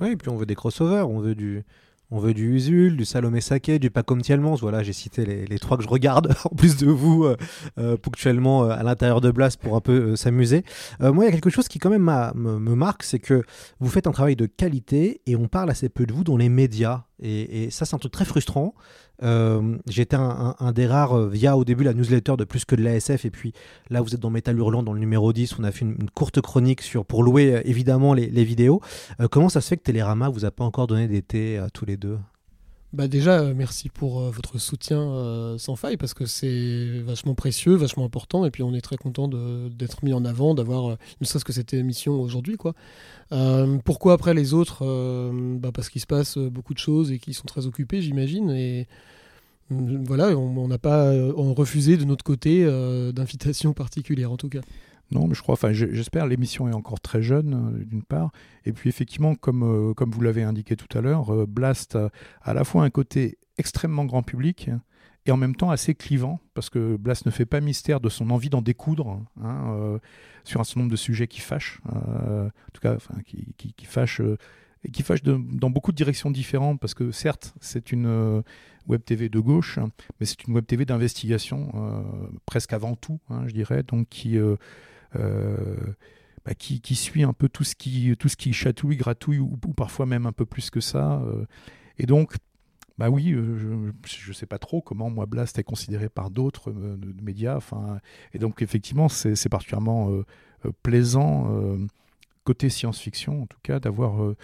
Oui, 0.00 0.10
et 0.10 0.16
puis 0.16 0.30
on 0.30 0.36
veut 0.36 0.46
des 0.46 0.56
crossovers, 0.56 1.08
on 1.08 1.20
veut 1.20 1.34
du, 1.36 1.64
on 2.10 2.18
veut 2.18 2.32
du 2.32 2.54
Usul, 2.54 2.96
du 2.96 3.04
Salomé 3.04 3.40
Saké, 3.40 3.78
du 3.78 3.90
Pacom 3.90 4.20
Tielmans. 4.22 4.54
Voilà, 4.56 4.82
j'ai 4.82 4.94
cité 4.94 5.26
les, 5.26 5.58
trois 5.58 5.76
que 5.76 5.82
je 5.82 5.88
regarde 5.88 6.34
en 6.44 6.54
plus 6.54 6.76
de 6.76 6.86
vous 6.86 7.24
euh, 7.24 7.36
euh, 7.78 7.96
ponctuellement 7.96 8.64
euh, 8.64 8.70
à 8.70 8.82
l'intérieur 8.82 9.20
de 9.20 9.30
Blast 9.30 9.60
pour 9.60 9.76
un 9.76 9.80
peu 9.80 10.16
s'amuser. 10.16 10.64
moi, 11.00 11.24
il 11.24 11.26
y 11.26 11.28
a 11.28 11.32
quelque 11.32 11.50
chose 11.50 11.68
qui 11.68 11.78
quand 11.78 11.90
même 11.90 12.10
me, 12.34 12.58
me 12.58 12.74
marque, 12.74 13.02
c'est 13.02 13.18
que 13.18 13.42
vous 13.80 13.90
faites 13.90 14.06
un 14.06 14.12
travail 14.12 14.36
de 14.36 14.46
qualité 14.46 15.20
et 15.26 15.36
on 15.36 15.48
parle 15.48 15.70
assez 15.70 15.88
peu 15.88 16.06
de 16.06 16.12
vous 16.14 16.24
dans 16.24 16.36
les 16.36 16.48
médias. 16.48 17.07
Et, 17.20 17.70
ça, 17.70 17.84
c'est 17.84 17.94
un 17.94 17.98
truc 17.98 18.12
très 18.12 18.24
frustrant. 18.24 18.74
Euh, 19.22 19.76
J'étais 19.88 20.16
un, 20.16 20.72
des 20.72 20.86
rares 20.86 21.16
euh, 21.16 21.28
via 21.28 21.56
au 21.56 21.64
début 21.64 21.84
la 21.84 21.94
newsletter 21.94 22.36
de 22.36 22.44
plus 22.44 22.64
que 22.64 22.76
de 22.76 22.82
l'ASF. 22.82 23.24
Et 23.24 23.30
puis 23.30 23.52
là, 23.90 24.00
vous 24.00 24.14
êtes 24.14 24.20
dans 24.20 24.30
Metal 24.30 24.56
Hurlant, 24.56 24.82
dans 24.82 24.92
le 24.92 25.00
numéro 25.00 25.32
10. 25.32 25.58
On 25.58 25.64
a 25.64 25.72
fait 25.72 25.84
une, 25.84 26.10
courte 26.10 26.40
chronique 26.40 26.82
sur, 26.82 27.04
pour 27.04 27.22
louer 27.22 27.54
euh, 27.54 27.62
évidemment 27.64 28.14
les, 28.14 28.44
vidéos. 28.44 28.80
comment 29.30 29.48
ça 29.48 29.60
se 29.60 29.68
fait 29.68 29.76
que 29.76 29.82
Télérama 29.82 30.28
vous 30.28 30.44
a 30.44 30.50
pas 30.50 30.64
encore 30.64 30.86
donné 30.86 31.08
d'été 31.08 31.58
à 31.58 31.70
tous 31.70 31.84
les 31.84 31.96
deux? 31.96 32.18
Bah 32.94 33.06
déjà, 33.06 33.40
euh, 33.40 33.52
merci 33.54 33.90
pour 33.90 34.22
euh, 34.22 34.30
votre 34.30 34.56
soutien 34.56 34.98
euh, 34.98 35.58
sans 35.58 35.76
faille 35.76 35.98
parce 35.98 36.14
que 36.14 36.24
c'est 36.24 37.00
vachement 37.00 37.34
précieux, 37.34 37.74
vachement 37.74 38.06
important 38.06 38.46
et 38.46 38.50
puis 38.50 38.62
on 38.62 38.72
est 38.72 38.80
très 38.80 38.96
content 38.96 39.28
d'être 39.28 40.02
mis 40.04 40.14
en 40.14 40.24
avant, 40.24 40.54
d'avoir 40.54 40.96
ne 41.20 41.26
serait-ce 41.26 41.44
que 41.44 41.52
cette 41.52 41.74
émission 41.74 42.18
aujourd'hui. 42.18 42.56
quoi. 42.56 42.74
pourquoi 43.84 44.14
après 44.14 44.32
les 44.32 44.54
autres 44.54 44.84
bah 45.58 45.70
Parce 45.72 45.90
qu'il 45.90 46.00
se 46.00 46.06
passe 46.06 46.38
beaucoup 46.38 46.72
de 46.72 46.78
choses 46.78 47.12
et 47.12 47.18
qu'ils 47.18 47.34
sont 47.34 47.46
très 47.46 47.66
occupés, 47.66 48.00
j'imagine. 48.00 48.50
Et 48.50 48.86
voilà, 49.68 50.28
on 50.30 50.66
n'a 50.66 50.78
pas 50.78 51.12
refusé 51.34 51.98
de 51.98 52.04
notre 52.04 52.24
côté 52.24 52.64
d'invitation 53.12 53.74
particulière 53.74 54.32
en 54.32 54.38
tout 54.38 54.48
cas. 54.48 54.60
Non, 55.10 55.26
mais 55.26 55.34
je 55.34 55.40
crois, 55.40 55.54
enfin, 55.54 55.72
j'espère, 55.72 56.26
l'émission 56.26 56.68
est 56.68 56.74
encore 56.74 57.00
très 57.00 57.22
jeune, 57.22 57.54
euh, 57.54 57.84
d'une 57.84 58.02
part. 58.02 58.30
Et 58.66 58.72
puis, 58.72 58.88
effectivement, 58.90 59.34
comme, 59.34 59.62
euh, 59.62 59.94
comme 59.94 60.10
vous 60.10 60.20
l'avez 60.20 60.42
indiqué 60.42 60.76
tout 60.76 60.96
à 60.96 61.00
l'heure, 61.00 61.32
euh, 61.32 61.46
Blast 61.46 61.96
a 61.96 62.10
à 62.42 62.52
la 62.52 62.64
fois 62.64 62.84
un 62.84 62.90
côté 62.90 63.38
extrêmement 63.56 64.04
grand 64.04 64.22
public 64.22 64.70
et 65.24 65.30
en 65.30 65.36
même 65.36 65.56
temps 65.56 65.70
assez 65.70 65.94
clivant, 65.94 66.40
parce 66.54 66.68
que 66.68 66.96
Blast 66.96 67.26
ne 67.26 67.30
fait 67.30 67.46
pas 67.46 67.60
mystère 67.60 68.00
de 68.00 68.08
son 68.08 68.30
envie 68.30 68.50
d'en 68.50 68.62
découdre 68.62 69.20
hein, 69.42 69.98
sur 70.44 70.60
un 70.60 70.64
certain 70.64 70.80
nombre 70.80 70.92
de 70.92 70.96
sujets 70.96 71.26
qui 71.26 71.40
fâchent, 71.40 71.80
en 71.84 72.48
tout 72.72 72.80
cas, 72.80 72.96
qui, 73.26 73.84
fâchent. 73.84 74.22
et 74.84 74.90
qui 74.90 75.02
fâchent 75.02 75.24
dans 75.24 75.70
beaucoup 75.70 75.90
de 75.90 75.96
directions 75.96 76.30
différentes, 76.30 76.80
parce 76.80 76.94
que 76.94 77.10
certes, 77.10 77.52
c'est 77.60 77.92
une 77.92 78.42
web 78.86 79.04
TV 79.04 79.28
de 79.28 79.40
gauche, 79.40 79.78
mais 80.18 80.24
c'est 80.24 80.44
une 80.44 80.54
web 80.54 80.64
TV 80.64 80.86
d'investigation, 80.86 81.72
presque 82.46 82.72
avant 82.72 82.94
tout, 82.94 83.18
hein, 83.28 83.42
je 83.48 83.52
dirais, 83.52 83.82
donc 83.82 84.08
qui, 84.08 84.38
bah, 85.14 86.54
qui, 86.54 86.94
suit 86.94 87.22
un 87.22 87.32
peu 87.32 87.48
tout 87.48 87.64
ce 87.64 87.74
qui, 87.74 88.14
tout 88.18 88.28
ce 88.28 88.36
qui 88.36 88.52
chatouille, 88.52 88.96
gratouille, 88.96 89.38
ou, 89.38 89.56
parfois 89.76 90.06
même 90.06 90.26
un 90.26 90.32
peu 90.32 90.46
plus 90.46 90.70
que 90.70 90.80
ça. 90.80 91.20
Euh. 91.22 91.44
et 91.98 92.06
donc, 92.06 92.34
bah 92.96 93.10
oui, 93.10 93.32
euh, 93.32 93.92
je 94.06 94.28
ne 94.28 94.32
sais 94.32 94.46
pas 94.46 94.58
trop 94.58 94.80
comment 94.82 95.08
moi 95.08 95.26
Blast 95.26 95.58
est 95.58 95.64
considéré 95.64 96.08
par 96.08 96.30
d'autres 96.30 96.72
médias. 97.22 97.56
Enfin, 97.56 98.00
et 98.32 98.38
donc 98.38 98.62
effectivement, 98.62 99.08
c'est 99.08 99.48
particulièrement 99.48 100.10
plaisant 100.82 101.78
côté 102.44 102.70
science-fiction, 102.70 103.42
en 103.42 103.46
tout 103.46 103.60
cas, 103.62 103.78
d'avoir 103.78 104.34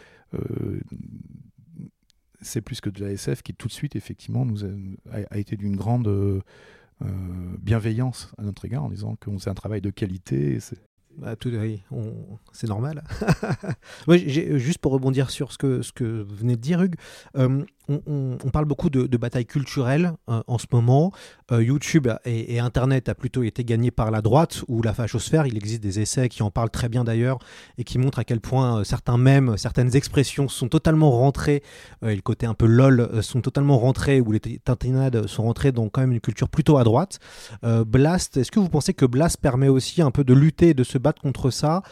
c'est 2.44 2.60
plus 2.60 2.80
que 2.80 2.90
de 2.90 3.04
la 3.04 3.12
SF 3.12 3.42
qui 3.42 3.54
tout 3.54 3.68
de 3.68 3.72
suite 3.72 3.96
effectivement 3.96 4.44
nous 4.44 4.64
a 4.64 5.38
été 5.38 5.56
d'une 5.56 5.76
grande 5.76 6.06
euh, 6.08 6.40
bienveillance 7.00 8.32
à 8.38 8.42
notre 8.42 8.64
égard 8.64 8.84
en 8.84 8.88
disant 8.88 9.16
qu'on 9.22 9.38
fait 9.38 9.50
un 9.50 9.54
travail 9.54 9.80
de 9.80 9.90
qualité. 9.90 10.58
Bah, 11.16 11.36
tout, 11.36 11.50
oui, 11.50 11.82
c'est 12.52 12.66
normal. 12.66 13.04
juste 14.08 14.78
pour 14.78 14.92
rebondir 14.92 15.30
sur 15.30 15.52
ce 15.52 15.58
que, 15.58 15.82
ce 15.82 15.92
que 15.92 16.22
vous 16.22 16.34
venez 16.34 16.56
de 16.56 16.60
dire, 16.60 16.82
Hugues, 16.82 16.96
euh, 17.36 17.64
on, 17.88 18.50
parle 18.52 18.64
beaucoup 18.64 18.90
de, 18.90 19.16
bataille 19.16 19.46
culturelle 19.46 20.12
euh, 20.28 20.42
en 20.46 20.58
ce 20.58 20.66
moment. 20.72 21.12
Euh, 21.52 21.62
YouTube 21.62 22.08
et, 22.24 22.58
Internet 22.58 23.08
a 23.08 23.14
plutôt 23.14 23.42
été 23.42 23.64
gagné 23.64 23.90
par 23.90 24.10
la 24.10 24.22
droite 24.22 24.64
ou 24.68 24.82
la 24.82 24.94
fachosphère. 24.94 25.46
Il 25.46 25.56
existe 25.56 25.82
des 25.82 26.00
essais 26.00 26.28
qui 26.28 26.42
en 26.42 26.50
parlent 26.50 26.70
très 26.70 26.88
bien 26.88 27.04
d'ailleurs 27.04 27.38
et 27.78 27.84
qui 27.84 27.98
montrent 27.98 28.18
à 28.18 28.24
quel 28.24 28.40
point 28.40 28.80
euh, 28.80 28.84
certains 28.84 29.18
mèmes, 29.18 29.56
certaines 29.56 29.94
expressions 29.96 30.48
sont 30.48 30.68
totalement 30.68 31.10
rentrées, 31.10 31.62
et 32.02 32.14
le 32.14 32.22
côté 32.22 32.46
un 32.46 32.54
peu 32.54 32.66
lol 32.66 33.22
sont 33.22 33.40
totalement 33.40 33.78
rentrés, 33.78 34.20
ou 34.20 34.32
les 34.32 34.40
tintinades 34.40 35.26
sont 35.26 35.42
rentrées 35.42 35.72
dans 35.72 35.88
quand 35.88 36.00
même 36.00 36.12
une 36.12 36.20
culture 36.20 36.48
plutôt 36.48 36.78
à 36.78 36.84
droite. 36.84 37.18
Blast, 37.62 38.36
est-ce 38.36 38.50
que 38.50 38.60
vous 38.60 38.68
pensez 38.68 38.94
que 38.94 39.06
Blast 39.06 39.38
permet 39.40 39.68
aussi 39.68 40.02
un 40.02 40.10
peu 40.10 40.24
de 40.24 40.34
lutter, 40.34 40.74
de 40.74 40.84
se 40.84 40.98
battre 40.98 41.20
contre 41.20 41.50
ça? 41.50 41.82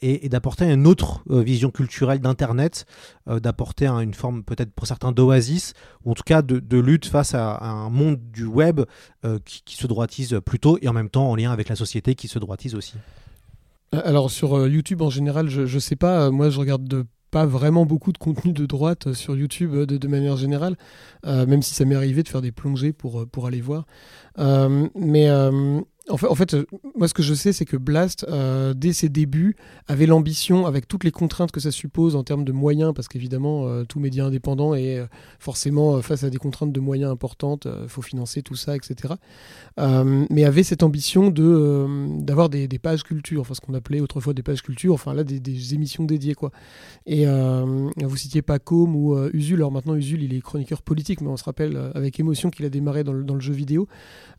Et, 0.00 0.28
d'apporter 0.28 0.64
une 0.64 0.86
autre 0.86 1.22
vision 1.28 1.70
culturelle 1.70 2.20
d'Internet, 2.20 2.86
d'apporter 3.26 3.86
une 3.86 4.14
forme 4.14 4.42
peut-être 4.42 4.72
pour 4.72 4.86
certains 4.86 5.12
d'oasis, 5.12 5.74
ou 6.04 6.12
en 6.12 6.14
tout 6.14 6.22
cas 6.24 6.42
de, 6.42 6.78
lutte 6.78 7.06
face 7.06 7.34
à, 7.34 7.58
un 7.62 7.90
monde 7.90 8.18
du 8.32 8.44
web 8.44 8.80
euh, 9.24 9.38
qui, 9.44 9.76
se 9.76 9.86
droitise 9.86 10.40
plutôt, 10.44 10.78
et 10.82 10.88
en 10.88 10.92
même 10.92 11.10
temps 11.10 11.30
en 11.30 11.36
lien 11.36 11.52
avec 11.52 11.68
la 11.68 11.76
société 11.76 12.14
qui 12.14 12.28
se 12.28 12.38
droitise 12.38 12.74
aussi 12.74 12.94
euh, 13.94 14.00
Alors 14.04 14.30
sur 14.30 14.56
euh, 14.56 14.68
YouTube 14.68 15.02
en 15.02 15.10
général, 15.10 15.48
je 15.48 15.62
ne 15.62 15.80
sais 15.80 15.96
pas, 15.96 16.30
moi 16.30 16.50
je 16.50 16.58
regarde 16.58 17.04
pas 17.30 17.46
vraiment 17.46 17.84
beaucoup 17.84 18.12
de 18.12 18.18
contenu 18.18 18.52
de 18.52 18.64
droite 18.64 19.12
sur 19.12 19.36
YouTube 19.36 19.74
de, 19.74 20.08
manière 20.08 20.36
générale, 20.36 20.76
même 21.24 21.62
si 21.62 21.74
ça 21.74 21.84
m'est 21.84 21.96
arrivé 21.96 22.22
de 22.22 22.28
faire 22.28 22.42
des 22.42 22.52
plongées 22.52 22.92
pour, 22.92 23.26
pour 23.26 23.48
aller 23.48 23.60
voir. 23.60 23.86
mais 24.38 25.28
en 26.10 26.34
fait, 26.34 26.52
euh, 26.52 26.66
moi, 26.94 27.08
ce 27.08 27.14
que 27.14 27.22
je 27.22 27.32
sais, 27.32 27.52
c'est 27.52 27.64
que 27.64 27.78
Blast, 27.78 28.26
euh, 28.28 28.74
dès 28.74 28.92
ses 28.92 29.08
débuts, 29.08 29.56
avait 29.88 30.04
l'ambition, 30.04 30.66
avec 30.66 30.86
toutes 30.86 31.02
les 31.02 31.10
contraintes 31.10 31.50
que 31.50 31.60
ça 31.60 31.70
suppose 31.70 32.14
en 32.14 32.22
termes 32.22 32.44
de 32.44 32.52
moyens, 32.52 32.92
parce 32.94 33.08
qu'évidemment, 33.08 33.66
euh, 33.66 33.84
tout 33.84 34.00
média 34.00 34.24
indépendant 34.26 34.74
est 34.74 35.02
forcément 35.38 36.00
face 36.02 36.22
à 36.22 36.30
des 36.30 36.36
contraintes 36.36 36.72
de 36.72 36.80
moyens 36.80 37.10
importantes, 37.10 37.66
il 37.82 37.88
faut 37.88 38.02
financer 38.02 38.42
tout 38.42 38.54
ça, 38.54 38.76
etc. 38.76 39.14
mais 39.78 40.44
avait 40.44 40.62
cette 40.62 40.82
ambition 40.82 41.30
de 41.30 41.86
d'avoir 42.20 42.48
des, 42.48 42.68
pages 42.78 43.02
culture, 43.02 43.40
enfin 43.40 43.54
ce 43.54 43.60
qu'on 43.60 43.74
appelait 43.74 44.00
autrefois 44.00 44.34
des 44.34 44.42
pages 44.42 44.62
culture, 44.62 44.94
enfin 44.94 45.14
là 45.14 45.24
des, 45.24 45.74
émissions 45.74 46.04
dédiées 46.04 46.34
quoi. 46.34 46.50
Et 47.06 47.26
vous 47.26 48.16
citiez 48.16 48.42
Pacom 48.42 48.94
ou 48.94 49.16
Usul, 49.32 49.56
alors 49.56 49.72
maintenant 49.72 49.94
Usul 49.94 50.22
il 50.22 50.34
est 50.34 50.40
chroniqueur 50.40 50.82
politique, 50.82 51.20
mais 51.20 51.28
on 51.28 51.36
se 51.36 51.44
rappelle 51.44 51.78
avec 51.94 52.18
émotion 52.20 52.50
qu'il 52.50 52.64
a 52.66 52.70
démarré 52.70 53.04
dans 53.04 53.12
le, 53.12 53.24
dans 53.24 53.34
le 53.34 53.40
jeu 53.40 53.54
vidéo. 53.54 53.88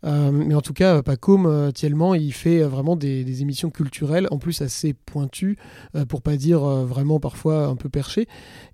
mais 0.03 0.55
en 0.55 0.61
tout 0.61 0.73
cas, 0.73 1.01
Pacom 1.01 1.45
euh, 1.55 2.17
il 2.17 2.33
fait 2.33 2.61
euh, 2.61 2.67
vraiment 2.67 2.95
des, 2.95 3.41
émissions 3.41 3.69
culturelles, 3.69 4.27
en 4.31 4.37
plus 4.37 4.61
assez 4.61 4.93
pointues, 4.93 5.57
euh, 5.95 6.05
pour 6.05 6.21
pas 6.21 6.37
dire 6.37 6.63
euh, 6.63 6.85
vraiment 6.85 7.19
parfois 7.19 7.67
un 7.67 7.75
peu 7.75 7.89
perchées, 7.89 8.27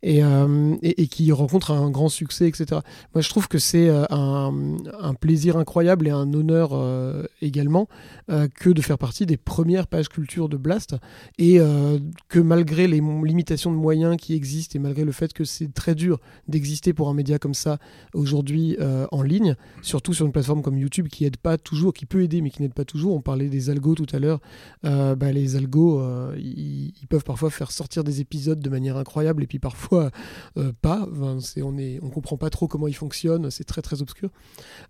et, 0.04 0.24
euh, 0.24 0.76
et, 0.82 1.08
qui 1.08 1.32
rencontre 1.32 1.72
un 1.72 1.90
grand 1.90 2.10
succès, 2.10 2.48
etc. 2.48 2.82
Moi, 3.14 3.22
je 3.22 3.30
trouve 3.30 3.48
que 3.48 3.60
c'est 3.60 3.90
un, 4.10 4.52
plaisir 5.20 5.58
incroyable 5.58 6.08
et 6.08 6.12
un 6.12 6.34
honneur 6.34 6.72
également 7.42 7.88
que 8.28 8.70
de 8.70 8.82
faire 8.82 8.98
partie 8.98 9.26
des 9.26 9.38
premières 9.38 9.88
pages 9.88 10.10
culture 10.10 10.50
de 10.50 10.58
Blast, 10.58 10.96
et 11.38 11.60
que 12.30 12.40
malgré 12.40 12.88
les 12.88 13.02
limitations 13.02 13.72
de 13.72 13.76
moyens 13.76 14.18
qui 14.18 14.34
existent, 14.34 14.78
et 14.78 14.80
malgré 14.80 15.04
le 15.04 15.12
fait 15.12 15.34
que 15.34 15.44
c'est 15.44 15.74
très 15.74 15.96
dur 15.96 16.20
d'exister 16.48 16.94
pour 16.94 17.10
un 17.10 17.14
média 17.14 17.40
comme 17.40 17.54
ça 17.54 17.78
aujourd'hui 18.14 18.78
en 19.12 19.22
ligne, 19.22 19.56
surtout 19.82 20.14
sur 20.14 20.26
une 20.26 20.32
plateforme 20.32 20.62
comme 20.62 20.78
YouTube 20.78 21.08
qui 21.08 21.26
aide 21.26 21.38
pas 21.38 21.58
toujours, 21.58 21.94
qui 21.94 22.06
peut 22.06 22.24
aider 22.24 22.42
mais 22.42 22.50
qui 22.50 22.62
n'aide 22.62 22.71
pas 22.72 22.86
toujours. 22.86 23.16
On 23.16 23.22
parlait 23.22 23.50
des 23.50 23.70
algos 23.70 23.96
tout 23.96 24.08
à 24.12 24.20
l'heure. 24.20 24.40
Euh, 24.86 25.16
bah, 25.16 25.32
les 25.32 25.56
algos, 25.56 26.00
euh, 26.00 26.36
ils, 26.38 27.08
peuvent 27.10 27.24
parfois 27.24 27.50
faire 27.50 27.72
sortir 27.72 28.04
des 28.04 28.22
épisodes 28.22 28.60
de 28.60 28.70
manière 28.70 28.98
incroyable 28.98 29.44
et 29.44 29.48
puis 29.48 29.60
parfois 29.60 30.12
euh, 30.58 30.72
pas. 30.82 31.08
On 31.12 31.40
on 32.02 32.10
comprend 32.10 32.38
pas 32.38 32.50
trop 32.50 32.68
comment 32.68 32.88
ils 32.88 32.96
fonctionnent. 32.96 33.52
C'est 33.52 33.64
très 33.64 33.82
très 33.82 34.02
obscur. 34.02 34.30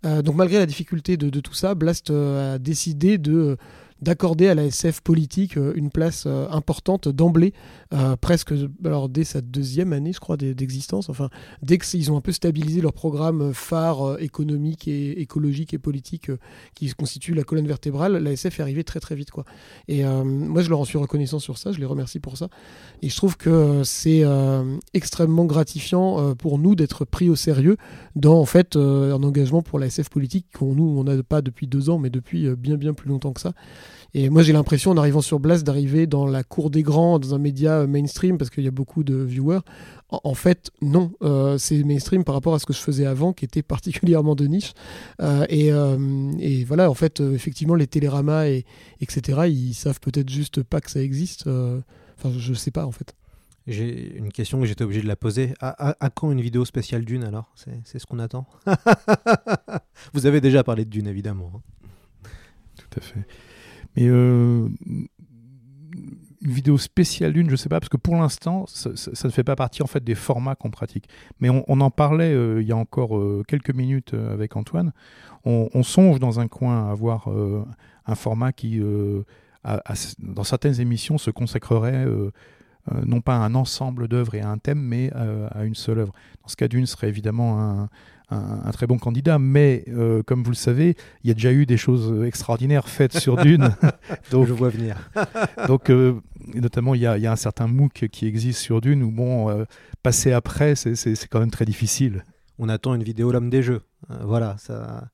Donc 0.03 0.35
malgré 0.35 0.57
la 0.57 0.65
difficulté 0.65 1.17
de, 1.17 1.39
tout 1.39 1.53
ça, 1.53 1.75
Blast 1.75 2.09
a 2.11 2.57
décidé 2.57 3.17
de 3.17 3.57
d'accorder 4.01 4.47
à 4.47 4.55
la 4.55 4.65
SF 4.65 5.01
politique 5.01 5.57
euh, 5.57 5.73
une 5.75 5.91
place 5.91 6.23
euh, 6.25 6.47
importante 6.49 7.07
d'emblée, 7.07 7.53
euh, 7.93 8.15
presque 8.15 8.53
alors 8.83 9.09
dès 9.09 9.23
sa 9.23 9.41
deuxième 9.41 9.93
année, 9.93 10.11
je 10.13 10.19
crois, 10.19 10.37
d'e- 10.37 10.53
d'existence. 10.53 11.09
Enfin, 11.09 11.29
dès 11.61 11.77
qu'ils 11.77 12.11
ont 12.11 12.17
un 12.17 12.21
peu 12.21 12.31
stabilisé 12.31 12.81
leur 12.81 12.93
programme 12.93 13.53
phare 13.53 14.19
économique 14.21 14.87
et 14.87 15.21
écologique 15.21 15.73
et 15.73 15.77
politique 15.77 16.31
qui 16.73 16.89
constitue 16.93 17.33
la 17.33 17.43
colonne 17.43 17.67
vertébrale, 17.67 18.17
la 18.17 18.31
SF 18.31 18.59
est 18.59 18.63
arrivée 18.63 18.83
très 18.83 18.99
très 18.99 19.15
vite. 19.15 19.31
Quoi. 19.31 19.45
Et 19.87 20.03
moi, 20.03 20.61
je 20.61 20.69
leur 20.69 20.79
en 20.79 20.85
suis 20.85 20.97
reconnaissant 20.97 21.39
sur 21.39 21.57
ça, 21.57 21.71
je 21.71 21.79
les 21.79 21.85
remercie 21.85 22.19
pour 22.19 22.37
ça. 22.37 22.49
Et 23.01 23.09
je 23.09 23.15
trouve 23.15 23.37
que 23.37 23.83
c'est 23.83 24.23
extrêmement 24.93 25.45
gratifiant 25.45 26.35
pour 26.35 26.57
nous 26.59 26.75
d'être 26.75 27.05
pris 27.05 27.29
au 27.29 27.35
sérieux 27.35 27.77
dans 28.15 28.39
en 28.39 28.45
fait 28.45 28.75
un 28.75 29.23
engagement 29.23 29.61
pour 29.61 29.79
la 29.79 29.87
SF 29.87 30.09
politique 30.09 30.45
qu'on 30.57 30.75
nous 30.75 30.83
on 30.97 31.03
n'a 31.03 31.21
pas 31.23 31.41
depuis 31.41 31.67
deux 31.67 31.89
ans, 31.89 31.99
mais 31.99 32.09
depuis 32.09 32.49
bien 32.55 32.77
bien 32.77 32.93
plus 32.93 33.09
longtemps 33.09 33.33
que 33.33 33.41
ça. 33.41 33.53
Et 34.13 34.29
moi, 34.29 34.43
j'ai 34.43 34.51
l'impression, 34.53 34.91
en 34.91 34.97
arrivant 34.97 35.21
sur 35.21 35.39
Blast, 35.39 35.65
d'arriver 35.65 36.05
dans 36.05 36.25
la 36.25 36.43
cour 36.43 36.69
des 36.69 36.83
grands, 36.83 37.17
dans 37.17 37.33
un 37.33 37.37
média 37.37 37.79
euh, 37.79 37.87
mainstream, 37.87 38.37
parce 38.37 38.49
qu'il 38.49 38.63
y 38.63 38.67
a 38.67 38.71
beaucoup 38.71 39.03
de 39.03 39.15
viewers. 39.15 39.61
En, 40.09 40.19
en 40.25 40.33
fait, 40.33 40.69
non. 40.81 41.13
Euh, 41.21 41.57
c'est 41.57 41.81
mainstream 41.83 42.23
par 42.25 42.35
rapport 42.35 42.53
à 42.53 42.59
ce 42.59 42.65
que 42.65 42.73
je 42.73 42.79
faisais 42.79 43.05
avant, 43.05 43.31
qui 43.31 43.45
était 43.45 43.61
particulièrement 43.75 44.35
de 44.35 44.47
niche. 44.47 44.73
Euh, 45.21 45.45
et, 45.49 45.71
euh, 45.71 46.31
et 46.39 46.65
voilà, 46.65 46.89
en 46.89 46.93
fait, 46.93 47.21
euh, 47.21 47.33
effectivement, 47.33 47.75
les 47.75 47.87
téléramas, 47.87 48.47
et, 48.47 48.65
etc., 48.99 49.47
ils 49.47 49.73
savent 49.73 49.99
peut-être 50.01 50.29
juste 50.29 50.61
pas 50.63 50.81
que 50.81 50.91
ça 50.91 51.01
existe. 51.01 51.47
Euh, 51.47 51.79
Enfin, 52.23 52.37
je 52.37 52.53
sais 52.53 52.69
pas, 52.69 52.85
en 52.85 52.91
fait. 52.91 53.15
J'ai 53.65 54.15
une 54.15 54.31
question 54.31 54.59
que 54.59 54.65
j'étais 54.67 54.83
obligé 54.83 55.01
de 55.01 55.07
la 55.07 55.15
poser. 55.15 55.53
À, 55.59 55.89
à- 55.89 55.95
à 56.05 56.09
quand 56.11 56.31
une 56.31 56.41
vidéo 56.41 56.65
spéciale 56.65 57.03
Dune 57.05 57.23
alors? 57.23 57.51
C'est 57.55 57.79
c'est 57.83 57.97
ce 57.97 58.05
qu'on 58.05 58.19
attend? 58.19 58.45
Vous 60.13 60.25
avez 60.25 60.41
déjà 60.41 60.63
parlé 60.63 60.85
de 60.85 60.89
Dune 60.89 61.07
évidemment. 61.07 61.51
hein. 61.55 62.29
Tout 62.77 62.99
à 62.99 63.01
fait. 63.01 63.25
Mais 63.95 64.07
euh, 64.07 64.67
une 66.41 66.51
vidéo 66.51 66.77
spéciale 66.77 67.33
d'une, 67.33 67.49
je 67.49 67.55
sais 67.55 67.69
pas, 67.69 67.79
parce 67.79 67.89
que 67.89 67.97
pour 67.97 68.15
l'instant, 68.15 68.65
ça, 68.67 68.95
ça- 68.95 69.27
ne 69.27 69.31
fait 69.31 69.43
pas 69.43 69.55
partie 69.55 69.83
en 69.83 69.87
fait 69.87 70.03
des 70.03 70.15
formats 70.15 70.55
qu'on 70.55 70.71
pratique. 70.71 71.07
Mais 71.39 71.49
on, 71.49 71.81
en 71.81 71.91
parlait 71.91 72.33
euh, 72.33 72.61
il 72.61 72.67
y 72.67 72.71
a 72.71 72.77
encore 72.77 73.17
euh, 73.17 73.43
quelques 73.47 73.73
minutes 73.73 74.13
avec 74.13 74.55
Antoine. 74.55 74.91
On, 75.45 75.69
on 75.73 75.83
songe 75.83 76.19
dans 76.19 76.39
un 76.39 76.47
coin 76.47 76.87
à 76.87 76.91
avoir 76.91 77.27
un 78.05 78.15
format 78.15 78.51
qui, 78.53 78.79
dans 79.63 80.43
certaines 80.43 80.79
émissions, 80.79 81.17
se 81.17 81.31
consacrerait 81.31 82.05
non 83.05 83.21
pas 83.21 83.35
à 83.35 83.39
un 83.39 83.55
ensemble 83.55 84.07
d'œuvres 84.07 84.35
et 84.35 84.41
à 84.41 84.49
un 84.49 84.59
thème, 84.59 84.79
mais 84.79 85.11
à 85.13 85.63
une 85.65 85.73
seule 85.73 85.97
œuvre. 85.97 86.13
Dans 86.43 86.47
ce 86.47 86.55
cas, 86.55 86.67
Dune 86.67 86.85
serait 86.85 87.09
évidemment 87.09 87.59
un, 87.59 87.89
un- 88.31 88.61
un 88.65 88.71
très 88.71 88.87
bon 88.87 88.97
candidat, 88.97 89.37
mais 89.39 89.83
euh, 89.89 90.23
comme 90.23 90.43
vous 90.43 90.51
le 90.51 90.55
savez, 90.55 90.95
il 91.23 91.27
y 91.27 91.31
a 91.31 91.33
déjà 91.33 91.51
eu 91.51 91.65
des 91.65 91.77
choses 91.77 92.25
extraordinaires 92.25 92.87
faites 92.89 93.17
sur 93.17 93.37
Dune. 93.37 93.75
donc, 94.31 94.47
Je 94.47 94.53
vois 94.53 94.69
venir. 94.69 95.09
donc 95.67 95.89
euh, 95.89 96.13
notamment, 96.55 96.95
il 96.95 97.01
y, 97.01 97.05
a, 97.07 97.17
il 97.17 97.23
y 97.23 97.27
a 97.27 97.31
un 97.31 97.35
certain 97.35 97.67
MOOC 97.67 98.07
qui 98.11 98.25
existe 98.25 98.59
sur 98.59 98.81
Dune 98.81 99.03
où, 99.03 99.11
bon, 99.11 99.49
euh, 99.49 99.65
passer 100.03 100.31
après, 100.31 100.75
c'est- 100.75 101.27
quand 101.29 101.39
même 101.39 101.51
très 101.51 101.65
difficile. 101.65 102.25
On 102.57 102.69
attend 102.69 102.93
une 102.95 103.03
vidéo 103.03 103.31
L'homme 103.31 103.49
des 103.49 103.61
jeux. 103.63 103.81
Voilà, 104.23 104.55
ça. 104.57 105.05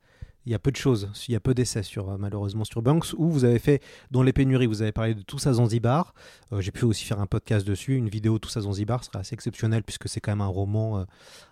Il 0.48 0.52
y 0.52 0.56
a 0.56 0.60
peu 0.60 0.72
de 0.72 0.78
choses, 0.78 1.10
il 1.28 1.34
y 1.34 1.36
a 1.36 1.42
peu 1.42 1.54
d'essais 1.54 1.84
sur, 1.84 2.10
euh, 2.10 2.16
malheureusement 2.18 2.64
sur 2.64 2.82
Banks, 2.82 3.08
où 3.18 3.30
vous 3.30 3.44
avez 3.44 3.60
fait, 3.60 3.84
dans 4.12 4.24
les 4.24 4.32
pénuries, 4.32 4.66
vous 4.66 4.82
avez 4.82 4.94
parlé 4.94 5.14
de 5.14 5.22
Tous 5.22 5.46
à 5.46 5.52
Zanzibar. 5.52 6.14
Euh, 6.54 6.62
J'ai 6.62 6.72
pu 6.72 6.86
aussi 6.86 7.04
faire 7.04 7.20
un 7.20 7.26
podcast 7.26 7.68
dessus, 7.68 7.98
une 7.98 8.08
vidéo 8.08 8.40
Tous 8.40 8.56
à 8.56 8.62
Zanzibar 8.62 9.04
serait 9.04 9.20
assez 9.20 9.34
exceptionnelle 9.34 9.84
puisque 9.84 10.08
c'est 10.08 10.22
quand 10.22 10.32
même 10.32 10.40
un 10.40 10.48
roman, 10.48 11.00
euh, 11.00 11.04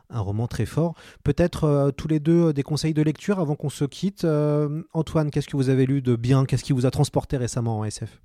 un 0.10 0.22
roman 0.22 0.48
très 0.48 0.66
fort. 0.66 0.96
Peut-être 1.26 1.66
euh, 1.66 1.92
tous 1.92 2.08
les 2.08 2.22
deux 2.22 2.54
des 2.54 2.64
conseils 2.64 2.94
de 2.94 3.02
lecture 3.02 3.42
avant 3.42 3.58
qu'on 3.58 3.70
se 3.70 3.84
quitte. 3.84 4.26
Antoine, 4.94 5.30
qu'est-ce 5.30 5.50
que 5.50 5.58
vous 5.58 5.68
avez 5.68 5.86
lu 5.86 6.02
de 6.02 6.16
bien? 6.16 6.46
Qu'est-ce 6.46 6.64
qui 6.64 6.72
vous 6.72 6.86
a 6.86 6.92
transporté 6.92 7.36
récemment 7.36 7.80
en 7.80 7.84
SF 7.84 8.22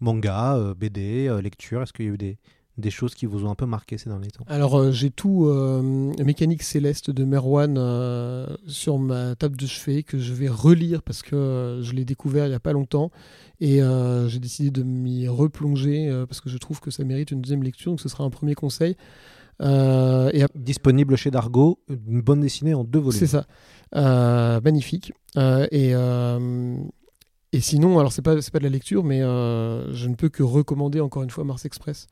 Manga, 0.00 0.56
euh, 0.56 0.74
BD, 0.74 1.28
euh, 1.28 1.40
lecture, 1.40 1.82
est-ce 1.82 1.92
qu'il 1.92 2.04
y 2.06 2.08
a 2.08 2.12
eu 2.12 2.18
des, 2.18 2.38
des 2.76 2.90
choses 2.90 3.14
qui 3.14 3.26
vous 3.26 3.44
ont 3.44 3.50
un 3.50 3.54
peu 3.54 3.66
marqué 3.66 3.98
ces 3.98 4.10
derniers 4.10 4.30
temps 4.30 4.44
Alors, 4.48 4.76
euh, 4.76 4.90
j'ai 4.90 5.10
tout 5.10 5.46
euh, 5.46 6.12
Mécanique 6.24 6.62
céleste 6.62 7.10
de 7.10 7.24
Merwan 7.24 7.76
euh, 7.78 8.46
sur 8.66 8.98
ma 8.98 9.36
table 9.36 9.56
de 9.56 9.66
chevet 9.66 10.02
que 10.02 10.18
je 10.18 10.32
vais 10.32 10.48
relire 10.48 11.02
parce 11.02 11.22
que 11.22 11.80
je 11.82 11.92
l'ai 11.92 12.04
découvert 12.04 12.46
il 12.46 12.50
n'y 12.50 12.54
a 12.54 12.60
pas 12.60 12.72
longtemps 12.72 13.10
et 13.60 13.80
j'ai 14.26 14.38
décidé 14.38 14.70
de 14.70 14.82
m'y 14.82 15.28
replonger 15.28 16.24
parce 16.28 16.40
que 16.40 16.50
je 16.50 16.58
trouve 16.58 16.80
que 16.80 16.90
ça 16.90 17.04
mérite 17.04 17.30
une 17.30 17.40
deuxième 17.40 17.62
lecture. 17.62 17.92
Donc, 17.92 18.00
ce 18.00 18.08
sera 18.08 18.24
un 18.24 18.30
premier 18.30 18.54
conseil. 18.54 18.96
Euh, 19.62 20.30
et 20.32 20.44
Disponible 20.54 21.16
chez 21.16 21.30
Dargo, 21.30 21.78
une 21.88 22.20
bonne 22.20 22.40
dessinée 22.40 22.74
en 22.74 22.84
deux 22.84 22.98
volumes. 22.98 23.18
c'est 23.18 23.26
ça. 23.26 23.46
Euh, 23.94 24.60
magnifique. 24.60 25.12
Euh, 25.36 25.66
et, 25.70 25.92
et 27.56 27.60
sinon, 27.60 27.98
alors 27.98 28.12
c'est 28.12 28.22
pas, 28.22 28.34
pas 28.34 28.58
de 28.58 28.64
la 28.64 28.70
lecture, 28.70 29.04
mais 29.04 29.20
je 29.20 30.08
ne 30.08 30.14
peux 30.14 30.28
que 30.28 30.42
recommander 30.42 31.00
encore 31.00 31.22
une 31.22 31.30
fois 31.30 31.44
Mars 31.44 31.64
Express, 31.64 32.08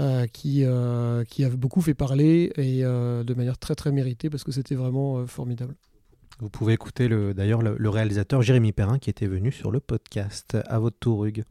euh, 0.00 0.26
qui, 0.26 0.64
euh, 0.64 1.24
qui 1.24 1.44
a 1.44 1.48
beaucoup 1.48 1.80
fait 1.80 1.94
parler 1.94 2.52
et 2.56 2.84
euh, 2.84 3.24
de 3.24 3.34
manière 3.34 3.58
très 3.58 3.74
très 3.74 3.92
méritée 3.92 4.30
parce 4.30 4.44
que 4.44 4.52
c'était 4.52 4.74
vraiment 4.74 5.18
euh, 5.18 5.26
formidable. 5.26 5.74
Vous 6.40 6.50
pouvez 6.50 6.74
écouter 6.74 7.08
le, 7.08 7.32
d'ailleurs 7.32 7.62
le, 7.62 7.76
le 7.78 7.88
réalisateur 7.88 8.42
Jérémy 8.42 8.72
Perrin 8.72 8.98
qui 8.98 9.08
était 9.08 9.26
venu 9.26 9.52
sur 9.52 9.70
le 9.70 9.80
podcast. 9.80 10.56
À 10.66 10.78
votre 10.78 10.98
tour, 10.98 11.24
Hugues. 11.24 11.44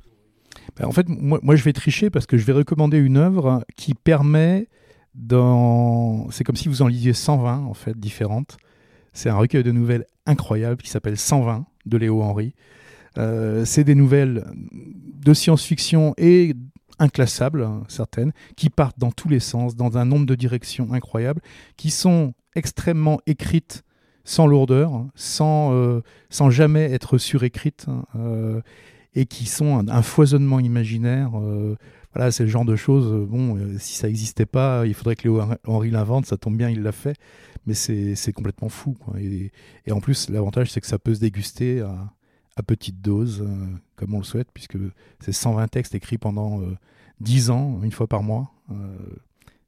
Ben, 0.78 0.86
en 0.86 0.92
fait, 0.92 1.08
moi, 1.10 1.40
moi, 1.42 1.56
je 1.56 1.64
vais 1.64 1.74
tricher 1.74 2.10
parce 2.10 2.26
que 2.26 2.38
je 2.38 2.46
vais 2.46 2.54
recommander 2.54 2.98
une 2.98 3.18
œuvre 3.18 3.66
qui 3.76 3.94
permet 3.94 4.68
dans. 5.16 6.30
C'est 6.32 6.44
comme 6.44 6.56
si 6.56 6.68
vous 6.68 6.82
en 6.82 6.88
lisiez 6.88 7.14
120, 7.14 7.66
en 7.66 7.74
fait, 7.74 7.98
différentes. 7.98 8.58
C'est 9.14 9.30
un 9.30 9.38
recueil 9.38 9.64
de 9.64 9.72
nouvelles 9.72 10.06
incroyable 10.26 10.82
qui 10.82 10.90
s'appelle 10.90 11.18
120 11.18 11.66
de 11.86 11.98
Léo 11.98 12.22
Henry. 12.22 12.54
Euh, 13.18 13.64
c'est 13.64 13.86
des 13.86 13.96
nouvelles 13.96 14.46
de 14.74 15.34
science-fiction 15.34 16.14
et 16.18 16.54
inclassables, 17.00 17.64
hein, 17.64 17.84
certaines, 17.88 18.32
qui 18.56 18.70
partent 18.70 19.00
dans 19.00 19.12
tous 19.12 19.30
les 19.30 19.40
sens, 19.40 19.76
dans 19.76 19.98
un 19.98 20.06
nombre 20.06 20.26
de 20.26 20.36
directions 20.36 20.94
incroyables, 20.94 21.42
qui 21.78 21.92
sont 21.92 22.34
extrêmement 22.56 23.20
écrites 23.26 23.84
sans 24.24 24.48
lourdeur, 24.48 25.06
sans, 25.14 25.74
euh, 25.74 26.02
sans 26.30 26.50
jamais 26.50 26.92
être 26.92 27.18
surécrites, 27.18 27.86
hein, 27.88 28.06
euh, 28.16 28.62
et 29.14 29.26
qui 29.26 29.46
sont 29.46 29.88
un, 29.88 30.02
foisonnement 30.02 30.60
imaginaire. 30.60 31.40
euh, 31.40 31.76
voilà, 32.14 32.32
c'est 32.32 32.44
le 32.44 32.50
genre 32.50 32.66
de 32.66 32.76
choses, 32.76 33.28
bon, 33.28 33.58
si 33.78 33.96
ça 33.96 34.08
n'existait 34.08 34.46
pas, 34.46 34.86
il 34.86 34.94
faudrait 34.94 35.16
que 35.16 35.24
Léo 35.24 35.42
Henry 35.68 35.92
l'invente, 35.92 36.26
ça 36.26 36.38
tombe 36.38 36.56
bien, 36.58 36.70
il 36.70 36.82
l'a 36.82 36.94
fait, 36.94 37.18
mais 37.66 37.74
c'est 37.74 38.34
complètement 38.34 38.70
fou. 38.70 38.96
Et, 39.20 39.52
et 39.86 39.92
en 39.92 40.00
plus, 40.00 40.30
l'avantage, 40.30 40.72
c'est 40.72 40.80
que 40.80 40.88
ça 40.88 40.98
peut 40.98 41.14
se 41.14 41.20
déguster 41.20 41.84
à 42.56 42.64
petite 42.64 43.02
dose, 43.02 43.42
euh, 43.42 43.66
comme 43.96 44.14
on 44.14 44.20
le 44.20 44.24
souhaite, 44.24 44.48
puisque 44.54 44.78
c'est 45.20 45.32
120 45.32 45.68
textes 45.68 45.96
écrits 45.96 46.18
pendant 46.18 46.62
euh, 46.62 46.78
10 47.22 47.50
ans, 47.50 47.80
une 47.84 47.92
fois 47.92 48.08
par 48.08 48.24
mois. 48.24 48.52
Euh, 48.72 48.76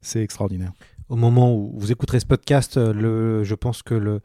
c'est 0.00 0.22
extraordinaire. 0.22 0.72
Au 1.08 1.16
moment 1.16 1.54
où 1.54 1.72
vous 1.76 1.92
écouterez 1.92 2.20
ce 2.20 2.26
podcast, 2.26 2.76
euh, 2.76 2.92
le, 2.92 3.44
je 3.44 3.54
pense 3.54 3.82
que 3.82 3.94
le, 3.94 4.20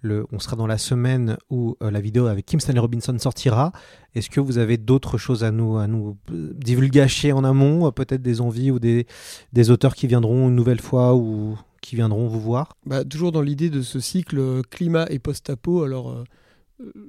le, 0.00 0.26
on 0.32 0.38
sera 0.38 0.56
dans 0.56 0.66
la 0.66 0.78
semaine 0.78 1.36
où 1.50 1.76
euh, 1.82 1.90
la 1.90 2.00
vidéo 2.00 2.26
avec 2.26 2.46
Kim 2.46 2.60
Stanley 2.60 2.80
Robinson 2.80 3.16
sortira. 3.18 3.72
Est-ce 4.14 4.30
que 4.30 4.40
vous 4.40 4.58
avez 4.58 4.76
d'autres 4.76 5.18
choses 5.18 5.44
à 5.44 5.50
nous, 5.50 5.76
à 5.76 5.86
nous 5.86 6.16
euh, 6.30 6.52
divulgacher 6.54 7.32
en 7.32 7.44
amont 7.44 7.86
euh, 7.86 7.90
Peut-être 7.90 8.22
des 8.22 8.40
envies 8.40 8.70
ou 8.70 8.78
des, 8.78 9.06
des 9.52 9.70
auteurs 9.70 9.94
qui 9.94 10.06
viendront 10.06 10.48
une 10.48 10.54
nouvelle 10.54 10.80
fois 10.80 11.14
ou 11.14 11.58
qui 11.80 11.96
viendront 11.96 12.28
vous 12.28 12.40
voir? 12.40 12.76
Bah, 12.86 13.04
toujours 13.04 13.32
dans 13.32 13.42
l'idée 13.42 13.70
de 13.70 13.82
ce 13.82 14.00
cycle 14.00 14.38
euh, 14.38 14.62
climat 14.70 15.06
et 15.10 15.18
post-apo, 15.18 15.82
alors 15.82 16.10
euh, 16.10 16.24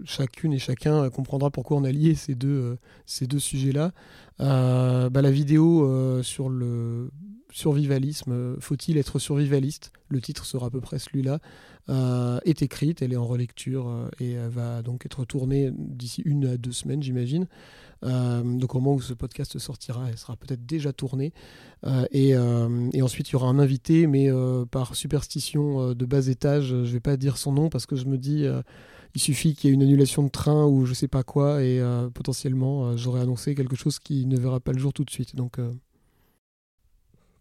chacune 0.03 0.53
et 0.53 0.59
chacun 0.59 1.09
comprendra 1.09 1.49
pourquoi 1.51 1.77
on 1.77 1.83
a 1.83 1.91
lié 1.91 2.15
ces 2.15 2.35
deux, 2.35 2.77
deux 3.21 3.39
sujets-là. 3.39 3.91
Bah, 4.39 5.21
la 5.21 5.31
vidéo 5.31 6.21
sur 6.23 6.49
le 6.49 7.11
survivalisme, 7.51 8.59
faut-il 8.59 8.97
être 8.97 9.19
survivaliste? 9.19 9.91
Le 10.09 10.21
titre 10.21 10.45
sera 10.45 10.67
à 10.67 10.69
peu 10.69 10.81
près 10.81 10.99
celui-là. 10.99 11.39
est 12.45 12.61
écrite, 12.61 13.01
elle 13.01 13.13
est 13.13 13.17
en 13.17 13.25
relecture 13.25 14.09
et 14.19 14.31
elle 14.31 14.49
va 14.49 14.81
donc 14.81 15.05
être 15.05 15.25
tournée 15.25 15.71
d'ici 15.73 16.21
une 16.25 16.45
à 16.45 16.57
deux 16.57 16.71
semaines, 16.71 17.03
j'imagine. 17.03 17.47
Euh, 18.05 18.41
donc 18.43 18.75
au 18.75 18.79
moment 18.79 18.95
où 18.95 19.01
ce 19.01 19.13
podcast 19.13 19.57
sortira, 19.59 20.05
elle 20.09 20.17
sera 20.17 20.35
peut-être 20.35 20.65
déjà 20.65 20.93
tournée. 20.93 21.33
Euh, 21.85 22.05
euh, 22.13 22.89
et, 22.93 23.01
ensuite, 23.01 23.29
il 23.29 23.33
y 23.33 23.35
aura 23.35 23.47
un 23.47 23.59
invité, 23.59 24.07
mais 24.07 24.29
par 24.71 24.95
superstition 24.95 25.93
de 25.93 26.05
bas 26.05 26.27
étage, 26.27 26.67
je 26.67 26.75
ne 26.75 26.85
vais 26.85 26.99
pas 26.99 27.17
dire 27.17 27.37
son 27.37 27.51
nom 27.51 27.69
parce 27.69 27.85
que 27.85 27.95
je 27.95 28.05
me 28.05 28.17
dis 28.17 28.45
il 29.15 29.21
suffit 29.21 29.55
qu'il 29.55 29.69
y 29.69 29.71
ait 29.71 29.73
une 29.73 29.81
annulation 29.81 30.23
de 30.23 30.29
train 30.29 30.65
ou 30.65 30.85
je 30.85 30.93
sais 30.93 31.07
pas 31.07 31.23
quoi 31.23 31.63
et 31.63 31.81
potentiellement 32.13 32.95
j'aurais 32.95 33.21
annoncé 33.21 33.55
quelque 33.55 33.75
chose 33.75 33.99
qui 33.99 34.25
ne 34.25 34.37
verra 34.37 34.59
pas 34.59 34.71
le 34.71 34.79
jour 34.79 34.93
tout 34.93 35.03
de 35.03 35.09
suite. 35.09 35.35
Donc 35.35 35.57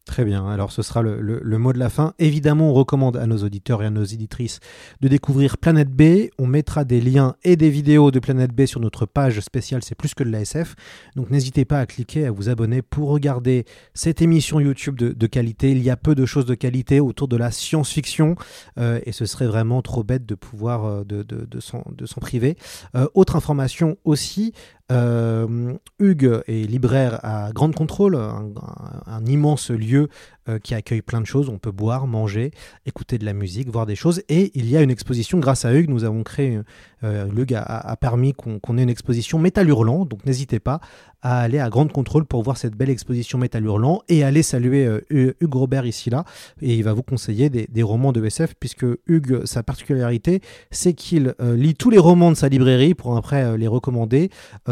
Très 0.08 0.24
bien, 0.24 0.48
alors 0.48 0.72
ce 0.72 0.80
sera 0.80 1.02
le, 1.02 1.58
mot 1.58 1.74
de 1.74 1.78
la 1.78 1.90
fin. 1.90 2.14
Évidemment, 2.18 2.70
on 2.70 2.72
recommande 2.72 3.18
à 3.18 3.26
nos 3.26 3.36
auditeurs 3.44 3.82
et 3.82 3.86
à 3.86 3.90
nos 3.90 4.04
éditrices 4.04 4.58
de 5.02 5.06
découvrir 5.06 5.58
Planète 5.58 5.90
B. 5.90 6.30
On 6.38 6.46
mettra 6.46 6.84
des 6.84 7.02
liens 7.02 7.36
et 7.44 7.56
des 7.56 7.68
vidéos 7.68 8.10
de 8.10 8.18
Planète 8.18 8.54
B 8.54 8.64
sur 8.64 8.80
notre 8.80 9.04
page 9.04 9.38
spéciale 9.40 9.82
C'est 9.84 9.94
plus 9.94 10.14
que 10.14 10.24
de 10.24 10.30
l'ASF. 10.30 10.76
Donc 11.14 11.28
n'hésitez 11.30 11.66
pas 11.66 11.78
à 11.78 11.84
cliquer, 11.84 12.24
à 12.24 12.30
vous 12.30 12.48
abonner 12.48 12.80
pour 12.80 13.10
regarder 13.10 13.66
cette 13.92 14.22
émission 14.22 14.60
YouTube 14.60 14.96
de, 14.96 15.26
qualité. 15.26 15.72
Il 15.72 15.82
y 15.82 15.90
a 15.90 15.96
peu 15.98 16.14
de 16.14 16.24
choses 16.24 16.46
de 16.46 16.54
qualité 16.54 17.00
autour 17.00 17.28
de 17.28 17.36
la 17.36 17.50
science-fiction 17.50 18.34
euh, 18.78 19.00
et 19.04 19.12
ce 19.12 19.26
serait 19.26 19.46
vraiment 19.46 19.82
trop 19.82 20.04
bête 20.04 20.24
de 20.24 20.34
pouvoir 20.34 20.86
euh, 20.86 21.04
de, 21.04 21.22
de, 21.22 21.60
s'en 21.60 21.82
priver. 22.22 22.56
Euh, 22.94 23.06
autre 23.12 23.36
information 23.36 23.98
aussi, 24.04 24.54
Hugues 24.90 26.40
est 26.46 26.66
libraire 26.66 27.20
à 27.22 27.52
Grande 27.52 27.74
Contrôle, 27.74 28.16
un, 28.16 29.26
immense 29.26 29.70
lieu 29.70 29.97
lieu 29.98 30.08
euh, 30.48 30.58
qui 30.58 30.74
accueille 30.74 31.02
plein 31.02 31.20
de 31.20 31.26
choses. 31.26 31.48
On 31.48 31.58
peut 31.58 31.72
boire, 31.72 32.06
manger, 32.06 32.52
écouter 32.86 33.18
de 33.18 33.24
la 33.24 33.34
musique, 33.34 33.68
voir 33.68 33.84
des 33.84 33.96
choses. 33.96 34.22
Et 34.28 34.50
il 34.54 34.70
y 34.70 34.76
a 34.76 34.82
une 34.82 34.90
exposition 34.90 35.38
grâce 35.38 35.64
à 35.64 35.74
Hugues. 35.74 35.90
Nous 35.90 36.04
avons 36.04 36.22
créé, 36.22 36.60
euh, 37.04 37.26
Hugues 37.36 37.54
a, 37.54 37.96
permis 38.00 38.32
qu'on 38.32 38.78
ait 38.78 38.82
une 38.82 38.88
exposition 38.88 39.38
Métal 39.38 39.68
Hurlant. 39.68 40.06
Donc 40.06 40.24
n'hésitez 40.24 40.58
pas 40.58 40.80
à 41.20 41.40
aller 41.40 41.58
à 41.58 41.68
Grande 41.68 41.92
Contrôle 41.92 42.24
pour 42.24 42.42
voir 42.42 42.56
cette 42.56 42.76
belle 42.76 42.90
exposition 42.90 43.38
Métal 43.38 43.64
Hurlant 43.64 44.02
et 44.08 44.22
aller 44.22 44.42
saluer 44.42 44.86
euh, 44.86 45.34
Hugues 45.40 45.54
Robert 45.54 45.84
ici 45.84 46.08
là. 46.08 46.24
Et 46.62 46.76
il 46.76 46.84
va 46.84 46.92
vous 46.92 47.02
conseiller 47.02 47.50
des, 47.50 47.82
romans 47.82 48.12
de 48.12 48.24
SF 48.24 48.54
puisque 48.58 48.86
Hugues, 49.06 49.44
sa 49.44 49.62
particularité, 49.62 50.40
c'est 50.70 50.94
qu'il 50.94 51.34
lit 51.40 51.74
tous 51.74 51.90
les 51.90 51.98
romans 51.98 52.30
de 52.30 52.36
sa 52.36 52.48
librairie 52.48 52.94
pour 52.94 53.16
après 53.16 53.56
les 53.56 53.66
recommander. 53.66 54.30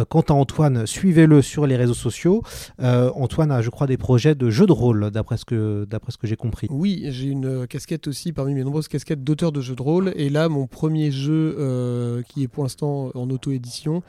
quant 0.09 0.23
à 0.23 0.33
Antoine, 0.33 0.87
suivez-le 0.87 1.43
sur 1.43 1.67
les 1.67 1.77
réseaux 1.77 1.95
sociaux. 1.95 2.43
Antoine 2.79 3.51
a, 3.51 3.63
je 3.63 3.71
crois, 3.71 3.87
des 3.87 3.97
projets 3.97 4.35
de 4.35 4.51
jeux 4.51 4.67
de 4.67 4.73
rôle 4.73 5.11
d'après 5.11 5.37
ce 5.37 5.45
que 5.45 5.66
d'après 5.89 6.13
ce 6.13 6.19
que 6.19 6.27
j'ai 6.27 6.37
compris. 6.37 6.69
Oui, 6.71 7.05
j'ai 7.09 7.29
une 7.29 7.67
casquette 7.67 8.09
aussi 8.09 8.33
parmi 8.33 8.55
mes 8.55 8.65
nombreuses 8.65 8.89
casquettes 8.89 9.25
d'auteur 9.25 9.53
de 9.53 9.61
jeux 9.61 9.77
de 9.77 9.83
rôle. 9.83 10.13
Et 10.17 10.29
là, 10.29 10.49
mon 10.49 10.67
premier 10.67 11.11
jeu, 11.11 11.57
euh, 11.59 12.23
qui 12.23 12.43
est 12.43 12.49
pour 12.49 12.63
l'instant 12.63 13.11
en 13.15 13.31
auto-édition, 13.31 14.03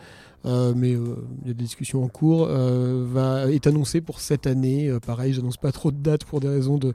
euh, 0.45 0.73
mais 0.75 0.93
euh, 0.93 1.15
il 1.41 1.47
y 1.47 1.51
a 1.51 1.53
des 1.53 1.63
discussions 1.63 2.03
en 2.03 2.07
cours, 2.07 2.47
va, 2.47 3.51
est 3.51 3.67
annoncé 3.67 4.01
pour 4.01 4.19
cette 4.19 4.47
année. 4.47 4.91
pareil, 5.05 5.33
j'annonce 5.33 5.57
pas 5.57 5.71
trop 5.71 5.91
de 5.91 5.97
dates 5.97 6.25
pour 6.25 6.39
des 6.39 6.47
raisons 6.47 6.77
de, 6.77 6.93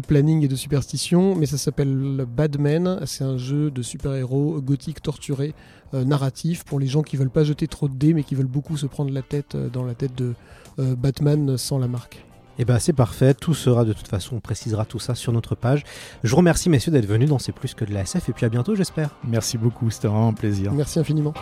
planning 0.00 0.44
et 0.44 0.48
de 0.48 0.56
superstition, 0.56 1.34
mais 1.34 1.46
ça 1.46 1.58
s'appelle 1.58 2.24
Badman. 2.26 3.00
C'est 3.06 3.24
un 3.24 3.36
jeu 3.36 3.70
de 3.70 3.82
super-héros 3.82 4.60
gothique 4.60 5.02
torturé, 5.02 5.54
narratif, 5.92 6.64
pour 6.64 6.78
les 6.78 6.86
gens 6.86 7.02
qui 7.02 7.16
veulent 7.16 7.30
pas 7.30 7.44
jeter 7.44 7.66
trop 7.66 7.88
de 7.88 7.94
dés, 7.94 8.14
mais 8.14 8.22
qui 8.22 8.34
veulent 8.34 8.46
beaucoup 8.46 8.76
se 8.76 8.86
prendre 8.86 9.12
la 9.12 9.22
tête 9.22 9.56
dans 9.72 9.84
la 9.84 9.94
tête 9.94 10.14
de 10.16 10.34
Batman 10.78 11.56
sans 11.56 11.78
la 11.78 11.88
marque. 11.88 12.24
Eh 12.62 12.66
bien, 12.66 12.78
c'est 12.78 12.92
parfait. 12.92 13.32
Tout 13.32 13.54
sera 13.54 13.86
de 13.86 13.94
toute 13.94 14.06
façon, 14.06 14.36
on 14.36 14.40
précisera 14.40 14.84
tout 14.84 14.98
ça 14.98 15.14
sur 15.14 15.32
notre 15.32 15.54
page. 15.54 15.82
Je 16.22 16.30
vous 16.30 16.36
remercie, 16.36 16.68
messieurs, 16.68 16.92
d'être 16.92 17.06
venus 17.06 17.30
dans 17.30 17.38
C'est 17.38 17.52
plus 17.52 17.72
que 17.72 17.86
de 17.86 17.94
la 17.94 18.02
SF. 18.02 18.28
Et 18.28 18.32
puis 18.34 18.44
à 18.44 18.50
bientôt, 18.50 18.74
j'espère. 18.74 19.08
Merci 19.26 19.56
beaucoup, 19.56 19.88
c'était 19.88 20.08
vraiment 20.08 20.28
un 20.28 20.34
plaisir. 20.34 20.70
Merci 20.70 20.98
infiniment. 20.98 21.32